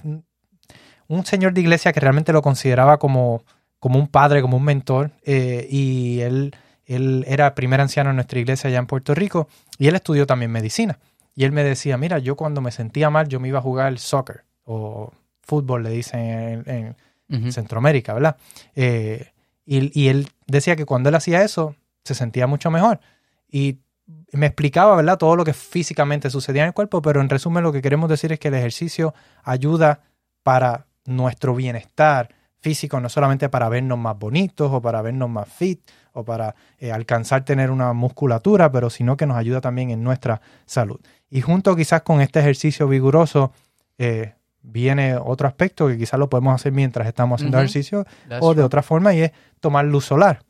Un 1.10 1.26
señor 1.26 1.54
de 1.54 1.62
iglesia 1.62 1.94
que 1.94 2.02
realmente 2.02 2.34
lo 2.34 2.42
consideraba 2.42 2.98
como 2.98 3.42
como 3.80 4.00
un 4.00 4.08
padre, 4.08 4.42
como 4.42 4.58
un 4.58 4.64
mentor, 4.64 5.12
eh, 5.24 5.68
y 5.70 6.22
él, 6.22 6.56
él 6.86 7.26
era 7.28 7.56
primer 7.56 7.82
anciano 7.82 8.10
en 8.10 8.16
nuestra 8.16 8.40
iglesia 8.40 8.70
allá 8.70 8.80
en 8.80 8.88
Puerto 8.88 9.14
Rico, 9.14 9.48
y 9.78 9.88
él 9.88 9.96
estudió 9.96 10.26
también 10.26 10.52
medicina. 10.52 11.00
Y 11.36 11.44
él 11.44 11.52
me 11.52 11.64
decía, 11.64 11.98
mira, 11.98 12.18
yo 12.18 12.36
cuando 12.36 12.62
me 12.62 12.72
sentía 12.72 13.10
mal, 13.10 13.28
yo 13.28 13.40
me 13.40 13.48
iba 13.48 13.60
a 13.60 13.62
jugar 13.62 13.98
soccer, 14.00 14.44
o 14.64 15.12
fútbol, 15.42 15.84
le 15.84 15.92
dicen 15.92 16.64
en, 16.66 16.96
Centroamérica, 17.52 18.14
¿verdad? 18.14 18.38
Eh, 18.74 19.32
y, 19.66 20.00
y, 20.00 20.08
él 20.08 20.30
decía 20.46 20.78
que 20.78 20.86
cuando 20.86 21.10
él 21.10 21.16
hacía 21.16 21.44
eso, 21.44 21.76
se 22.06 22.16
sentía 22.16 22.48
mucho 22.48 22.72
mejor. 22.72 23.02
Y 23.50 23.80
me 24.32 24.46
explicaba, 24.46 24.96
¿verdad? 24.96 25.18
Todo 25.18 25.36
lo 25.36 25.44
que 25.44 25.54
físicamente 25.54 26.30
sucedía 26.30 26.64
en 26.64 26.70
el 26.70 26.74
cuerpo, 26.74 27.02
pero 27.02 27.20
en 27.20 27.30
resumen 27.30 27.64
lo 27.64 27.74
que 27.74 27.82
queremos 27.82 28.10
decir 28.10 28.32
es 28.32 28.40
que 28.40 28.48
el 28.48 28.54
ejercicio 28.54 29.14
ayuda 29.44 30.02
para 30.44 30.88
nuestro 31.06 31.54
bienestar 31.56 32.30
físico, 32.60 33.00
no 33.00 33.10
solamente 33.10 33.50
para 33.50 33.70
vernos 33.70 33.98
más 33.98 34.18
bonitos 34.18 34.72
o 34.72 34.82
para 34.82 35.02
vernos 35.02 35.30
más 35.30 35.48
fit 35.48 35.82
o 36.14 36.24
para 36.24 36.56
eh, 36.80 36.92
alcanzar 36.92 37.46
tener 37.46 37.72
una 37.72 37.94
musculatura, 37.94 38.72
pero 38.72 38.90
sino 38.90 39.18
que 39.18 39.26
nos 39.26 39.38
ayuda 39.38 39.62
también 39.62 39.92
en 39.92 40.04
nuestra 40.04 40.42
salud. 40.66 41.00
Y 41.30 41.42
junto 41.42 41.76
quizás 41.76 42.02
con 42.02 42.22
este 42.22 42.40
ejercicio 42.40 42.88
vigoroso 42.88 43.52
eh, 43.98 44.34
viene 44.62 45.16
otro 45.16 45.48
aspecto 45.48 45.88
que 45.88 45.98
quizás 45.98 46.20
lo 46.20 46.30
podemos 46.30 46.56
hacer 46.56 46.72
mientras 46.72 47.08
estamos 47.08 47.40
haciendo 47.40 47.58
ejercicio 47.58 48.06
o 48.42 48.54
de 48.54 48.64
otra 48.64 48.82
forma 48.82 49.14
y 49.14 49.22
es 49.22 49.32
tomar 49.60 49.86
luz 49.86 50.06
solar. 50.06 50.42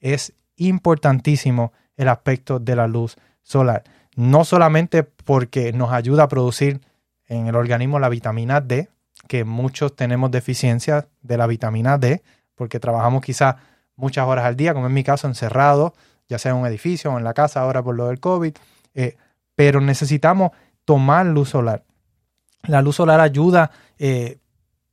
Es 0.00 0.32
importantísimo 0.56 1.72
el 1.96 2.08
aspecto 2.08 2.58
de 2.60 2.76
la 2.76 2.86
luz 2.86 3.16
solar. 3.42 3.84
No 4.14 4.44
solamente 4.44 5.02
porque 5.02 5.72
nos 5.72 5.92
ayuda 5.92 6.24
a 6.24 6.28
producir 6.28 6.80
en 7.26 7.46
el 7.46 7.56
organismo 7.56 7.98
la 7.98 8.08
vitamina 8.08 8.60
D, 8.60 8.88
que 9.28 9.44
muchos 9.44 9.94
tenemos 9.94 10.32
deficiencia 10.32 11.06
de 11.22 11.36
la 11.36 11.46
vitamina 11.46 11.98
D, 11.98 12.22
porque 12.56 12.80
trabajamos 12.80 13.22
quizás 13.22 13.56
muchas 13.94 14.26
horas 14.26 14.46
al 14.46 14.56
día, 14.56 14.74
como 14.74 14.86
en 14.86 14.94
mi 14.94 15.04
caso, 15.04 15.28
encerrado, 15.28 15.94
ya 16.28 16.38
sea 16.38 16.52
en 16.52 16.58
un 16.58 16.66
edificio 16.66 17.12
o 17.12 17.18
en 17.18 17.24
la 17.24 17.34
casa 17.34 17.60
ahora 17.60 17.82
por 17.82 17.94
lo 17.94 18.08
del 18.08 18.20
COVID, 18.20 18.54
eh, 18.94 19.16
pero 19.54 19.80
necesitamos 19.80 20.52
tomar 20.84 21.26
luz 21.26 21.50
solar. 21.50 21.84
La 22.64 22.82
luz 22.82 22.96
solar 22.96 23.20
ayuda 23.20 23.70
eh, 23.98 24.38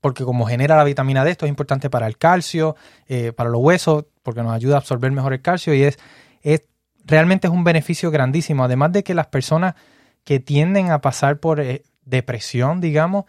porque 0.01 0.23
como 0.23 0.45
genera 0.45 0.75
la 0.75 0.83
vitamina 0.83 1.23
D, 1.23 1.31
esto 1.31 1.45
es 1.45 1.49
importante 1.49 1.89
para 1.89 2.05
el 2.05 2.17
calcio, 2.17 2.75
eh, 3.07 3.31
para 3.31 3.49
los 3.49 3.61
huesos, 3.61 4.05
porque 4.21 4.43
nos 4.43 4.53
ayuda 4.53 4.75
a 4.75 4.79
absorber 4.79 5.11
mejor 5.11 5.33
el 5.33 5.41
calcio 5.41 5.73
y 5.73 5.83
es, 5.83 5.97
es 6.41 6.61
realmente 7.05 7.47
es 7.47 7.53
un 7.53 7.63
beneficio 7.63 8.11
grandísimo. 8.11 8.63
Además 8.63 8.91
de 8.91 9.03
que 9.03 9.13
las 9.13 9.27
personas 9.27 9.75
que 10.23 10.39
tienden 10.39 10.91
a 10.91 11.01
pasar 11.01 11.39
por 11.39 11.63
depresión, 12.03 12.81
digamos, 12.81 13.25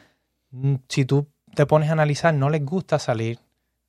si 0.89 1.05
tú 1.05 1.29
te 1.55 1.67
pones 1.67 1.89
a 1.89 1.93
analizar, 1.93 2.35
no 2.35 2.51
les 2.51 2.65
gusta 2.65 2.99
salir, 2.99 3.39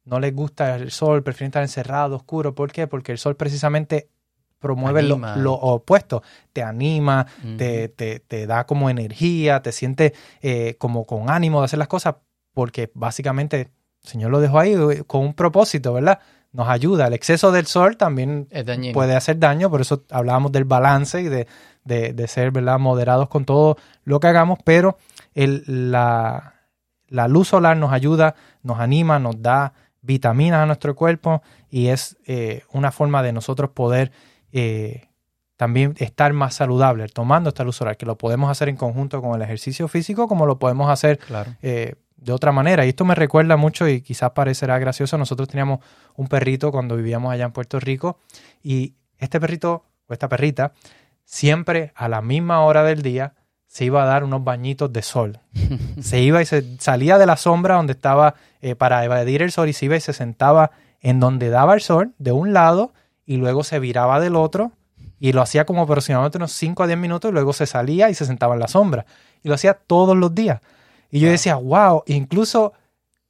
no 0.06 0.20
les 0.20 0.34
gusta 0.34 0.76
el 0.76 0.92
sol, 0.92 1.24
prefieren 1.24 1.50
estar 1.50 1.64
encerrado, 1.64 2.16
oscuro. 2.16 2.56
¿Por 2.56 2.72
qué? 2.72 2.88
Porque 2.88 3.12
el 3.12 3.18
sol 3.18 3.36
precisamente 3.36 4.10
promueve 4.60 5.04
lo, 5.04 5.54
opuesto, 5.54 6.24
te 6.54 6.64
anima, 6.64 7.28
te, 7.58 7.90
te, 7.90 8.48
da 8.48 8.66
como 8.66 8.90
energía, 8.90 9.62
te 9.62 9.72
sientes 9.72 10.14
eh, 10.42 10.76
como 10.80 11.06
con 11.06 11.30
ánimo 11.30 11.60
de 11.60 11.66
hacer 11.66 11.80
las 11.80 11.88
cosas, 11.88 12.16
porque 12.54 12.90
básicamente 12.94 13.70
Señor 14.02 14.32
lo 14.32 14.40
dejó 14.40 14.60
ahí 14.60 14.76
con 15.06 15.22
un 15.22 15.34
propósito, 15.34 15.94
¿verdad? 15.94 16.20
Nos 16.54 16.70
ayuda. 16.70 17.08
El 17.08 17.14
exceso 17.14 17.52
del 17.52 17.68
sol 17.68 17.98
también 17.98 18.48
puede 18.94 19.16
hacer 19.16 19.38
daño, 19.38 19.70
por 19.70 19.82
eso 19.82 20.06
hablábamos 20.10 20.52
del 20.52 20.64
balance 20.64 21.22
y 21.22 21.26
de, 21.26 21.48
de, 21.84 22.28
ser, 22.28 22.52
¿verdad? 22.52 22.80
Moderados 22.80 23.30
con 23.30 23.46
todo 23.46 23.78
lo 24.06 24.20
que 24.20 24.28
hagamos, 24.28 24.60
pero 24.64 24.98
el, 25.36 25.64
la, 25.92 26.56
la 27.10 27.28
luz 27.28 27.50
solar 27.50 27.78
nos 27.78 27.92
ayuda, 27.92 28.36
nos 28.64 28.80
anima, 28.80 29.20
nos 29.20 29.42
da 29.42 29.74
vitaminas 30.02 30.62
a 30.62 30.66
nuestro 30.66 30.96
cuerpo 30.96 31.42
y 31.70 31.88
es 31.88 32.18
eh, 32.26 32.64
una 32.72 32.92
forma 32.92 33.24
de 33.24 33.34
nosotros 33.34 33.72
poder 33.72 34.12
eh, 34.52 35.10
también 35.58 35.96
estar 35.98 36.32
más 36.34 36.56
saludable 36.56 37.08
tomando 37.10 37.50
esta 37.50 37.64
luz 37.64 37.76
solar, 37.76 37.98
que 37.98 38.06
lo 38.06 38.18
podemos 38.18 38.50
hacer 38.50 38.70
en 38.70 38.78
conjunto 38.78 39.22
con 39.22 39.36
el 39.36 39.42
ejercicio 39.42 39.88
físico 39.88 40.28
como 40.28 40.46
lo 40.46 40.60
podemos 40.60 40.90
hacer 40.90 41.20
eh, 41.62 41.96
de 42.16 42.32
otra 42.32 42.52
manera. 42.52 42.86
Y 42.86 42.90
esto 42.90 43.06
me 43.06 43.16
recuerda 43.16 43.58
mucho 43.58 43.88
y 43.88 44.02
quizás 44.02 44.32
parecerá 44.32 44.78
gracioso, 44.80 45.18
nosotros 45.18 45.50
teníamos 45.50 45.80
un 46.16 46.28
perrito 46.28 46.72
cuando 46.72 46.96
vivíamos 46.96 47.34
allá 47.34 47.46
en 47.46 47.52
Puerto 47.52 47.80
Rico 47.80 48.20
y 48.64 48.96
este 49.18 49.40
perrito 49.40 49.86
o 50.08 50.14
esta 50.14 50.30
perrita 50.30 50.74
siempre 51.26 51.92
a 51.96 52.08
la 52.08 52.22
misma 52.22 52.62
hora 52.62 52.84
del 52.84 53.02
día 53.02 53.34
se 53.68 53.86
iba 53.86 54.04
a 54.04 54.06
dar 54.06 54.24
unos 54.24 54.44
bañitos 54.44 54.92
de 54.92 55.02
sol. 55.02 55.40
se 56.02 56.22
iba 56.22 56.42
y 56.42 56.46
se 56.46 56.78
salía 56.80 57.18
de 57.18 57.26
la 57.26 57.38
sombra 57.38 57.76
donde 57.76 57.94
estaba 57.94 58.36
eh, 58.62 58.76
para 58.76 59.04
evadir 59.04 59.42
el 59.42 59.52
sol 59.52 59.70
y 59.70 59.74
se 59.74 59.86
iba 59.86 59.96
y 59.96 60.02
se 60.02 60.14
sentaba 60.14 60.72
en 61.02 61.20
donde 61.20 61.50
daba 61.50 61.74
el 61.74 61.82
sol 61.82 62.14
de 62.18 62.32
un 62.32 62.54
lado 62.54 62.94
y 63.26 63.38
luego 63.38 63.64
se 63.64 63.80
viraba 63.80 64.20
del 64.20 64.36
otro 64.36 64.72
y 65.20 65.34
lo 65.34 65.42
hacía 65.42 65.66
como 65.66 65.84
aproximadamente 65.84 66.38
unos 66.38 66.52
5 66.54 66.84
a 66.84 66.88
10 66.88 67.00
minutos 67.00 67.30
y 67.30 67.34
luego 67.34 67.54
se 67.54 67.66
salía 67.66 68.10
y 68.10 68.14
se 68.14 68.26
sentaba 68.26 68.54
en 68.54 68.60
la 68.60 68.68
sombra. 68.68 69.06
Y 69.44 69.50
lo 69.50 69.56
hacía 69.56 69.74
todos 69.74 70.16
los 70.16 70.34
días. 70.34 70.62
Y 71.10 71.20
yo 71.20 71.30
decía, 71.30 71.56
wow, 71.56 72.04
incluso 72.06 72.74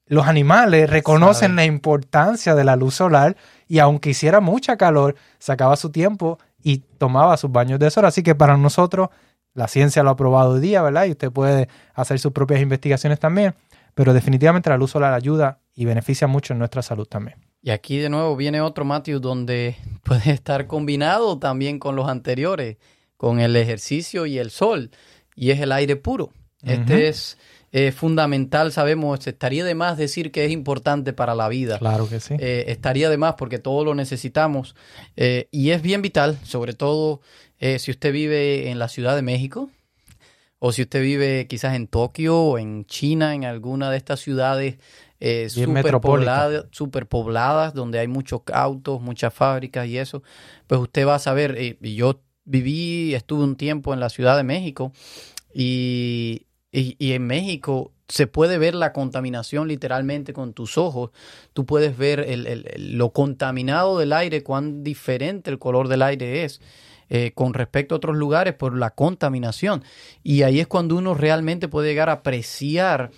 los 0.06 0.28
animales 0.28 0.90
reconocen 0.90 1.56
la 1.56 1.66
importancia 1.66 2.56
de 2.56 2.64
la 2.64 2.76
luz 2.76 2.96
solar 2.96 3.36
y 3.68 3.80
aunque 3.80 4.12
hiciera 4.12 4.40
mucha 4.40 4.78
calor, 4.78 5.16
sacaba 5.40 5.76
su 5.76 5.92
tiempo 5.92 6.40
y 6.62 6.80
tomaba 6.80 7.38
sus 7.38 7.52
baños 7.52 7.80
de 7.80 7.92
sol. 7.92 8.06
Así 8.06 8.24
que 8.24 8.36
para 8.36 8.58
nosotros 8.58 9.10
la 9.58 9.68
ciencia 9.68 10.04
lo 10.04 10.12
ha 10.12 10.16
probado 10.16 10.52
hoy 10.52 10.60
día, 10.60 10.84
¿verdad? 10.84 11.06
Y 11.06 11.12
usted 11.12 11.32
puede 11.32 11.68
hacer 11.96 12.20
sus 12.20 12.32
propias 12.32 12.62
investigaciones 12.62 13.20
también, 13.20 13.56
pero 13.96 14.14
definitivamente 14.14 14.70
la 14.70 14.78
luz 14.78 14.92
solar 14.92 15.16
ayuda 15.16 15.62
y 15.74 15.86
beneficia 15.86 16.28
mucho 16.28 16.54
en 16.54 16.60
nuestra 16.60 16.84
salud 16.84 17.08
también. 17.08 17.40
Y 17.64 17.72
aquí 17.72 17.98
de 17.98 18.10
nuevo 18.10 18.36
viene 18.36 18.62
otro 18.62 18.86
Matthew 18.86 19.20
donde 19.20 19.76
puede 20.04 20.30
estar 20.30 20.68
combinado 20.68 21.40
también 21.40 21.80
con 21.80 21.96
los 21.96 22.08
anteriores, 22.08 22.78
con 23.18 23.40
el 23.40 23.56
ejercicio 23.56 24.28
y 24.28 24.38
el 24.38 24.52
sol, 24.52 24.92
y 25.36 25.50
es 25.50 25.60
el 25.60 25.72
aire 25.72 25.96
puro. 25.96 26.30
Este 26.62 27.08
es 27.08 27.38
eh, 27.72 27.92
fundamental, 27.92 28.72
sabemos, 28.72 29.26
estaría 29.26 29.66
de 29.66 29.76
más 29.76 29.98
decir 29.98 30.32
que 30.32 30.46
es 30.46 30.52
importante 30.52 31.14
para 31.14 31.34
la 31.34 31.50
vida. 31.50 31.80
Claro 31.80 32.08
que 32.08 32.20
sí. 32.20 32.36
Eh, 32.40 32.66
estaría 32.68 33.10
de 33.10 33.18
más 33.18 33.36
porque 33.36 33.58
todos 33.58 33.86
lo 33.86 33.96
necesitamos 33.96 34.76
eh, 35.16 35.48
y 35.52 35.72
es 35.72 35.82
bien 35.82 36.02
vital, 36.02 36.38
sobre 36.44 36.74
todo 36.74 37.22
eh, 37.60 37.80
si 37.80 37.92
usted 37.92 38.14
vive 38.14 38.70
en 38.70 38.80
la 38.80 38.88
Ciudad 38.88 39.16
de 39.16 39.22
México 39.22 39.70
o 40.60 40.72
si 40.72 40.84
usted 40.84 41.02
vive 41.02 41.48
quizás 41.48 41.76
en 41.76 41.88
Tokio 41.88 42.40
o 42.40 42.58
en 42.58 42.86
China, 42.86 43.36
en 43.36 43.46
alguna 43.46 43.92
de 43.92 43.98
estas 43.98 44.20
ciudades 44.20 44.78
eh, 45.20 45.50
superpobladas, 45.50 47.74
donde 47.74 48.00
hay 48.00 48.08
muchos 48.08 48.42
autos, 48.54 49.02
muchas 49.02 49.34
fábricas 49.34 49.88
y 49.88 49.98
eso, 49.98 50.22
pues 50.68 50.80
usted 50.82 51.08
va 51.08 51.16
a 51.16 51.20
saber, 51.20 51.56
eh, 51.58 51.78
y 51.82 51.96
yo 51.96 52.22
viví, 52.46 53.16
estuve 53.16 53.44
un 53.44 53.56
tiempo 53.56 53.94
en 53.94 54.00
la 54.00 54.10
Ciudad 54.10 54.38
de 54.38 54.44
México 54.44 54.92
y, 55.54 56.44
en 56.72 57.26
México 57.26 57.92
se 58.08 58.28
puede 58.28 58.60
ver 58.60 58.76
la 58.76 58.94
contaminación 58.94 59.68
literalmente 59.68 60.32
con 60.32 60.54
tus 60.54 60.78
ojos. 60.78 61.10
Tú 61.54 61.66
puedes 61.66 61.98
ver 61.98 62.24
lo 62.78 63.12
contaminado 63.12 63.98
del 63.98 64.14
aire, 64.14 64.44
cuán 64.44 64.84
diferente 64.84 65.50
el 65.50 65.58
color 65.58 65.88
del 65.88 66.04
aire 66.04 66.44
es. 66.44 66.62
Eh, 67.10 67.32
con 67.34 67.54
respecto 67.54 67.96
a 67.96 67.98
otros 67.98 68.18
lugares 68.18 68.54
por 68.54 68.78
la 68.78 68.90
contaminación. 68.90 69.82
Y 70.24 70.42
ahí 70.42 70.60
es 70.60 70.68
cuando 70.68 70.98
uno 70.98 71.14
realmente 71.14 71.70
puede 71.70 71.88
llegar 71.88 72.10
a 72.10 72.14
apreciar 72.14 73.12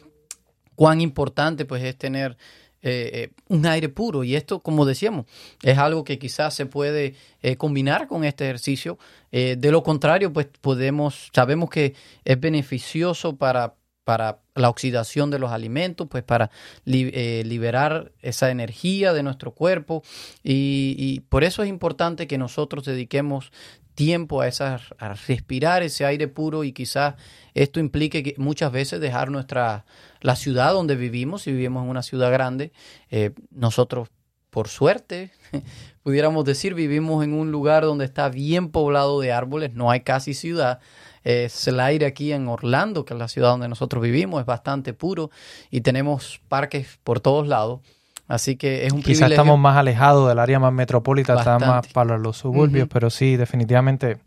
cuán 0.76 1.02
importante 1.02 1.66
pues 1.66 1.84
es 1.84 1.98
tener 1.98 2.38
eh, 2.84 3.10
eh, 3.14 3.32
un 3.48 3.66
aire 3.66 3.90
puro. 3.90 4.24
Y 4.24 4.36
esto, 4.36 4.60
como 4.60 4.86
decíamos, 4.86 5.26
es 5.64 5.80
algo 5.80 6.04
que 6.04 6.20
quizás 6.20 6.54
se 6.54 6.68
puede 6.68 7.16
combinar 7.58 8.08
con 8.08 8.24
este 8.26 8.44
ejercicio. 8.44 9.00
de 9.32 9.72
lo 9.72 9.82
contrario, 9.82 10.32
pues 10.32 10.48
podemos, 10.62 11.32
sabemos 11.34 11.72
que 11.72 11.96
es 12.24 12.40
beneficioso 12.40 13.38
para, 13.38 13.74
para 14.04 14.40
la 14.54 14.70
oxidación 14.70 15.32
de 15.32 15.40
los 15.40 15.52
alimentos, 15.52 16.08
pues 16.10 16.24
para 16.24 16.52
liberar 16.86 18.12
esa 18.22 18.52
energía 18.52 19.14
de 19.14 19.24
nuestro 19.24 19.52
cuerpo. 19.52 20.04
Y, 20.44 20.96
y, 20.98 21.22
por 21.22 21.44
eso 21.44 21.64
es 21.64 21.70
importante 21.70 22.28
que 22.28 22.38
nosotros 22.38 22.86
dediquemos 22.86 23.52
tiempo 24.00 24.40
a, 24.40 24.48
esa, 24.48 24.80
a 24.98 25.14
respirar 25.28 25.84
ese 25.84 26.06
aire 26.06 26.30
puro 26.30 26.64
y 26.64 26.72
quizás 26.72 27.16
esto 27.54 27.82
implique 27.82 28.24
que 28.24 28.34
muchas 28.38 28.72
veces 28.72 29.02
dejar 29.02 29.30
nuestra 29.30 29.84
la 30.22 30.38
ciudad 30.38 30.72
donde 30.72 30.96
vivimos, 30.96 31.42
si 31.42 31.52
vivimos 31.52 31.84
en 31.84 31.90
una 31.90 32.02
ciudad 32.02 32.32
grande, 32.32 32.72
eh, 33.12 33.32
nosotros 33.52 34.08
por 34.52 34.70
suerte 34.70 35.32
pudiéramos 36.02 36.46
decir 36.46 36.76
vivimos 36.76 37.26
en 37.26 37.34
un 37.34 37.52
lugar 37.52 37.84
donde 37.84 38.06
está 38.06 38.30
bien 38.30 38.70
poblado 38.70 39.20
de 39.20 39.34
árboles, 39.34 39.74
no 39.74 39.92
hay 39.92 40.00
casi 40.00 40.34
ciudad, 40.34 40.80
es 41.26 41.68
el 41.68 41.82
aire 41.82 42.06
aquí 42.06 42.32
en 42.32 42.48
Orlando, 42.48 43.04
que 43.04 43.14
es 43.16 43.20
la 43.20 43.28
ciudad 43.28 43.50
donde 43.50 43.68
nosotros 43.68 44.02
vivimos, 44.02 44.40
es 44.40 44.46
bastante 44.46 44.94
puro 44.94 45.30
y 45.70 45.82
tenemos 45.82 46.40
parques 46.48 47.00
por 47.04 47.20
todos 47.20 47.50
lados. 47.50 47.82
Así 48.30 48.58
que 48.58 48.86
es 48.86 48.94
un 48.94 49.02
Quizás 49.02 49.32
estamos 49.32 49.58
más 49.58 49.76
alejados 49.76 50.30
del 50.30 50.38
área 50.38 50.60
más 50.60 50.72
metropolitana, 50.72 51.40
estamos 51.40 51.68
más 51.68 51.88
para 51.88 52.16
los 52.20 52.38
suburbios, 52.38 52.88
pero 52.88 53.10
sí, 53.10 53.36
definitivamente 53.36 54.20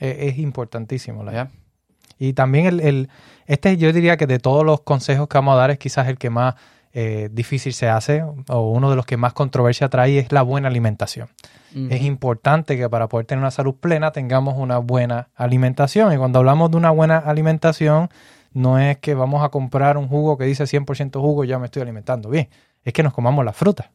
e, 0.00 0.26
es, 0.28 0.38
importantísimo. 0.38 1.22
La 1.22 1.48
Y 2.18 2.32
también 2.32 2.66
el, 2.66 2.80
el, 2.80 3.08
este 3.46 3.76
yo 3.76 3.92
diría 3.92 4.16
que 4.16 4.26
de 4.26 4.40
todos 4.40 4.66
los 4.66 4.80
consejos 4.80 5.28
que 5.28 5.38
vamos 5.38 5.54
a 5.54 5.58
dar 5.58 5.70
es 5.70 5.78
quizás 5.78 6.08
el 6.08 6.18
que 6.18 6.28
más 6.28 6.56
eh, 6.92 7.28
difícil 7.30 7.72
se 7.72 7.88
hace 7.88 8.24
o 8.48 8.72
uno 8.72 8.90
de 8.90 8.96
los 8.96 9.06
que 9.06 9.16
más 9.16 9.32
controversia 9.32 9.88
trae 9.88 10.18
es 10.18 10.32
la 10.32 10.42
buena 10.42 10.66
alimentación. 10.66 11.28
Es 11.90 12.02
importante 12.02 12.78
que 12.78 12.88
para 12.88 13.06
poder 13.06 13.26
tener 13.26 13.40
una 13.40 13.50
salud 13.50 13.74
plena 13.74 14.10
tengamos 14.10 14.54
una 14.56 14.78
buena 14.78 15.28
alimentación. 15.36 16.12
Y 16.12 16.16
cuando 16.16 16.38
hablamos 16.38 16.70
de 16.70 16.78
una 16.78 16.90
buena 16.90 17.18
alimentación, 17.18 18.08
no 18.54 18.78
es 18.78 18.96
que 18.96 19.14
vamos 19.14 19.44
a 19.44 19.50
comprar 19.50 19.98
un 19.98 20.08
jugo 20.08 20.38
que 20.38 20.46
dice 20.46 20.64
100% 20.64 21.20
jugo 21.20 21.44
y 21.44 21.48
ya 21.48 21.58
me 21.58 21.66
estoy 21.66 21.82
alimentando 21.82 22.30
bien 22.30 22.48
es 22.86 22.92
que 22.92 23.02
nos 23.02 23.12
comamos 23.12 23.44
la 23.44 23.52
fruta, 23.52 23.90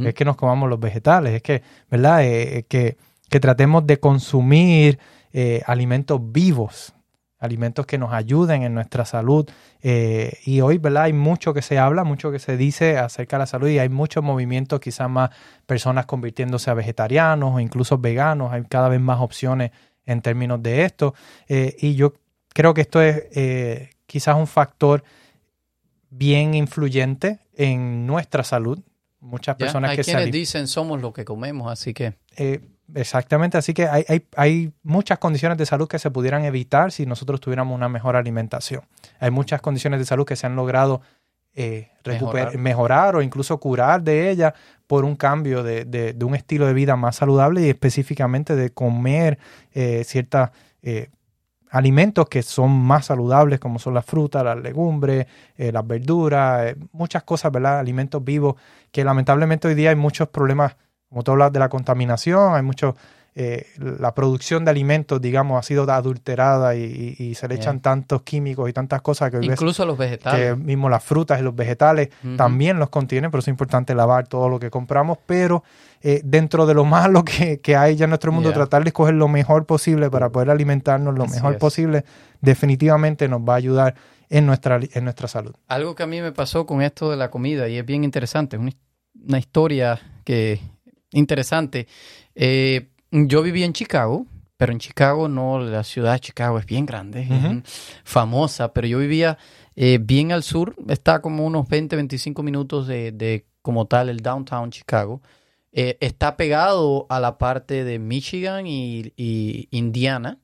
es 0.00 0.12
que 0.12 0.24
nos 0.24 0.36
comamos 0.36 0.68
los 0.68 0.78
vegetales, 0.80 1.34
es 1.34 1.42
que, 1.42 1.62
¿verdad? 1.88 2.24
Eh, 2.24 2.58
eh, 2.58 2.62
que, 2.64 2.96
que, 3.28 3.40
tratemos 3.40 3.86
de 3.86 4.00
consumir 4.00 4.98
eh, 5.32 5.62
alimentos 5.66 6.20
vivos, 6.20 6.94
alimentos 7.38 7.86
que 7.86 7.96
nos 7.96 8.12
ayuden 8.12 8.64
en 8.64 8.74
nuestra 8.74 9.04
salud. 9.04 9.48
y 9.82 10.60
hoy, 10.60 10.78
¿verdad? 10.78 11.04
Hay 11.04 11.12
mucho 11.12 11.54
que 11.54 11.62
se 11.62 11.78
habla, 11.78 12.02
mucho 12.02 12.32
que 12.32 12.40
se 12.40 12.56
dice 12.56 12.98
acerca 12.98 13.36
de 13.36 13.40
la 13.40 13.46
salud 13.46 13.68
y 13.68 13.78
hay 13.78 13.88
muchos 13.88 14.24
movimientos, 14.24 14.80
quizás 14.80 15.08
más 15.08 15.30
personas 15.64 16.06
convirtiéndose 16.06 16.70
a 16.70 16.74
vegetarianos 16.74 17.54
o 17.54 17.60
incluso 17.60 17.98
veganos. 17.98 18.52
Hay 18.52 18.64
cada 18.64 18.88
vez 18.88 19.00
más 19.00 19.20
opciones 19.20 19.70
en 20.06 20.22
términos 20.22 20.60
de 20.60 20.84
esto. 20.84 21.14
y 21.48 21.94
yo 21.94 22.14
creo 22.52 22.74
que 22.74 22.80
esto 22.80 23.00
es 23.00 23.90
quizás 24.06 24.36
un 24.36 24.48
factor 24.48 25.04
bien 26.10 26.54
influyente 26.54 27.43
en 27.56 28.06
nuestra 28.06 28.44
salud. 28.44 28.80
Muchas 29.20 29.56
personas 29.56 29.90
hay 29.90 29.96
que 29.96 30.04
quienes 30.04 30.30
dicen 30.30 30.68
somos 30.68 31.00
lo 31.00 31.12
que 31.12 31.24
comemos, 31.24 31.70
así 31.70 31.94
que... 31.94 32.14
Eh, 32.36 32.60
exactamente, 32.94 33.56
así 33.56 33.72
que 33.72 33.86
hay, 33.86 34.04
hay, 34.08 34.26
hay, 34.36 34.72
muchas 34.82 35.18
condiciones 35.18 35.56
de 35.56 35.64
salud 35.64 35.88
que 35.88 35.98
se 35.98 36.10
pudieran 36.10 36.44
evitar 36.44 36.92
si 36.92 37.06
nosotros 37.06 37.40
tuviéramos 37.40 37.74
una 37.74 37.88
mejor 37.88 38.16
alimentación. 38.16 38.82
Hay 39.20 39.30
muchas 39.30 39.62
condiciones 39.62 39.98
de 39.98 40.04
salud 40.04 40.26
que 40.26 40.36
se 40.36 40.46
han 40.46 40.56
logrado 40.56 41.00
eh, 41.56 41.90
mejorar. 42.58 43.14
o 43.14 43.22
incluso 43.22 43.58
curar 43.60 44.02
de 44.02 44.28
ellas 44.28 44.54
por 44.88 45.04
un 45.04 45.14
cambio 45.14 45.62
de, 45.62 45.84
de, 45.84 46.24
un 46.24 46.34
estilo 46.34 46.66
de 46.66 46.74
vida 46.74 46.96
más 46.96 47.16
saludable 47.16 47.62
y 47.62 47.68
específicamente 47.68 48.56
de 48.56 48.70
comer 48.70 49.38
eh, 49.72 50.02
ciertas 50.04 50.50
eh, 50.82 51.10
alimentos 51.74 52.28
que 52.28 52.42
son 52.44 52.70
más 52.70 53.06
saludables, 53.06 53.58
como 53.58 53.80
son 53.80 53.94
las 53.94 54.04
frutas, 54.04 54.44
las 54.44 54.56
legumbres, 54.56 55.26
eh, 55.56 55.72
las 55.72 55.84
verduras, 55.84 56.66
eh, 56.66 56.76
muchas 56.92 57.24
cosas, 57.24 57.50
¿verdad? 57.50 57.80
Alimentos 57.80 58.22
vivos, 58.22 58.54
que 58.92 59.02
lamentablemente 59.02 59.66
hoy 59.66 59.74
día 59.74 59.90
hay 59.90 59.96
muchos 59.96 60.28
problemas, 60.28 60.76
como 61.08 61.24
tú 61.24 61.32
hablas 61.32 61.52
de 61.52 61.58
la 61.58 61.68
contaminación, 61.68 62.54
hay 62.54 62.62
muchos 62.62 62.94
eh, 63.36 63.66
la 63.78 64.14
producción 64.14 64.64
de 64.64 64.70
alimentos, 64.70 65.20
digamos, 65.20 65.58
ha 65.58 65.62
sido 65.64 65.90
adulterada 65.90 66.76
y, 66.76 67.34
se 67.34 67.48
le 67.48 67.56
echan 67.56 67.80
tantos 67.80 68.22
químicos 68.22 68.70
y 68.70 68.72
tantas 68.72 69.02
cosas 69.02 69.32
que 69.32 69.44
incluso 69.44 69.84
los 69.84 69.98
vegetales, 69.98 70.54
que 70.54 70.56
mismo 70.56 70.88
las 70.88 71.02
frutas 71.02 71.40
y 71.40 71.42
los 71.42 71.54
vegetales 71.56 72.10
también 72.36 72.78
los 72.78 72.90
contienen, 72.90 73.32
pero 73.32 73.40
es 73.40 73.48
importante 73.48 73.92
lavar 73.92 74.28
todo 74.28 74.48
lo 74.48 74.60
que 74.60 74.70
compramos, 74.70 75.18
pero 75.26 75.64
eh, 76.00 76.20
dentro 76.22 76.64
de 76.64 76.74
lo 76.74 76.84
malo 76.84 77.24
que, 77.24 77.76
hay 77.76 77.96
ya 77.96 78.04
en 78.04 78.10
nuestro 78.10 78.30
mundo, 78.30 78.52
tratar 78.52 78.84
de 78.84 78.90
escoger 78.90 79.14
lo 79.14 79.26
mejor 79.26 79.66
posible 79.66 80.10
para 80.10 80.30
poder 80.30 80.50
alimentarnos 80.50 81.16
lo 81.16 81.26
mejor 81.26 81.58
posible, 81.58 82.04
definitivamente 82.40 83.26
nos 83.26 83.40
va 83.40 83.54
a 83.54 83.56
ayudar 83.56 83.96
en 84.30 84.46
nuestra, 84.46 84.78
en 84.80 85.02
nuestra 85.02 85.26
salud. 85.26 85.54
Algo 85.66 85.96
que 85.96 86.04
a 86.04 86.06
mí 86.06 86.20
me 86.20 86.30
pasó 86.30 86.66
con 86.66 86.82
esto 86.82 87.10
de 87.10 87.16
la 87.16 87.32
comida 87.32 87.68
y 87.68 87.78
es 87.78 87.84
bien 87.84 88.04
interesante, 88.04 88.56
es 88.56 88.62
una, 89.26 89.38
historia 89.40 89.98
que 90.24 90.60
interesante. 91.10 91.88
Eh, 92.36 92.90
yo 93.14 93.42
viví 93.42 93.62
en 93.62 93.72
Chicago, 93.72 94.26
pero 94.56 94.72
en 94.72 94.78
Chicago 94.78 95.28
no, 95.28 95.60
la 95.60 95.84
ciudad 95.84 96.14
de 96.14 96.20
Chicago 96.20 96.58
es 96.58 96.66
bien 96.66 96.84
grande, 96.84 97.62
famosa, 98.02 98.72
pero 98.72 98.86
yo 98.88 98.98
vivía 98.98 99.38
eh, 99.76 99.98
bien 100.00 100.32
al 100.32 100.42
sur, 100.42 100.74
está 100.88 101.20
como 101.20 101.46
unos 101.46 101.68
20, 101.68 101.94
25 101.96 102.42
minutos 102.42 102.86
de, 102.88 103.46
como 103.62 103.86
tal 103.86 104.08
el 104.08 104.18
downtown 104.18 104.70
Chicago. 104.70 105.22
Eh, 105.72 105.96
está 106.00 106.36
pegado 106.36 107.06
a 107.08 107.18
la 107.18 107.38
parte 107.38 107.84
de 107.84 107.98
Michigan 107.98 108.66
y, 108.66 109.12
Indiana. 109.70 110.38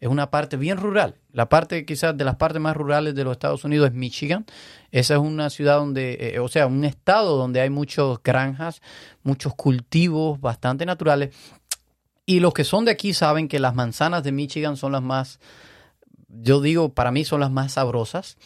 Es 0.00 0.08
una 0.08 0.30
parte 0.30 0.56
bien 0.56 0.76
rural. 0.76 1.16
La 1.32 1.48
parte 1.48 1.84
quizás 1.84 2.16
de 2.16 2.24
las 2.24 2.36
partes 2.36 2.60
más 2.60 2.76
rurales 2.76 3.16
de 3.16 3.24
los 3.24 3.32
Estados 3.32 3.64
Unidos 3.64 3.88
es 3.88 3.94
Michigan. 3.94 4.46
Esa 4.92 5.14
es 5.14 5.20
una 5.20 5.50
ciudad 5.50 5.78
donde, 5.78 6.34
eh, 6.34 6.38
o 6.38 6.46
sea, 6.46 6.68
un 6.68 6.84
estado 6.84 7.36
donde 7.36 7.60
hay 7.60 7.70
muchas 7.70 8.22
granjas, 8.22 8.80
muchos 9.24 9.54
cultivos 9.56 10.40
bastante 10.40 10.86
naturales. 10.86 11.34
Y 12.28 12.40
los 12.40 12.52
que 12.52 12.64
son 12.64 12.84
de 12.84 12.90
aquí 12.90 13.14
saben 13.14 13.48
que 13.48 13.58
las 13.58 13.74
manzanas 13.74 14.22
de 14.22 14.32
Michigan 14.32 14.76
son 14.76 14.92
las 14.92 15.00
más 15.00 15.40
yo 16.28 16.60
digo, 16.60 16.90
para 16.90 17.10
mí 17.10 17.24
son 17.24 17.40
las 17.40 17.50
más 17.50 17.72
sabrosas. 17.72 18.36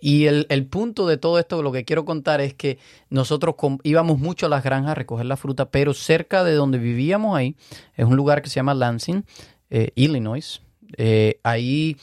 Y 0.00 0.26
el, 0.26 0.66
punto 0.66 1.06
de 1.06 1.18
todo 1.18 1.38
esto, 1.38 1.62
lo 1.62 1.70
que 1.70 1.84
quiero 1.84 2.04
contar 2.04 2.40
es 2.40 2.52
que 2.52 2.78
nosotros 3.10 3.54
íbamos 3.84 4.18
mucho 4.18 4.46
a 4.46 4.48
las 4.48 4.64
granjas 4.64 4.90
a 4.90 4.94
recoger 4.96 5.24
la 5.24 5.36
fruta, 5.36 5.70
pero 5.70 5.94
cerca 5.94 6.42
de 6.42 6.54
donde 6.54 6.78
vivíamos 6.78 7.36
ahí, 7.36 7.54
es 7.94 8.06
un 8.06 8.16
lugar 8.16 8.42
que 8.42 8.50
se 8.50 8.56
llama 8.56 8.74
Lansing, 8.74 9.24
eh, 9.70 9.92
Illinois. 9.94 10.60
Eh, 10.96 11.38
ahí 11.44 11.96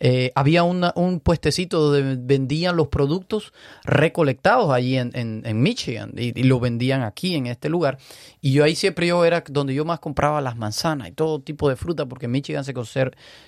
eh, 0.00 0.30
había 0.36 0.62
un 0.62 1.20
puestecito 1.22 1.80
donde 1.80 2.16
vendían 2.20 2.76
los 2.76 2.88
productos 2.88 3.52
recolectados 3.84 4.72
allí 4.72 4.96
en, 4.96 5.10
en, 5.14 5.62
Michigan 5.62 6.12
y, 6.16 6.32
lo 6.44 6.60
vendían 6.60 7.02
aquí 7.02 7.34
en 7.34 7.46
este 7.46 7.68
lugar. 7.68 7.98
Y 8.40 8.52
yo 8.52 8.62
ahí 8.62 8.76
siempre 8.76 9.08
yo 9.08 9.24
era 9.24 9.42
donde 9.48 9.74
yo 9.74 9.84
más 9.84 9.98
compraba 9.98 10.40
las 10.40 10.56
manzanas 10.56 11.08
y 11.08 11.12
todo 11.12 11.40
tipo 11.40 11.68
de 11.68 11.74
fruta 11.74 12.06
porque 12.06 12.26
en 12.26 12.32
Michigan 12.32 12.64
se, 12.64 12.74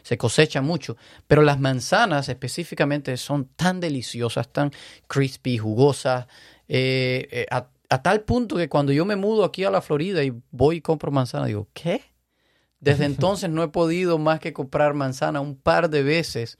se 0.02 0.18
cosecha 0.18 0.60
mucho. 0.60 0.96
Pero 1.28 1.42
las 1.42 1.60
manzanas 1.60 2.28
específicamente 2.28 3.16
son 3.16 3.44
tan 3.56 3.78
deliciosas, 3.78 4.48
tan 4.48 4.72
crispy, 5.06 5.58
jugosas. 5.58 6.26
Eh, 6.68 7.28
eh, 7.30 7.46
a, 7.50 7.68
a 7.90 8.02
tal 8.02 8.22
punto 8.22 8.56
que 8.56 8.68
cuando 8.68 8.92
yo 8.92 9.04
me 9.04 9.14
mudo 9.14 9.44
aquí 9.44 9.62
a 9.64 9.70
la 9.70 9.82
Florida 9.82 10.24
y 10.24 10.32
voy 10.50 10.76
y 10.76 10.80
compro 10.80 11.12
manzanas, 11.12 11.46
digo, 11.46 11.68
¿qué? 11.72 12.09
Desde 12.80 13.04
entonces 13.04 13.50
no 13.50 13.62
he 13.62 13.68
podido 13.68 14.18
más 14.18 14.40
que 14.40 14.54
comprar 14.54 14.94
manzana 14.94 15.40
un 15.40 15.54
par 15.54 15.90
de 15.90 16.02
veces 16.02 16.56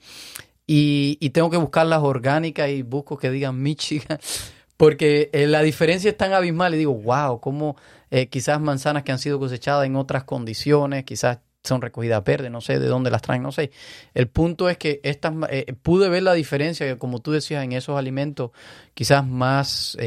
y, 0.67 1.29
tengo 1.31 1.49
que 1.49 1.57
buscar 1.57 1.85
las 1.85 2.01
orgánicas 2.01 2.69
y 2.69 2.81
busco 2.83 3.17
que 3.17 3.29
digan 3.29 3.61
Michigan 3.61 4.19
porque 4.77 5.29
eh, 5.33 5.47
la 5.47 5.61
diferencia 5.63 6.09
es 6.09 6.17
tan 6.17 6.33
abismal 6.33 6.73
y 6.73 6.77
digo, 6.77 6.93
wow, 6.93 7.39
como 7.39 7.75
eh, 8.09 8.27
quizás 8.27 8.61
manzanas 8.61 9.03
que 9.03 9.11
han 9.11 9.19
sido 9.19 9.39
cosechadas 9.39 9.85
en 9.85 9.95
otras 9.95 10.23
condiciones, 10.23 11.03
quizás 11.03 11.39
son 11.63 11.81
recogidas 11.81 12.23
verdes, 12.23 12.49
no 12.49 12.61
sé 12.61 12.79
de 12.79 12.87
dónde 12.87 13.11
las 13.11 13.21
traen, 13.21 13.43
no 13.43 13.51
sé. 13.51 13.71
El 14.13 14.27
punto 14.27 14.69
es 14.69 14.77
que 14.77 14.99
estas 15.03 15.33
eh, 15.49 15.75
pude 15.81 16.09
ver 16.09 16.23
la 16.23 16.33
diferencia, 16.33 16.87
que 16.87 16.97
como 16.97 17.19
tú 17.19 17.31
decías, 17.31 17.63
en 17.63 17.73
esos 17.73 17.97
alimentos 17.97 18.51
quizás 18.93 19.25
más 19.25 19.97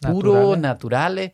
puros, 0.00 0.58
naturales 0.58 1.32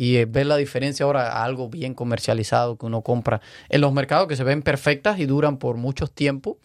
y 0.00 0.16
eh, 0.16 0.24
ver 0.24 0.46
la 0.46 0.56
diferencia 0.56 1.04
ahora 1.04 1.28
a 1.28 1.44
algo 1.44 1.68
bien 1.68 1.92
comercializado 1.92 2.78
que 2.78 2.86
uno 2.86 3.02
compra 3.02 3.42
en 3.68 3.82
los 3.82 3.92
mercados 3.92 4.28
que 4.28 4.34
se 4.34 4.44
ven 4.44 4.62
perfectas 4.62 5.18
y 5.18 5.26
duran 5.26 5.58
por 5.58 5.76
muchos 5.76 6.10
tiempos 6.10 6.56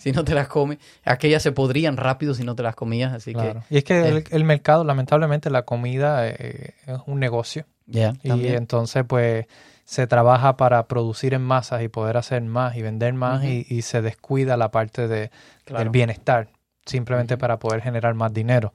si 0.00 0.10
no 0.10 0.24
te 0.24 0.34
las 0.34 0.48
comes. 0.48 0.78
Aquellas 1.04 1.40
se 1.40 1.52
podrían 1.52 1.96
rápido 1.96 2.34
si 2.34 2.42
no 2.42 2.56
te 2.56 2.64
las 2.64 2.74
comías, 2.74 3.12
así 3.12 3.32
que... 3.32 3.54
Y 3.70 3.78
es 3.78 3.84
que 3.84 4.00
eh, 4.00 4.24
el, 4.32 4.42
mercado, 4.42 4.82
lamentablemente, 4.82 5.50
la 5.50 5.62
comida 5.62 6.26
eh, 6.26 6.74
es 6.84 6.98
un 7.06 7.20
negocio. 7.20 7.64
y 7.86 8.48
entonces, 8.48 9.04
pues, 9.06 9.46
se 9.84 10.08
trabaja 10.08 10.56
para 10.56 10.88
producir 10.88 11.32
en 11.32 11.42
masas 11.42 11.82
y 11.82 11.88
poder 11.88 12.16
hacer 12.16 12.42
más 12.42 12.74
y 12.74 12.82
vender 12.82 13.14
más 13.14 13.44
y, 13.44 13.82
se 13.82 14.02
descuida 14.02 14.56
la 14.56 14.72
parte 14.72 15.06
de, 15.06 15.30
del 15.66 15.90
bienestar, 15.90 16.48
simplemente 16.86 17.36
para 17.36 17.60
poder 17.60 17.82
generar 17.82 18.14
más 18.14 18.32
dinero. 18.32 18.72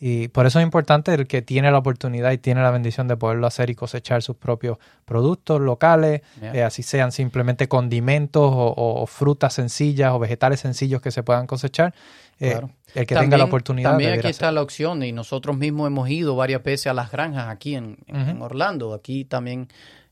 Y 0.00 0.28
por 0.28 0.46
eso 0.46 0.60
es 0.60 0.64
importante 0.64 1.12
el 1.12 1.26
que 1.26 1.42
tiene 1.42 1.72
la 1.72 1.78
oportunidad 1.78 2.30
y 2.30 2.38
tiene 2.38 2.62
la 2.62 2.70
bendición 2.70 3.08
de 3.08 3.16
poderlo 3.16 3.48
hacer 3.48 3.68
y 3.68 3.74
cosechar 3.74 4.22
sus 4.22 4.36
propios 4.36 4.78
productos 5.04 5.60
locales, 5.60 6.22
eh, 6.40 6.62
así 6.62 6.84
sean 6.84 7.10
simplemente 7.10 7.66
condimentos 7.66 8.52
o, 8.52 9.06
frutas 9.06 9.54
sencillas 9.54 10.12
o 10.12 10.20
vegetales 10.20 10.60
sencillos 10.60 11.02
que 11.02 11.10
se 11.10 11.24
puedan 11.24 11.46
cosechar. 11.46 11.94
Eh, 12.40 12.60
el 12.94 13.06
que 13.06 13.16
tenga 13.16 13.36
la 13.36 13.44
oportunidad. 13.44 13.90
También 13.90 14.12
aquí 14.12 14.28
está 14.28 14.52
la 14.52 14.62
opción 14.62 15.02
y 15.02 15.10
nosotros 15.10 15.56
mismos 15.56 15.88
hemos 15.88 16.08
ido 16.08 16.36
varias 16.36 16.62
veces 16.62 16.86
a 16.86 16.94
las 16.94 17.10
granjas 17.10 17.48
aquí 17.48 17.74
en, 17.74 17.98
Orlando. 18.40 18.94
Aquí 18.94 19.24
también 19.24 19.66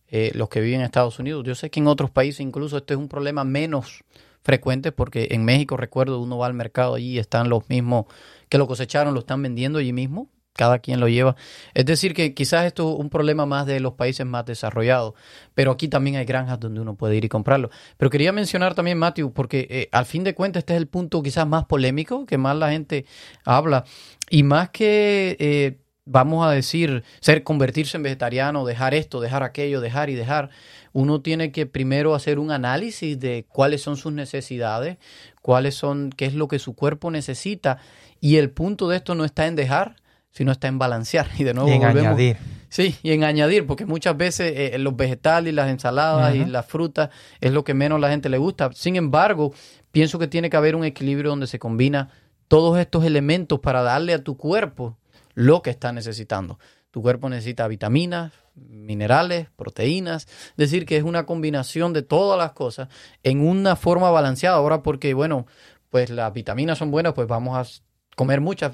eh, 0.09 0.33
los 0.35 0.49
que 0.49 0.61
viven 0.61 0.81
en 0.81 0.87
Estados 0.87 1.21
Unidos. 1.21 1.45
Yo 1.47 1.55
sé 1.55 1.71
que 1.71 1.79
en 1.79 1.87
otros 1.87 2.11
países 2.11 2.41
incluso 2.41 2.79
este 2.79 2.95
es 2.95 2.99
un 2.99 3.09
problema 3.09 3.45
menos 3.45 4.03
frecuente 4.43 4.91
porque 4.93 5.29
en 5.31 5.45
México 5.45 5.77
recuerdo 5.77 6.21
uno 6.21 6.39
va 6.39 6.47
al 6.47 6.55
mercado 6.55 6.95
allí 6.95 7.15
y 7.15 7.19
están 7.19 7.49
los 7.49 7.69
mismos 7.69 8.07
que 8.49 8.59
lo 8.59 8.67
cosecharon, 8.67 9.15
lo 9.15 9.21
están 9.21 9.43
vendiendo 9.43 9.79
allí 9.79 9.93
mismo, 9.93 10.31
cada 10.57 10.79
quien 10.79 11.01
lo 11.01 11.09
lleva. 11.09 11.37
Es 11.75 11.85
decir, 11.85 12.15
que 12.15 12.35
quizás 12.35 12.67
esto 12.67 12.95
es 12.95 12.99
un 12.99 13.11
problema 13.11 13.47
más 13.47 13.67
de 13.67 13.81
los 13.81 13.95
países 13.95 14.27
más 14.27 14.45
desarrollados, 14.47 15.15
pero 15.55 15.71
aquí 15.71 15.89
también 15.89 16.17
hay 16.17 16.25
granjas 16.25 16.59
donde 16.59 16.81
uno 16.81 16.97
puede 16.97 17.17
ir 17.17 17.25
y 17.25 17.29
comprarlo. 17.29 17.71
Pero 17.97 18.11
quería 18.11 18.33
mencionar 18.33 18.75
también, 18.75 18.99
Matthew, 18.99 19.33
porque 19.33 19.67
eh, 19.71 19.89
al 19.93 20.07
fin 20.07 20.25
de 20.25 20.35
cuentas 20.35 20.61
este 20.61 20.75
es 20.75 20.79
el 20.79 20.89
punto 20.89 21.23
quizás 21.23 21.47
más 21.47 21.67
polémico, 21.67 22.27
que 22.27 22.39
más 22.39 22.57
la 22.57 22.71
gente 22.71 23.05
habla, 23.45 23.85
y 24.31 24.43
más 24.43 24.71
que... 24.71 25.37
Eh, 25.39 25.79
vamos 26.07 26.47
a 26.47 26.53
decir, 26.53 27.03
ser 27.21 27.43
convertirse 27.43 27.97
en 27.97 28.05
vegetariano, 28.05 28.65
dejar 28.65 28.95
esto, 28.95 29.21
dejar 29.21 29.43
aquello, 29.43 29.81
dejar 29.81 30.09
y 30.09 30.15
dejar, 30.15 30.51
uno 30.93 31.21
tiene 31.21 31.51
que 31.53 31.67
primero 31.67 32.15
hacer 32.15 32.39
un 32.39 32.53
análisis 32.53 33.19
de 33.19 33.45
cuáles 33.49 33.83
son 33.83 33.97
sus 33.97 34.13
necesidades, 34.13 34.99
cuáles 35.43 35.75
son, 35.75 36.11
qué 36.11 36.27
es 36.27 36.35
lo 36.35 36.49
que 36.49 36.59
su 36.59 36.75
cuerpo 36.75 37.11
necesita. 37.11 37.79
Y 38.21 38.37
el 38.37 38.51
punto 38.51 38.89
de 38.89 38.97
esto 38.97 39.15
no 39.15 39.25
está 39.25 39.47
en 39.47 39.57
dejar, 39.57 39.97
sino 40.31 40.53
está 40.53 40.69
en 40.69 40.79
balancear. 40.79 41.29
Y 41.39 41.45
de 41.45 41.55
nuevo 41.55 41.71
en 41.71 41.85
añadir. 41.85 42.37
Sí, 42.69 42.97
y 43.03 43.13
en 43.13 43.25
añadir, 43.25 43.67
porque 43.67 43.87
muchas 43.87 44.17
veces 44.17 44.53
eh, 44.55 44.79
los 44.79 44.97
vegetales 44.97 45.53
y 45.53 45.55
las 45.55 45.71
ensaladas 45.71 46.35
y 46.35 46.45
las 46.45 46.67
frutas 46.67 47.11
es 47.41 47.53
lo 47.53 47.65
que 47.65 47.75
menos 47.75 48.01
la 48.01 48.11
gente 48.11 48.29
le 48.29 48.39
gusta. 48.39 48.71
Sin 48.75 48.97
embargo, 48.97 49.55
pienso 49.93 50.19
que 50.19 50.27
tiene 50.27 50.51
que 50.51 50.57
haber 50.57 50.77
un 50.77 50.85
equilibrio 50.85 51.31
donde 51.31 51.47
se 51.47 51.59
combina 51.59 52.11
todos 52.49 52.79
estos 52.79 53.05
elementos 53.05 53.61
para 53.61 53.83
darle 53.83 54.15
a 54.15 54.23
tu 54.23 54.37
cuerpo 54.37 54.99
lo 55.35 55.63
que 55.63 55.71
está 55.71 55.93
necesitando. 55.93 56.59
Tu 56.91 57.03
cuerpo 57.03 57.29
necesita 57.29 57.69
vitaminas, 57.69 58.33
minerales, 58.55 59.49
proteínas, 59.57 60.27
es 60.51 60.57
decir, 60.57 60.87
que 60.87 60.97
es 60.97 61.03
una 61.03 61.27
combinación 61.27 61.93
de 61.93 62.03
todas 62.03 62.39
las 62.39 62.53
cosas 62.53 62.89
en 63.23 63.47
una 63.47 63.77
forma 63.77 64.11
balanceada. 64.11 64.57
Ahora 64.57 64.83
porque, 64.83 65.15
bueno, 65.15 65.47
pues 65.91 66.11
las 66.11 66.33
vitaminas 66.33 66.79
son 66.79 66.91
buenas, 66.91 67.13
pues 67.13 67.29
vamos 67.29 67.57
a 67.57 67.65
comer 68.17 68.41
muchos 68.41 68.73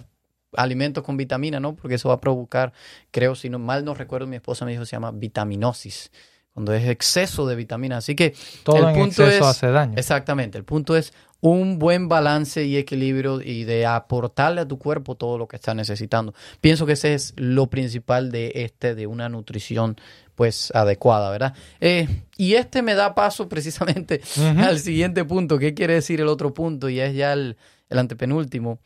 alimentos 0.55 1.05
con 1.05 1.19
vitamina, 1.19 1.61
¿no? 1.61 1.77
Porque 1.77 1.97
eso 1.97 2.09
va 2.09 2.15
a 2.15 2.21
provocar, 2.21 2.73
creo, 3.11 3.35
si 3.35 3.51
no 3.51 3.59
mal 3.59 3.85
no 3.85 3.93
recuerdo, 3.93 4.27
mi 4.27 4.37
esposa 4.37 4.65
me 4.65 4.73
dijo, 4.73 4.87
se 4.87 4.97
llama 4.97 5.11
vitaminosis, 5.11 6.11
cuando 6.55 6.73
es 6.73 6.89
exceso 6.89 7.47
de 7.47 7.57
vitamina. 7.57 7.99
Así 7.99 8.15
que 8.15 8.35
todo 8.63 8.89
el 8.89 8.95
punto 8.95 9.25
exceso 9.25 9.47
hace 9.47 9.71
daño. 9.71 9.95
Exactamente, 9.97 10.57
el 10.57 10.65
punto 10.65 10.97
es 10.97 11.13
un 11.43 11.81
buen 11.81 12.09
balance 12.09 12.65
y 12.65 12.77
equilibrio 12.77 13.41
y 13.43 13.65
de 13.65 13.85
aportarle 13.85 14.61
a 14.61 14.69
tu 14.69 14.79
cuerpo 14.79 15.17
todo 15.17 15.39
lo 15.39 15.49
que 15.49 15.57
está 15.57 15.75
necesitando. 15.75 16.35
Pienso 16.61 16.87
que 16.87 16.93
ese 16.93 17.15
es 17.15 17.35
lo 17.37 17.69
principal 17.69 18.31
de 18.31 18.53
este, 18.55 18.95
de 18.95 19.09
una 19.09 19.29
nutrición 19.29 19.97
pues 20.37 20.71
adecuada, 20.73 21.31
¿verdad? 21.31 21.55
Eh, 21.81 22.07
y 22.37 22.55
este 22.55 22.81
me 22.81 22.95
da 22.95 23.17
paso 23.17 23.49
precisamente 23.49 24.23
al 24.59 24.79
siguiente 24.79 25.25
punto. 25.25 25.59
¿Qué 25.59 25.75
quiere 25.75 25.95
decir 25.95 26.21
el 26.21 26.29
otro 26.29 26.55
punto? 26.55 26.89
Y 26.89 27.01
es 27.01 27.15
ya 27.15 27.33
el, 27.33 27.57
antepenúltimo 27.91 28.79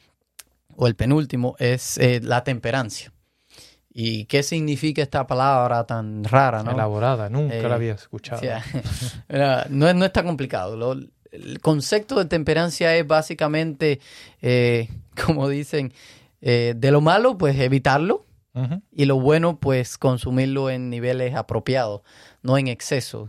o 0.77 0.87
el 0.87 0.97
penúltimo, 0.97 1.57
es 1.59 1.99
eh, 1.99 2.21
la 2.23 2.45
temperancia. 2.45 3.13
¿Y 3.99 4.27
qué 4.27 4.43
significa 4.43 5.01
esta 5.01 5.27
palabra 5.27 5.85
tan 5.85 6.23
rara? 6.23 6.63
¿no? 6.63 6.73
Elaborada, 6.73 7.31
nunca 7.31 7.55
la 7.55 7.69
eh, 7.69 7.73
había 7.73 7.93
escuchado. 7.95 8.43
no, 9.71 9.95
no 9.95 10.05
está 10.05 10.23
complicado. 10.23 10.77
Lo, 10.77 10.93
el 11.33 11.61
concepto 11.63 12.19
de 12.19 12.27
temperancia 12.27 12.95
es 12.95 13.07
básicamente, 13.07 14.01
eh, 14.43 14.91
como 15.25 15.49
dicen, 15.49 15.95
eh, 16.43 16.75
de 16.77 16.91
lo 16.91 17.01
malo, 17.01 17.39
pues 17.39 17.59
evitarlo. 17.59 18.27
Y 18.91 19.05
lo 19.05 19.21
bueno, 19.21 19.61
pues 19.61 19.99
consumirlo 19.99 20.71
en 20.71 20.89
niveles 20.89 21.35
apropiados, 21.35 22.01
no 22.43 22.57
en 22.57 22.69
exceso. 22.69 23.29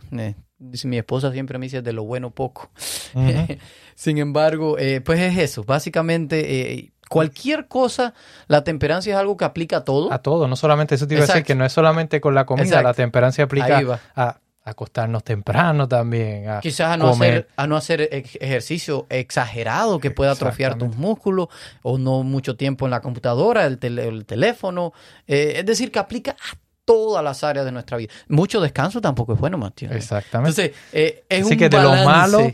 Mi 0.58 0.98
esposa 0.98 1.34
siempre 1.34 1.58
me 1.58 1.66
dice 1.66 1.82
de 1.82 1.92
lo 1.92 2.06
bueno 2.06 2.32
poco. 2.32 2.72
Sin 3.96 4.20
embargo, 4.20 4.78
pues 5.04 5.20
es 5.20 5.38
eso. 5.38 5.66
Básicamente, 5.66 6.94
cualquier 7.10 7.68
cosa, 7.68 8.14
la 8.48 8.64
temperancia 8.64 9.14
es 9.14 9.20
algo 9.20 9.38
que 9.38 9.46
aplica 9.46 9.78
a 9.78 9.84
todo. 9.84 10.12
A 10.12 10.20
todo, 10.20 10.48
no 10.48 10.56
solamente 10.56 10.96
eso 10.96 11.08
te 11.08 11.16
iba 11.16 11.24
a 11.24 11.28
decir 11.28 11.44
que 11.44 11.56
no 11.56 11.66
es 11.66 11.74
solamente 11.74 12.22
con 12.22 12.36
la 12.36 12.46
comida, 12.46 12.82
la 12.82 12.94
temperancia 12.94 13.46
aplica 13.46 14.02
a 14.16 14.38
acostarnos 14.64 15.24
temprano 15.24 15.88
también. 15.88 16.50
A 16.50 16.60
Quizás 16.60 16.92
a 16.92 16.98
no, 16.98 17.10
hacer, 17.10 17.48
a 17.56 17.68
no 17.68 17.78
hacer 17.78 18.02
ejercicio 18.12 19.08
exagerado 19.10 20.00
que 20.00 20.12
pueda 20.12 20.32
atrofiar 20.32 20.78
tus 20.78 20.96
músculos 20.98 21.48
o 21.84 21.98
no 21.98 22.24
mucho 22.24 22.58
tiempo 22.58 22.86
en 22.86 22.92
la 22.92 23.02
computadora, 23.02 23.66
el, 23.66 23.80
el 23.82 24.26
teléfono. 24.26 24.92
Eh, 25.26 25.56
es 25.58 25.66
decir, 25.66 25.90
que 25.90 26.00
aplica 26.00 26.32
a 26.32 26.58
todas 26.84 27.24
las 27.24 27.44
áreas 27.44 27.66
de 27.66 27.72
nuestra 27.72 27.98
vida. 27.98 28.14
Mucho 28.28 28.60
descanso 28.60 29.00
tampoco 29.00 29.34
es 29.34 29.40
bueno, 29.40 29.58
Matías. 29.58 29.94
Exactamente. 29.94 30.66
Entonces, 30.66 30.84
eh, 30.92 31.26
es 31.30 31.46
Así 31.46 31.58
que 31.58 31.70
de 31.70 31.82
lo 31.82 31.94
malo 32.04 32.52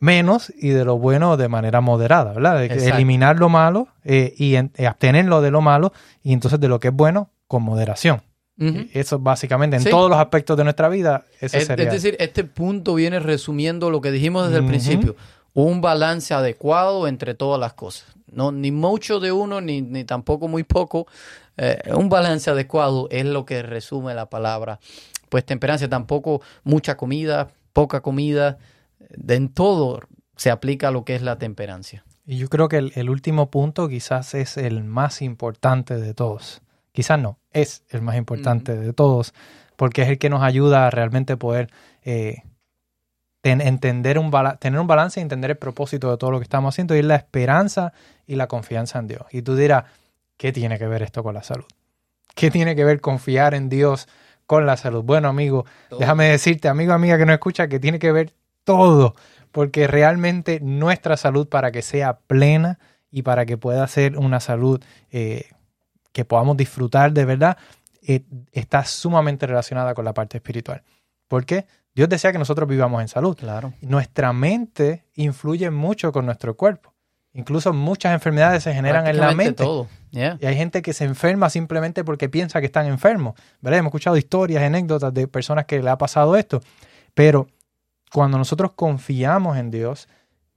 menos 0.00 0.52
y 0.56 0.68
de 0.68 0.84
lo 0.84 0.98
bueno 0.98 1.36
de 1.36 1.48
manera 1.48 1.80
moderada, 1.80 2.32
¿verdad? 2.32 2.64
eliminar 2.64 3.38
lo 3.38 3.48
malo 3.48 3.88
eh, 4.04 4.34
y 4.36 4.56
abstenerlo 4.84 5.40
de 5.40 5.50
lo 5.50 5.60
malo 5.60 5.92
y 6.22 6.32
entonces 6.32 6.60
de 6.60 6.68
lo 6.68 6.80
que 6.80 6.88
es 6.88 6.94
bueno 6.94 7.30
con 7.46 7.62
moderación. 7.62 8.22
Eso 8.92 9.20
básicamente 9.20 9.76
en 9.76 9.84
todos 9.84 10.10
los 10.10 10.18
aspectos 10.18 10.56
de 10.56 10.64
nuestra 10.64 10.88
vida. 10.88 11.24
Ese 11.40 11.58
es, 11.58 11.66
sería. 11.66 11.86
es 11.86 11.92
decir, 11.92 12.16
este 12.18 12.42
punto 12.42 12.94
viene 12.94 13.20
resumiendo 13.20 13.88
lo 13.88 14.00
que 14.00 14.10
dijimos 14.10 14.46
desde 14.46 14.58
el 14.58 14.66
principio. 14.66 15.14
Un 15.54 15.80
balance 15.80 16.34
adecuado 16.34 17.06
entre 17.06 17.34
todas 17.34 17.60
las 17.60 17.74
cosas. 17.74 18.08
No, 18.32 18.50
ni 18.50 18.72
mucho 18.72 19.20
de 19.20 19.30
uno, 19.30 19.60
ni, 19.60 19.80
ni 19.80 20.02
tampoco 20.04 20.48
muy 20.48 20.64
poco. 20.64 21.06
Eh, 21.56 21.78
un 21.94 22.08
balance 22.08 22.50
adecuado 22.50 23.06
es 23.10 23.24
lo 23.24 23.46
que 23.46 23.62
resume 23.62 24.14
la 24.14 24.28
palabra. 24.28 24.80
Pues 25.28 25.44
temperancia, 25.44 25.88
tampoco 25.88 26.42
mucha 26.64 26.96
comida, 26.96 27.48
poca 27.72 28.00
comida. 28.00 28.58
En 29.10 29.48
todo 29.48 30.00
se 30.36 30.50
aplica 30.50 30.90
lo 30.90 31.04
que 31.04 31.14
es 31.14 31.22
la 31.22 31.38
temperancia. 31.38 32.04
Y 32.24 32.36
yo 32.36 32.48
creo 32.48 32.68
que 32.68 32.76
el 32.94 33.10
último 33.10 33.50
punto 33.50 33.88
quizás 33.88 34.34
es 34.34 34.56
el 34.56 34.84
más 34.84 35.22
importante 35.22 35.96
de 35.96 36.14
todos 36.14 36.62
quizás 36.98 37.20
no, 37.20 37.38
es 37.52 37.84
el 37.90 38.02
más 38.02 38.16
importante 38.16 38.76
de 38.76 38.92
todos, 38.92 39.32
porque 39.76 40.02
es 40.02 40.08
el 40.08 40.18
que 40.18 40.30
nos 40.30 40.42
ayuda 40.42 40.88
a 40.88 40.90
realmente 40.90 41.36
poder 41.36 41.70
eh, 42.02 42.42
entender 43.44 44.18
un 44.18 44.32
tener 44.58 44.80
un 44.80 44.88
balance 44.88 45.20
y 45.20 45.22
entender 45.22 45.52
el 45.52 45.58
propósito 45.58 46.10
de 46.10 46.16
todo 46.16 46.32
lo 46.32 46.40
que 46.40 46.42
estamos 46.42 46.74
haciendo, 46.74 46.96
y 46.96 46.98
es 46.98 47.04
la 47.04 47.14
esperanza 47.14 47.92
y 48.26 48.34
la 48.34 48.48
confianza 48.48 48.98
en 48.98 49.06
Dios. 49.06 49.22
Y 49.30 49.42
tú 49.42 49.54
dirás, 49.54 49.84
¿qué 50.36 50.50
tiene 50.50 50.76
que 50.76 50.88
ver 50.88 51.04
esto 51.04 51.22
con 51.22 51.34
la 51.34 51.44
salud? 51.44 51.66
¿Qué 52.34 52.50
tiene 52.50 52.74
que 52.74 52.84
ver 52.84 53.00
confiar 53.00 53.54
en 53.54 53.68
Dios 53.68 54.08
con 54.46 54.66
la 54.66 54.76
salud? 54.76 55.04
Bueno, 55.04 55.28
amigo, 55.28 55.66
déjame 56.00 56.30
decirte, 56.30 56.66
amigo, 56.66 56.94
amiga 56.94 57.16
que 57.16 57.26
no 57.26 57.32
escucha, 57.32 57.68
que 57.68 57.78
tiene 57.78 58.00
que 58.00 58.10
ver 58.10 58.32
todo, 58.68 59.14
porque 59.50 59.86
realmente 59.86 60.60
nuestra 60.60 61.16
salud 61.16 61.48
para 61.48 61.72
que 61.72 61.80
sea 61.80 62.18
plena 62.18 62.78
y 63.10 63.22
para 63.22 63.46
que 63.46 63.56
pueda 63.56 63.86
ser 63.88 64.18
una 64.18 64.40
salud 64.40 64.78
eh, 65.10 65.48
que 66.12 66.26
podamos 66.26 66.58
disfrutar 66.58 67.12
de 67.12 67.24
verdad, 67.24 67.56
eh, 68.02 68.24
está 68.52 68.84
sumamente 68.84 69.46
relacionada 69.46 69.94
con 69.94 70.04
la 70.04 70.12
parte 70.12 70.36
espiritual. 70.36 70.82
¿Por 71.28 71.46
qué? 71.46 71.64
Dios 71.94 72.10
desea 72.10 72.30
que 72.30 72.38
nosotros 72.38 72.68
vivamos 72.68 73.00
en 73.00 73.08
salud. 73.08 73.34
Claro. 73.38 73.72
Nuestra 73.80 74.34
mente 74.34 75.06
influye 75.14 75.70
mucho 75.70 76.12
con 76.12 76.26
nuestro 76.26 76.54
cuerpo. 76.54 76.92
Incluso 77.32 77.72
muchas 77.72 78.12
enfermedades 78.12 78.64
se 78.64 78.74
generan 78.74 79.06
en 79.06 79.16
la 79.16 79.32
mente. 79.32 79.64
Todo. 79.64 79.88
Y 80.10 80.20
hay 80.20 80.56
gente 80.56 80.82
que 80.82 80.92
se 80.92 81.04
enferma 81.04 81.48
simplemente 81.48 82.04
porque 82.04 82.28
piensa 82.28 82.60
que 82.60 82.66
están 82.66 82.84
enfermos. 82.86 83.34
¿verdad? 83.62 83.78
Hemos 83.78 83.90
escuchado 83.90 84.18
historias, 84.18 84.62
anécdotas 84.62 85.14
de 85.14 85.26
personas 85.26 85.64
que 85.64 85.82
le 85.82 85.88
ha 85.88 85.96
pasado 85.96 86.36
esto. 86.36 86.60
Pero 87.14 87.48
cuando 88.12 88.38
nosotros 88.38 88.72
confiamos 88.74 89.56
en 89.56 89.70
Dios, 89.70 90.08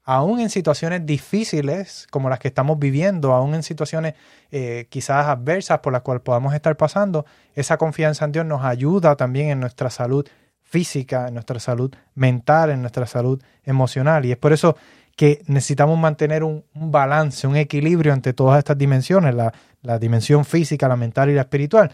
aún 0.04 0.40
en 0.40 0.50
situaciones 0.50 1.06
difíciles 1.06 2.08
como 2.12 2.30
las 2.30 2.40
que 2.40 2.48
estamos 2.48 2.80
viviendo, 2.80 3.34
aún 3.34 3.54
en 3.54 3.64
situaciones 3.64 4.16
eh, 4.52 4.88
quizás 4.90 5.28
adversas 5.28 5.80
por 5.80 5.94
las 5.94 6.02
cuales 6.02 6.24
podamos 6.24 6.54
estar 6.54 6.76
pasando, 6.78 7.26
esa 7.56 7.78
confianza 7.78 8.26
en 8.26 8.32
Dios 8.32 8.46
nos 8.46 8.64
ayuda 8.64 9.16
también 9.16 9.50
en 9.50 9.60
nuestra 9.60 9.90
salud 9.90 10.28
física, 10.62 11.28
en 11.28 11.34
nuestra 11.36 11.60
salud 11.60 11.94
mental, 12.16 12.72
en 12.72 12.82
nuestra 12.82 13.06
salud 13.06 13.42
emocional. 13.64 14.26
Y 14.26 14.32
es 14.32 14.38
por 14.38 14.54
eso 14.54 14.76
que 15.16 15.44
necesitamos 15.46 16.00
mantener 16.00 16.44
un, 16.44 16.64
balance, 16.74 17.46
un 17.46 17.58
equilibrio 17.58 18.14
entre 18.14 18.34
todas 18.34 18.58
estas 18.60 18.78
dimensiones, 18.78 19.36
la, 19.36 20.00
dimensión 20.00 20.46
física, 20.46 20.88
la 20.88 20.96
mental 20.96 21.30
y 21.30 21.36
la 21.36 21.42
espiritual. 21.42 21.92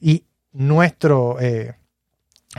Y 0.00 0.24
nuestro 0.52 1.38
eh, 1.40 1.74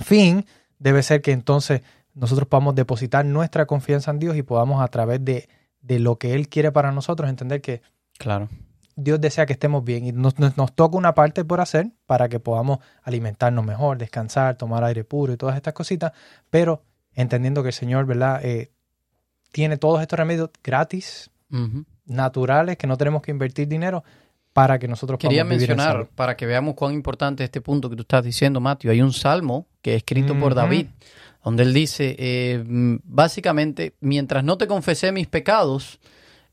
fin 0.01 0.45
debe 0.79 1.03
ser 1.03 1.21
que 1.21 1.33
entonces 1.33 1.81
nosotros 2.17 2.47
podamos 2.47 2.75
depositar 2.75 3.25
nuestra 3.25 3.65
confianza 3.65 4.11
en 4.11 4.19
Dios 4.19 4.35
y 4.35 4.43
podamos 4.43 4.81
a 4.81 4.87
través 4.87 5.23
de, 5.23 5.47
lo 5.81 6.17
que 6.17 6.33
Él 6.33 6.49
quiere 6.49 6.71
para 6.71 6.91
nosotros 6.91 7.29
entender 7.29 7.61
que 7.61 7.81
claro. 8.17 8.49
Dios 8.95 9.21
desea 9.21 9.45
que 9.45 9.53
estemos 9.53 9.85
bien 9.85 10.05
y 10.05 10.11
nos, 10.11 10.33
toca 10.73 10.97
una 10.97 11.13
parte 11.13 11.45
por 11.45 11.61
hacer 11.61 11.91
para 12.07 12.27
que 12.27 12.39
podamos 12.39 12.79
alimentarnos 13.03 13.63
mejor, 13.63 13.99
descansar, 13.99 14.55
tomar 14.55 14.83
aire 14.83 15.03
puro 15.03 15.33
y 15.33 15.37
todas 15.37 15.55
estas 15.55 15.73
cositas, 15.73 16.13
pero 16.49 16.81
entendiendo 17.13 17.61
que 17.61 17.69
el 17.69 17.73
Señor, 17.73 18.07
¿verdad? 18.07 18.43
Eh, 18.43 18.71
tiene 19.51 19.77
todos 19.77 20.01
estos 20.01 20.17
remedios 20.17 20.49
gratis, 20.63 21.29
naturales, 22.05 22.77
que 22.77 22.87
no 22.87 22.97
tenemos 22.97 23.21
que 23.21 23.31
invertir 23.31 23.67
dinero 23.67 24.03
para 24.51 24.79
que 24.79 24.87
nosotros 24.87 25.19
Quería 25.19 25.43
mencionar, 25.43 26.07
para 26.15 26.35
que 26.35 26.47
veamos 26.47 26.73
cuán 26.73 26.93
importante 26.93 27.43
es 27.43 27.47
este 27.47 27.61
punto 27.61 27.91
que 27.91 27.95
tú 27.95 28.01
estás 28.01 28.23
diciendo, 28.23 28.59
Mateo, 28.59 28.91
hay 28.91 29.01
un 29.03 29.13
salmo 29.13 29.67
que 29.83 29.91
es 29.91 29.97
escrito 29.97 30.37
por 30.37 30.55
David 30.55 30.87
donde 31.43 31.63
él 31.63 31.73
dice, 31.73 32.15
eh, 32.19 32.63
básicamente, 32.65 33.93
mientras 33.99 34.43
no 34.43 34.57
te 34.57 34.67
confesé 34.67 35.11
mis 35.11 35.27
pecados, 35.27 35.99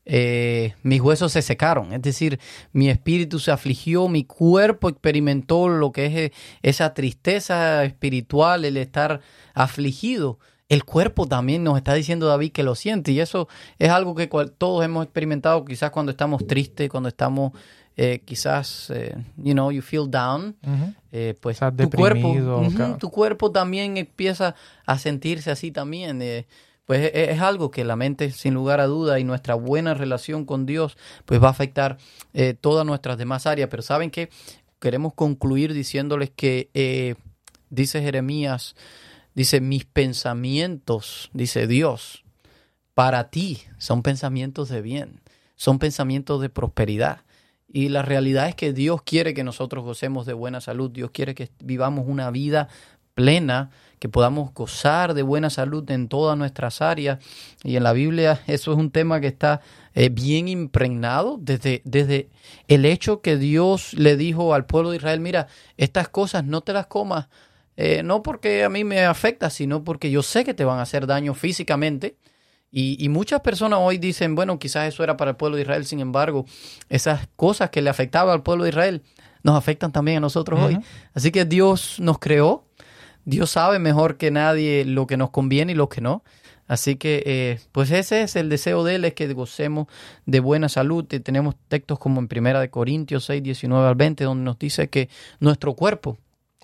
eh, 0.07 0.75
mis 0.83 1.01
huesos 1.01 1.31
se 1.31 1.41
secaron, 1.41 1.91
es 1.91 2.01
decir, 2.01 2.39
mi 2.73 2.89
espíritu 2.89 3.39
se 3.39 3.51
afligió, 3.51 4.07
mi 4.07 4.23
cuerpo 4.23 4.87
experimentó 4.87 5.67
lo 5.67 5.91
que 5.91 6.05
es 6.05 6.13
eh, 6.15 6.31
esa 6.61 6.93
tristeza 6.93 7.83
espiritual, 7.83 8.65
el 8.65 8.77
estar 8.77 9.21
afligido. 9.55 10.37
El 10.69 10.83
cuerpo 10.83 11.27
también 11.27 11.63
nos 11.63 11.77
está 11.77 11.93
diciendo 11.93 12.27
David 12.27 12.51
que 12.51 12.63
lo 12.63 12.75
siente 12.75 13.11
y 13.11 13.19
eso 13.19 13.47
es 13.77 13.89
algo 13.89 14.15
que 14.15 14.27
todos 14.57 14.83
hemos 14.83 15.03
experimentado 15.03 15.63
quizás 15.65 15.91
cuando 15.91 16.11
estamos 16.11 16.45
tristes, 16.47 16.89
cuando 16.89 17.09
estamos 17.09 17.53
eh, 17.97 18.21
quizás, 18.25 18.89
eh, 18.89 19.15
you 19.37 19.53
know, 19.53 19.71
you 19.71 19.81
feel 19.81 20.09
down, 20.09 20.57
eh, 21.13 21.33
pues 21.39 21.59
tu 21.77 21.89
cuerpo, 21.89 22.35
tu 22.99 23.09
cuerpo 23.09 23.51
también 23.51 23.95
empieza 23.95 24.53
a 24.85 24.97
sentirse 24.97 25.49
así 25.49 25.71
también. 25.71 26.19
pues 26.85 27.11
es, 27.13 27.29
es, 27.29 27.41
algo 27.41 27.71
que 27.71 27.85
la 27.85 27.95
mente, 27.95 28.31
sin 28.31 28.53
lugar 28.53 28.81
a 28.81 28.85
duda, 28.87 29.17
y 29.17 29.23
nuestra 29.23 29.55
buena 29.55 29.93
relación 29.93 30.43
con 30.43 30.65
Dios, 30.65 30.97
pues 31.23 31.41
va 31.41 31.47
a 31.47 31.51
afectar 31.51 31.97
todas 32.59 32.85
nuestras 32.85 33.17
demás 33.17 33.47
áreas. 33.47 33.69
Pero 33.69 33.81
saben 33.81 34.11
que 34.11 34.29
queremos 34.79 35.13
concluir 35.13 35.73
diciéndoles 35.73 36.31
que 36.31 37.15
dice 37.69 38.01
Jeremías, 38.01 38.75
dice 39.35 39.61
mis 39.61 39.85
pensamientos, 39.85 41.29
dice 41.31 41.65
Dios, 41.65 42.25
para 42.93 43.29
ti 43.29 43.61
son 43.77 44.03
pensamientos 44.03 44.67
de 44.67 44.81
bien, 44.81 45.21
son 45.55 45.79
pensamientos 45.79 46.41
de 46.41 46.49
prosperidad 46.49 47.24
y 47.67 47.89
la 47.89 48.01
realidad 48.01 48.47
es 48.47 48.55
que 48.55 48.73
Dios 48.73 49.01
quiere 49.01 49.33
que 49.33 49.43
nosotros 49.43 49.83
gocemos 49.83 50.25
de 50.25 50.33
buena 50.33 50.61
salud, 50.61 50.91
Dios 50.91 51.11
quiere 51.11 51.35
que 51.35 51.49
vivamos 51.59 52.05
una 52.07 52.31
vida 52.31 52.69
plena, 53.15 53.71
que 53.99 54.09
podamos 54.09 54.53
gozar 54.53 55.13
de 55.13 55.23
buena 55.23 55.49
salud 55.49 55.89
en 55.89 56.07
todas 56.09 56.37
nuestras 56.37 56.81
áreas. 56.81 57.19
Y 57.63 57.77
en 57.77 57.83
la 57.83 57.93
Biblia 57.93 58.41
eso 58.45 58.71
es 58.71 58.77
un 58.77 58.91
tema 58.91 59.19
que 59.19 59.27
está 59.27 59.61
eh, 59.95 60.09
bien 60.09 60.47
impregnado 60.47 61.37
desde, 61.41 61.81
desde 61.85 62.29
el 62.67 62.85
hecho 62.85 63.21
que 63.21 63.37
Dios 63.37 63.93
le 63.93 64.17
dijo 64.17 64.53
al 64.53 64.65
pueblo 64.65 64.91
de 64.91 64.97
Israel, 64.97 65.21
mira, 65.21 65.47
estas 65.77 66.09
cosas 66.09 66.43
no 66.43 66.61
te 66.61 66.73
las 66.73 66.87
comas, 66.87 67.29
eh, 67.77 68.03
no 68.03 68.21
porque 68.21 68.63
a 68.63 68.69
mí 68.69 68.83
me 68.83 69.05
afecta, 69.05 69.49
sino 69.49 69.83
porque 69.83 70.11
yo 70.11 70.21
sé 70.21 70.43
que 70.43 70.53
te 70.53 70.65
van 70.65 70.79
a 70.79 70.83
hacer 70.83 71.07
daño 71.07 71.33
físicamente 71.33 72.17
y, 72.77 73.07
muchas 73.07 73.39
personas 73.39 73.79
hoy 73.81 73.97
dicen, 73.97 74.35
bueno, 74.35 74.59
quizás 74.59 74.89
eso 74.89 75.01
era 75.01 75.15
para 75.15 75.31
el 75.31 75.37
pueblo 75.37 75.55
de 75.55 75.61
Israel, 75.61 75.85
sin 75.85 76.01
embargo, 76.01 76.45
esas 76.89 77.29
cosas 77.37 77.69
que 77.69 77.81
le 77.81 77.89
afectaban 77.89 78.33
al 78.33 78.43
pueblo 78.43 78.65
de 78.65 78.71
Israel 78.71 79.01
nos 79.43 79.55
afectan 79.55 79.93
también 79.93 80.17
a 80.17 80.19
nosotros 80.19 80.59
hoy. 80.59 80.79
Así 81.13 81.31
que 81.31 81.45
Dios 81.45 82.01
nos 82.01 82.19
creó, 82.19 82.65
Dios 83.23 83.51
sabe 83.51 83.79
mejor 83.79 84.17
que 84.17 84.29
nadie 84.29 84.83
lo 84.83 85.07
que 85.07 85.15
nos 85.15 85.29
conviene 85.29 85.71
y 85.71 85.75
lo 85.75 85.87
que 85.87 86.01
no. 86.01 86.21
Así 86.67 86.97
que, 86.97 87.23
eh, 87.25 87.59
pues 87.71 87.91
ese 87.91 88.23
es 88.23 88.35
el 88.35 88.49
deseo 88.49 88.83
de 88.83 88.95
Él, 88.95 89.05
es 89.05 89.13
que 89.13 89.31
gocemos 89.33 89.87
de 90.25 90.41
buena 90.41 90.67
salud. 90.67 91.05
Y 91.11 91.21
tenemos 91.21 91.55
textos 91.69 91.97
como 91.97 92.19
en 92.19 92.27
Primera 92.27 92.59
de 92.59 92.69
Corintios 92.69 93.23
6, 93.23 93.41
19 93.41 93.87
al 93.87 93.95
20, 93.95 94.25
donde 94.25 94.43
nos 94.43 94.59
dice 94.59 94.89
que 94.89 95.07
nuestro 95.39 95.75
cuerpo 95.75 96.17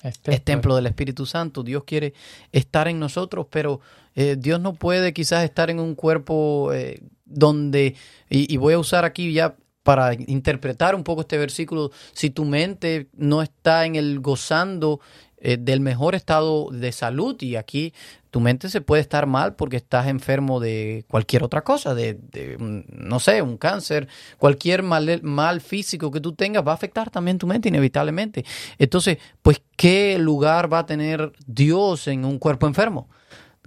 es 0.03 0.43
templo. 0.43 0.75
del 0.75 0.87
Espíritu 0.87 1.25
Santo. 1.25 1.63
Dios 1.63 1.83
quiere 1.83 2.13
estar 2.51 2.87
en 2.87 2.99
nosotros, 2.99 3.47
pero 3.49 3.81
eh, 4.15 4.35
Dios 4.37 4.59
no 4.59 4.73
puede 4.73 5.13
quizás 5.13 5.43
estar 5.43 5.69
en 5.69 5.79
un 5.79 5.95
cuerpo 5.95 6.71
eh, 6.73 7.01
donde, 7.25 7.95
y, 8.29 8.57
voy 8.57 8.73
a 8.73 8.79
usar 8.79 9.05
aquí 9.05 9.31
ya 9.31 9.55
para 9.83 10.13
interpretar 10.13 10.95
un 10.95 11.03
poco 11.03 11.21
este 11.21 11.37
versículo, 11.37 11.91
si 12.13 12.29
tu 12.29 12.45
mente 12.45 13.07
no 13.13 13.41
está 13.41 13.85
en 13.85 13.95
el 13.95 14.19
gozando 14.19 14.99
eh, 15.37 15.57
del 15.57 15.79
mejor 15.79 16.13
estado 16.13 16.69
de 16.71 16.91
salud 16.91 17.41
y 17.41 17.55
aquí 17.55 17.93
tu 18.31 18.39
mente 18.39 18.69
se 18.69 18.79
puede 18.79 19.01
estar 19.01 19.27
mal 19.27 19.55
porque 19.55 19.75
estás 19.75 20.07
enfermo 20.07 20.61
de 20.61 21.05
cualquier 21.09 21.43
otra 21.43 21.63
cosa, 21.63 21.93
de, 21.93 22.17
no 22.59 23.19
sé, 23.19 23.41
un 23.41 23.57
cáncer, 23.57 24.07
cualquier 24.37 24.83
mal, 24.83 25.19
mal 25.21 25.59
físico 25.59 26.09
que 26.11 26.21
tú 26.21 26.33
tengas 26.33 26.65
va 26.65 26.71
a 26.71 26.75
afectar 26.75 27.09
también 27.09 27.37
tu 27.37 27.45
mente 27.45 27.67
inevitablemente. 27.67 28.45
Entonces, 28.79 29.17
pues, 29.41 29.61
¿qué 29.75 30.17
lugar 30.17 30.71
va 30.71 30.79
a 30.79 30.85
tener 30.85 31.33
Dios 31.45 32.07
en 32.07 32.23
un 32.23 32.39
cuerpo 32.39 32.67
enfermo? 32.67 33.09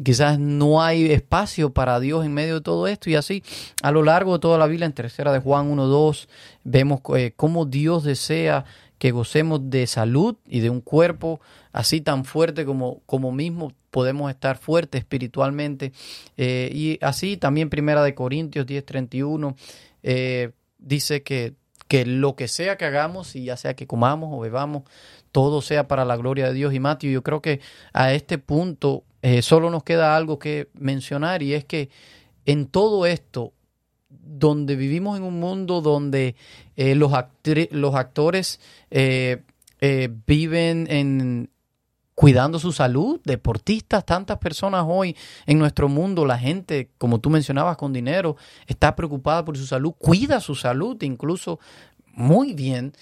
Quizás 0.03 0.39
no 0.39 0.83
hay 0.83 1.13
espacio 1.13 1.73
para 1.73 2.01
Dios 2.01 2.25
en 2.25 2.33
medio 2.33 2.55
de 2.55 2.61
todo 2.63 2.89
esto 2.89 3.11
y 3.11 3.15
así 3.15 3.45
a 3.83 3.93
lo 3.93 4.03
largo 4.03 4.33
de 4.33 4.39
toda 4.41 4.59
la 4.59 4.67
Biblia, 4.67 4.87
en 4.87 4.93
tercera 4.93 5.31
de 5.31 5.39
Juan 5.39 5.71
1.2, 5.71 6.27
vemos 6.65 7.01
eh, 7.17 7.33
cómo 7.37 7.67
Dios 7.67 8.03
desea 8.03 8.65
que 8.99 9.11
gocemos 9.11 9.61
de 9.71 9.87
salud 9.87 10.37
y 10.47 10.61
de 10.61 10.71
un 10.71 10.81
cuerpo 10.81 11.41
así 11.73 12.01
tan 12.01 12.25
fuerte 12.25 12.65
como, 12.65 13.03
como 13.07 13.31
mismo 13.31 13.73
podemos 13.95 14.29
estar 14.29 14.59
fuertes 14.59 15.03
espiritualmente. 15.03 15.93
Eh, 16.37 16.69
y 16.75 16.99
así 17.01 17.37
también 17.37 17.71
Primera 17.71 18.03
de 18.03 18.13
Corintios 18.13 18.67
10.31 18.67 19.55
eh, 20.03 20.51
dice 20.79 21.23
que, 21.23 21.55
que 21.87 22.05
lo 22.05 22.35
que 22.35 22.49
sea 22.49 22.77
que 22.77 22.87
hagamos, 22.87 23.37
y 23.37 23.45
ya 23.45 23.57
sea 23.57 23.75
que 23.75 23.87
comamos 23.87 24.31
o 24.33 24.41
bebamos, 24.41 24.83
todo 25.31 25.63
sea 25.63 25.87
para 25.87 26.05
la 26.05 26.17
gloria 26.17 26.49
de 26.49 26.55
Dios. 26.55 26.75
Y 26.75 26.81
Mateo, 26.81 27.09
yo 27.09 27.23
creo 27.23 27.41
que 27.41 27.61
a 27.93 28.13
este 28.13 28.39
punto 28.39 29.05
eh, 29.23 29.43
solo 29.43 29.71
nos 29.71 29.85
queda 29.85 30.17
algo 30.17 30.41
que 30.41 30.71
mencionar 30.75 31.45
y 31.45 31.55
es 31.55 31.65
que 31.65 31.89
en 32.47 32.67
todo 32.67 33.07
esto, 33.07 33.53
donde 34.09 34.75
vivimos 34.75 35.17
en 35.17 35.23
un 35.23 35.39
mundo 35.39 35.83
donde 35.83 36.35
eh, 36.75 36.97
los, 36.97 37.13
los 37.71 37.95
actores 37.95 38.59
viven 40.27 40.87
en, 40.91 41.51
cuidando 42.15 42.59
su 42.59 42.73
salud, 42.73 43.21
deportistas, 43.25 44.05
tantas 44.05 44.39
personas 44.39 44.85
hoy 44.87 45.17
en 45.47 45.59
nuestro 45.59 45.89
mundo, 45.89 46.25
la 46.25 46.39
gente, 46.39 46.91
como 46.99 47.21
tú 47.21 47.31
mencionabas, 47.31 47.77
con 47.77 47.93
dinero, 47.93 48.37
está 48.67 48.95
preocupada 48.95 49.45
por 49.45 49.57
su 49.57 49.67
salud, 49.67 49.93
cuida 49.99 50.41
su 50.41 50.55
salud 50.55 51.01
incluso 51.03 51.59
muy 52.13 52.55
bien. 52.55 52.93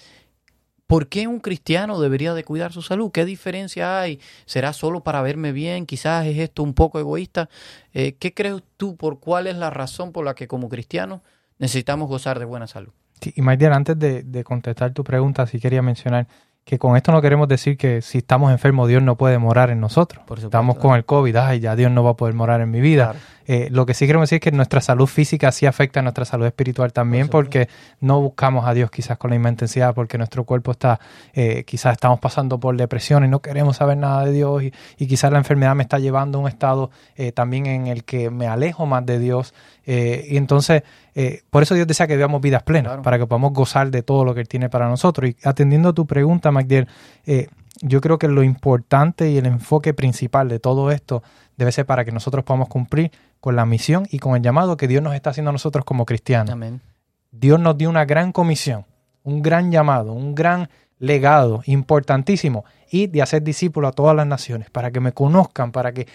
¿Por 0.87 1.07
qué 1.07 1.27
un 1.27 1.39
cristiano 1.39 1.99
debería 1.99 2.33
de 2.33 2.43
cuidar 2.43 2.73
su 2.73 2.81
salud? 2.81 3.11
¿Qué 3.11 3.25
diferencia 3.25 4.01
hay? 4.01 4.19
¿Será 4.45 4.73
solo 4.73 5.01
para 5.01 5.21
verme 5.21 5.51
bien? 5.51 5.85
Quizás 5.85 6.25
es 6.25 6.37
esto 6.37 6.61
un 6.61 6.73
poco 6.73 6.99
egoísta. 6.99 7.49
Eh, 7.93 8.15
¿Qué 8.19 8.33
crees 8.33 8.61
tú 8.77 8.95
por 8.97 9.19
cuál 9.19 9.47
es 9.47 9.55
la 9.55 9.69
razón 9.69 10.11
por 10.11 10.25
la 10.25 10.35
que 10.35 10.47
como 10.47 10.69
cristianos 10.69 11.21
necesitamos 11.57 12.09
gozar 12.09 12.39
de 12.39 12.45
buena 12.45 12.67
salud? 12.67 12.91
y 13.35 13.41
Maydiel, 13.41 13.71
antes 13.71 13.97
de, 13.97 14.23
de, 14.23 14.43
contestar 14.43 14.91
tu 14.91 15.05
pregunta, 15.05 15.47
sí 15.47 15.57
quería 15.57 15.81
mencionar 15.81 16.27
que 16.65 16.79
con 16.79 16.95
esto 16.95 17.11
no 17.11 17.21
queremos 17.21 17.47
decir 17.47 17.77
que 17.77 18.01
si 18.01 18.19
estamos 18.19 18.51
enfermos 18.51 18.87
Dios 18.87 19.03
no 19.03 19.17
puede 19.17 19.37
morar 19.37 19.69
en 19.69 19.81
nosotros. 19.81 20.23
estamos 20.41 20.77
con 20.77 20.95
el 20.95 21.05
COVID, 21.05 21.35
ay, 21.35 21.59
ya 21.59 21.75
Dios 21.75 21.91
no 21.91 22.03
va 22.03 22.11
a 22.11 22.15
poder 22.15 22.33
morar 22.33 22.61
en 22.61 22.71
mi 22.71 22.79
vida. 22.79 23.15
Eh, 23.45 23.67
lo 23.71 23.85
que 23.85 23.93
sí 23.93 24.07
queremos 24.07 24.29
decir 24.29 24.37
es 24.37 24.41
que 24.41 24.51
nuestra 24.53 24.79
salud 24.79 25.05
física 25.05 25.51
sí 25.51 25.65
afecta 25.65 25.99
a 25.99 26.03
nuestra 26.03 26.23
salud 26.23 26.45
espiritual 26.45 26.93
también 26.93 27.27
porque 27.27 27.67
no 27.99 28.21
buscamos 28.21 28.65
a 28.65 28.73
Dios 28.73 28.89
quizás 28.89 29.17
con 29.17 29.31
la 29.31 29.35
misma 29.35 29.49
intensidad 29.49 29.93
porque 29.93 30.17
nuestro 30.17 30.45
cuerpo 30.45 30.71
está, 30.71 31.01
eh, 31.33 31.65
quizás 31.65 31.93
estamos 31.93 32.21
pasando 32.21 32.57
por 32.59 32.77
depresión 32.77 33.25
y 33.25 33.27
no 33.27 33.41
queremos 33.41 33.77
saber 33.77 33.97
nada 33.97 34.23
de 34.25 34.31
Dios 34.31 34.63
y, 34.63 34.73
y 34.97 35.07
quizás 35.07 35.31
la 35.31 35.39
enfermedad 35.39 35.75
me 35.75 35.83
está 35.83 35.99
llevando 35.99 36.37
a 36.37 36.41
un 36.41 36.47
estado 36.47 36.89
eh, 37.17 37.33
también 37.33 37.65
en 37.65 37.87
el 37.87 38.05
que 38.05 38.29
me 38.29 38.47
alejo 38.47 38.85
más 38.85 39.05
de 39.05 39.19
Dios 39.19 39.53
y 39.85 40.37
entonces 40.37 40.83
por 41.49 41.63
eso 41.63 41.75
Dios 41.75 41.87
desea 41.87 42.07
que 42.07 42.15
vivamos 42.15 42.41
vidas 42.41 42.63
plenas 42.63 42.99
para 43.03 43.17
que 43.17 43.27
podamos 43.27 43.53
gozar 43.53 43.91
de 43.91 44.03
todo 44.03 44.25
lo 44.25 44.33
que 44.33 44.41
Él 44.41 44.47
tiene 44.47 44.69
para 44.69 44.87
nosotros. 44.87 45.29
Y 45.29 45.35
atendiendo 45.43 45.89
a 45.89 45.93
tu 45.93 46.05
pregunta, 46.05 46.51
Magdiel, 46.51 46.87
yo 47.81 48.01
creo 48.01 48.17
que 48.17 48.27
lo 48.27 48.43
importante 48.43 49.29
y 49.29 49.37
el 49.37 49.45
enfoque 49.45 49.93
principal 49.93 50.47
de 50.47 50.59
todo 50.59 50.91
esto 50.91 51.23
debe 51.57 51.71
ser 51.71 51.85
para 51.85 52.05
que 52.05 52.11
nosotros 52.11 52.43
podamos 52.43 52.69
cumplir 52.69 53.11
con 53.39 53.55
la 53.55 53.65
misión 53.65 54.07
y 54.09 54.19
con 54.19 54.35
el 54.35 54.41
llamado 54.41 54.77
que 54.77 54.87
Dios 54.87 55.03
nos 55.03 55.15
está 55.15 55.31
haciendo 55.31 55.49
a 55.49 55.53
nosotros 55.53 55.83
como 55.83 56.05
cristianos. 56.05 56.55
Dios 57.31 57.59
nos 57.59 57.77
dio 57.77 57.89
una 57.89 58.05
gran 58.05 58.31
comisión, 58.31 58.85
un 59.23 59.41
gran 59.41 59.71
llamado, 59.71 60.13
un 60.13 60.35
gran 60.35 60.69
legado 61.03 61.63
importantísimo 61.65 62.63
y 62.89 63.07
de 63.07 63.21
hacer 63.21 63.43
discípulos 63.43 63.89
a 63.89 63.91
todas 63.91 64.15
las 64.15 64.25
naciones, 64.25 64.69
para 64.69 64.89
que 64.89 65.01
me 65.01 65.11
conozcan, 65.11 65.73
para 65.73 65.93
que 65.93 66.07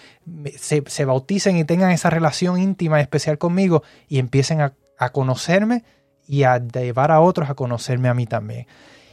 se, 0.57 0.83
se 0.87 1.05
bauticen 1.05 1.57
y 1.57 1.63
tengan 1.63 1.91
esa 1.91 2.09
relación 2.09 2.59
íntima 2.59 2.97
y 2.97 3.03
especial 3.03 3.37
conmigo 3.37 3.83
y 4.07 4.17
empiecen 4.17 4.61
a, 4.61 4.73
a 4.97 5.09
conocerme 5.11 5.83
y 6.27 6.41
a 6.41 6.57
llevar 6.57 7.11
a 7.11 7.21
otros 7.21 7.51
a 7.51 7.53
conocerme 7.53 8.09
a 8.09 8.15
mí 8.15 8.25
también. 8.25 8.65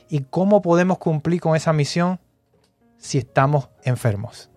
¿Y 0.09 0.21
cómo 0.21 0.63
podemos 0.63 0.97
cumplir 0.97 1.43
con 1.43 1.55
esa 1.55 1.75
misión 1.75 2.21
si 2.97 3.19
estamos 3.19 3.69
enfermos? 3.85 4.49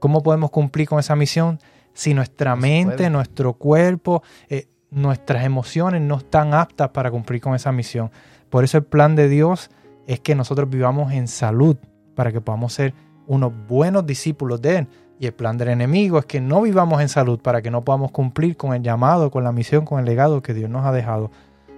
¿Cómo 0.00 0.24
podemos 0.24 0.50
cumplir 0.50 0.88
con 0.88 0.98
esa 0.98 1.14
misión 1.14 1.60
si 1.94 2.12
nuestra 2.12 2.56
mente, 2.56 3.08
nuestro 3.08 3.52
cuerpo, 3.52 4.24
eh, 4.48 4.66
nuestras 4.90 5.44
emociones 5.44 6.00
no 6.00 6.16
están 6.16 6.54
aptas 6.54 6.88
para 6.88 7.12
cumplir 7.12 7.40
con 7.40 7.54
esa 7.54 7.70
misión? 7.70 8.10
Por 8.50 8.64
eso 8.64 8.78
el 8.78 8.84
plan 8.84 9.14
de 9.14 9.28
Dios 9.28 9.70
es 10.06 10.20
que 10.20 10.34
nosotros 10.34 10.70
vivamos 10.70 11.12
en 11.12 11.28
salud 11.28 11.76
para 12.14 12.32
que 12.32 12.40
podamos 12.40 12.72
ser 12.72 12.94
unos 13.26 13.52
buenos 13.68 14.06
discípulos 14.06 14.62
de 14.62 14.78
Él. 14.78 14.88
Y 15.18 15.26
el 15.26 15.32
plan 15.32 15.56
del 15.56 15.68
enemigo 15.68 16.18
es 16.18 16.26
que 16.26 16.40
no 16.40 16.62
vivamos 16.62 17.00
en 17.00 17.08
salud 17.08 17.40
para 17.40 17.62
que 17.62 17.70
no 17.70 17.82
podamos 17.82 18.10
cumplir 18.10 18.56
con 18.56 18.74
el 18.74 18.82
llamado, 18.82 19.30
con 19.30 19.44
la 19.44 19.52
misión, 19.52 19.84
con 19.84 19.98
el 19.98 20.04
legado 20.04 20.42
que 20.42 20.54
Dios 20.54 20.70
nos 20.70 20.84
ha 20.84 20.92
dejado. 20.92 21.30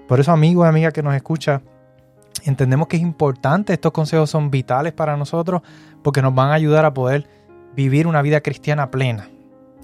Por 0.09 0.21
eso, 0.21 0.33
amigo 0.33 0.65
y 0.65 0.69
amiga 0.69 0.91
que 0.91 1.03
nos 1.03 1.15
escucha, 1.15 1.63
entendemos 2.45 2.89
que 2.89 2.97
es 2.97 3.03
importante, 3.03 3.73
estos 3.73 3.93
consejos 3.93 4.31
son 4.31 4.51
vitales 4.51 4.93
para 4.93 5.17
nosotros 5.17 5.63
porque 6.03 6.23
nos 6.23 6.35
van 6.35 6.51
a 6.51 6.55
ayudar 6.55 6.85
a 6.85 6.95
poder 6.95 7.29
vivir 7.77 8.07
una 8.07 8.23
vida 8.23 8.41
cristiana 8.41 8.91
plena, 8.91 9.29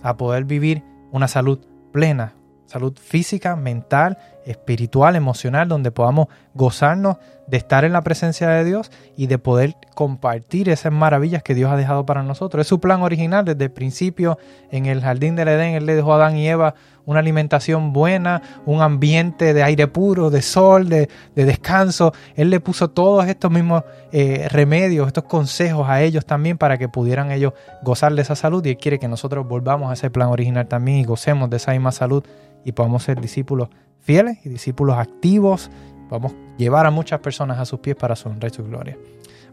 a 0.03 0.16
poder 0.16 0.45
vivir 0.45 0.82
una 1.12 1.28
salud 1.28 1.61
plena, 1.92 2.34
salud 2.66 2.99
física, 2.99 3.55
mental, 3.55 4.18
espiritual, 4.45 5.16
emocional, 5.16 5.68
donde 5.68 5.90
podamos 5.90 6.28
gozarnos 6.55 7.16
de 7.47 7.57
estar 7.59 7.84
en 7.84 7.92
la 7.92 8.03
presencia 8.03 8.49
de 8.49 8.64
Dios 8.64 8.90
y 9.16 9.26
de 9.26 9.38
poder 9.38 9.76
compartir 9.95 10.68
esas 10.68 10.92
maravillas 10.92 11.42
que 11.42 11.55
Dios 11.55 11.70
ha 11.70 11.76
dejado 11.76 12.07
para 12.07 12.22
nosotros. 12.22 12.62
Es 12.62 12.68
su 12.68 12.80
plan 12.80 13.03
original 13.03 13.45
desde 13.45 13.64
el 13.64 13.70
principio 13.70 14.38
en 14.70 14.86
el 14.86 15.03
jardín 15.03 15.36
del 15.36 15.49
Edén. 15.49 15.74
Él 15.74 15.86
le 15.86 15.95
dejó 15.95 16.12
a 16.12 16.16
Adán 16.16 16.36
y 16.36 16.49
Eva 16.49 16.74
una 17.07 17.20
alimentación 17.20 17.92
buena, 17.92 18.40
un 18.64 18.80
ambiente 18.80 19.53
de 19.53 19.62
aire 19.62 19.86
puro, 19.88 20.30
de 20.30 20.40
sol, 20.40 20.88
de, 20.88 21.09
descanso. 21.34 22.14
Él 22.34 22.49
le 22.49 22.61
puso 22.61 22.88
todos 22.88 23.26
estos 23.26 23.51
mismos 23.51 23.84
eh, 24.11 24.49
remedios, 24.51 25.07
estos 25.07 25.24
consejos 25.24 25.86
a 25.88 26.03
ellos 26.03 26.24
también 26.24 26.57
para 26.57 26.78
que 26.78 26.88
pudieran 26.88 27.30
ellos 27.30 27.53
gozar 27.82 28.14
de 28.14 28.22
esa 28.22 28.36
salud 28.36 28.64
y 28.64 28.70
Él 28.70 28.76
quiere 28.78 28.99
que 28.99 29.09
nosotros 29.09 29.47
volvamos 29.47 29.90
a 29.90 29.95
ese 29.95 30.11
plan 30.11 30.28
original 30.28 30.66
también 30.66 30.99
y 30.99 31.05
gocemos 31.05 31.51
de 31.51 31.59
esa 31.59 31.72
misma 31.72 31.92
salud 31.92 32.24
y 32.64 32.72
podamos 32.72 33.03
ser 33.03 33.20
discípulos 33.20 33.68
fieles 34.05 34.38
y 34.44 34.48
discípulos 34.48 34.96
activos. 34.96 35.70
Vamos 36.09 36.32
a 36.32 36.57
llevar 36.57 36.86
a 36.86 36.90
muchas 36.90 37.20
personas 37.20 37.59
a 37.59 37.64
sus 37.64 37.80
pies 37.80 37.96
para 37.96 38.14
su 38.14 38.28
honra 38.28 38.48
y 38.48 38.50
su 38.50 38.62
gloria. 38.62 38.96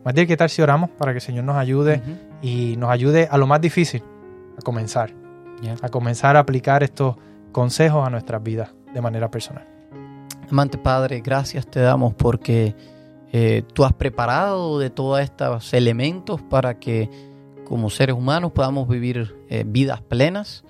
Matías, 0.03 0.27
¿qué 0.27 0.37
tal 0.37 0.49
si 0.49 0.61
oramos 0.61 0.89
para 0.91 1.11
que 1.11 1.17
el 1.17 1.21
Señor 1.21 1.45
nos 1.45 1.55
ayude 1.55 2.01
y 2.41 2.75
nos 2.77 2.89
ayude 2.89 3.27
a 3.31 3.37
lo 3.37 3.47
más 3.47 3.61
difícil, 3.61 4.03
a 4.57 4.61
comenzar? 4.61 5.13
A 5.81 5.89
comenzar 5.89 6.37
a 6.37 6.39
aplicar 6.39 6.83
estos 6.83 7.15
consejos 7.51 8.05
a 8.05 8.09
nuestras 8.09 8.41
vidas 8.41 8.71
de 8.93 9.01
manera 9.01 9.29
personal. 9.29 9.67
Amante 10.49 10.77
Padre, 10.77 11.21
gracias 11.21 11.65
te 11.67 11.79
damos 11.79 12.13
porque 12.13 12.75
eh, 13.31 13.63
tú 13.73 13.85
has 13.85 13.93
preparado 13.93 14.79
de 14.79 14.89
todos 14.89 15.21
estos 15.21 15.73
elementos 15.73 16.41
para 16.41 16.79
que 16.79 17.09
como 17.63 17.89
seres 17.89 18.15
humanos 18.15 18.51
podamos 18.51 18.89
vivir 18.89 19.35
eh, 19.49 19.63
vidas 19.65 20.01
plenas 20.01 20.65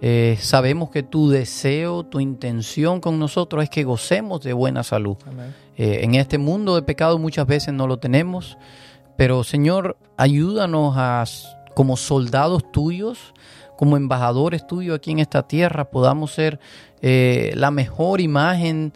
eh, 0.00 0.36
sabemos 0.40 0.90
que 0.90 1.02
tu 1.02 1.28
deseo, 1.28 2.04
tu 2.04 2.20
intención 2.20 3.00
con 3.00 3.18
nosotros 3.18 3.64
es 3.64 3.70
que 3.70 3.82
gocemos 3.82 4.42
de 4.42 4.52
buena 4.52 4.84
salud. 4.84 5.16
Eh, 5.76 6.00
en 6.02 6.14
este 6.14 6.38
mundo 6.38 6.76
de 6.76 6.82
pecado 6.82 7.18
muchas 7.18 7.46
veces 7.46 7.74
no 7.74 7.86
lo 7.88 7.98
tenemos, 7.98 8.58
pero 9.16 9.42
Señor, 9.42 9.96
ayúdanos 10.16 10.94
a, 10.96 11.24
como 11.74 11.96
soldados 11.96 12.70
tuyos, 12.70 13.34
como 13.76 13.96
embajadores 13.96 14.66
tuyos 14.66 14.96
aquí 14.96 15.10
en 15.10 15.18
esta 15.18 15.48
tierra, 15.48 15.90
podamos 15.90 16.32
ser 16.32 16.60
eh, 17.00 17.52
la 17.56 17.72
mejor 17.72 18.20
imagen 18.20 18.92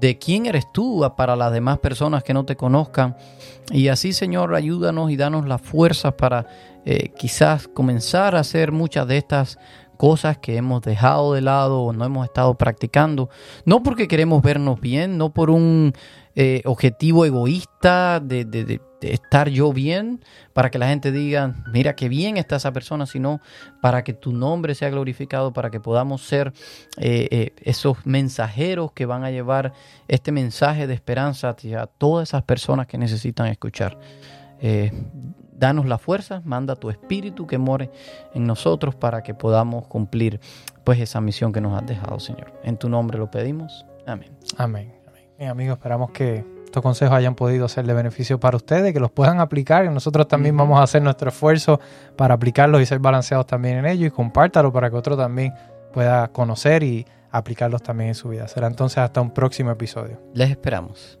de 0.00 0.18
quién 0.18 0.46
eres 0.46 0.64
tú 0.72 1.04
para 1.16 1.36
las 1.36 1.52
demás 1.52 1.78
personas 1.78 2.22
que 2.22 2.32
no 2.32 2.44
te 2.44 2.56
conozcan. 2.56 3.16
Y 3.70 3.88
así, 3.88 4.12
Señor, 4.12 4.54
ayúdanos 4.54 5.10
y 5.10 5.16
danos 5.16 5.46
las 5.46 5.60
fuerzas 5.60 6.14
para 6.14 6.46
quizás 7.16 7.68
comenzar 7.68 8.34
a 8.34 8.40
hacer 8.40 8.72
muchas 8.72 9.06
de 9.06 9.16
estas 9.16 9.56
cosas 10.02 10.36
que 10.36 10.56
hemos 10.56 10.82
dejado 10.82 11.32
de 11.32 11.40
lado 11.40 11.80
o 11.82 11.92
no 11.92 12.04
hemos 12.04 12.24
estado 12.24 12.54
practicando, 12.54 13.30
no 13.64 13.84
porque 13.84 14.08
queremos 14.08 14.42
vernos 14.42 14.80
bien, 14.80 15.16
no 15.16 15.32
por 15.32 15.48
un 15.48 15.92
eh, 16.34 16.60
objetivo 16.64 17.24
egoísta 17.24 18.18
de, 18.18 18.80
estar 19.00 19.48
yo 19.48 19.72
bien, 19.72 20.18
para 20.54 20.72
que 20.72 20.80
la 20.80 20.88
gente 20.88 21.12
diga, 21.12 21.54
mira 21.72 21.94
qué 21.94 22.08
bien 22.08 22.36
está 22.36 22.56
esa 22.56 22.72
persona, 22.72 23.06
sino 23.06 23.40
para 23.80 24.02
que 24.02 24.12
tu 24.12 24.32
nombre 24.32 24.74
sea 24.74 24.90
glorificado, 24.90 25.52
para 25.52 25.70
que 25.70 25.78
podamos 25.78 26.22
ser 26.22 26.52
eh, 26.96 27.28
eh, 27.30 27.52
esos 27.62 28.04
mensajeros 28.04 28.90
que 28.90 29.06
van 29.06 29.22
a 29.22 29.30
llevar 29.30 29.72
este 30.08 30.32
mensaje 30.32 30.88
de 30.88 30.94
esperanza 30.94 31.54
a 31.78 31.86
todas 31.86 32.30
esas 32.30 32.42
personas 32.42 32.88
que 32.88 32.98
necesitan 32.98 33.46
escuchar 33.46 33.96
danos 35.62 35.86
la 35.86 35.96
fuerza, 35.96 36.42
manda 36.44 36.74
tu 36.74 36.90
espíritu 36.90 37.46
que 37.46 37.56
more 37.56 37.88
en 38.34 38.48
nosotros 38.48 38.96
para 38.96 39.22
que 39.22 39.32
podamos 39.32 39.86
cumplir 39.86 40.40
pues 40.82 40.98
esa 40.98 41.20
misión 41.20 41.52
que 41.52 41.60
nos 41.60 41.80
has 41.80 41.86
dejado, 41.86 42.18
Señor. 42.18 42.52
En 42.64 42.76
tu 42.76 42.88
nombre 42.88 43.16
lo 43.16 43.30
pedimos. 43.30 43.86
Amén. 44.04 44.36
Amén. 44.58 44.92
Amén. 45.06 45.48
amigos, 45.48 45.76
esperamos 45.76 46.10
que 46.10 46.44
estos 46.64 46.82
consejos 46.82 47.14
hayan 47.14 47.36
podido 47.36 47.68
ser 47.68 47.86
de 47.86 47.94
beneficio 47.94 48.40
para 48.40 48.56
ustedes, 48.56 48.92
que 48.92 48.98
los 48.98 49.12
puedan 49.12 49.38
aplicar 49.38 49.84
y 49.84 49.88
nosotros 49.88 50.26
también 50.26 50.56
vamos 50.56 50.80
a 50.80 50.82
hacer 50.82 51.00
nuestro 51.00 51.28
esfuerzo 51.28 51.78
para 52.16 52.34
aplicarlos 52.34 52.82
y 52.82 52.86
ser 52.86 52.98
balanceados 52.98 53.46
también 53.46 53.78
en 53.78 53.86
ellos 53.86 54.08
y 54.08 54.10
compártalo 54.10 54.72
para 54.72 54.90
que 54.90 54.96
otro 54.96 55.16
también 55.16 55.54
pueda 55.92 56.26
conocer 56.32 56.82
y 56.82 57.06
aplicarlos 57.30 57.84
también 57.84 58.08
en 58.08 58.14
su 58.16 58.30
vida. 58.30 58.48
Será 58.48 58.66
entonces 58.66 58.98
hasta 58.98 59.20
un 59.20 59.30
próximo 59.30 59.70
episodio. 59.70 60.20
Les 60.34 60.50
esperamos. 60.50 61.20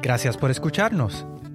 Gracias 0.00 0.36
por 0.36 0.52
escucharnos. 0.52 1.26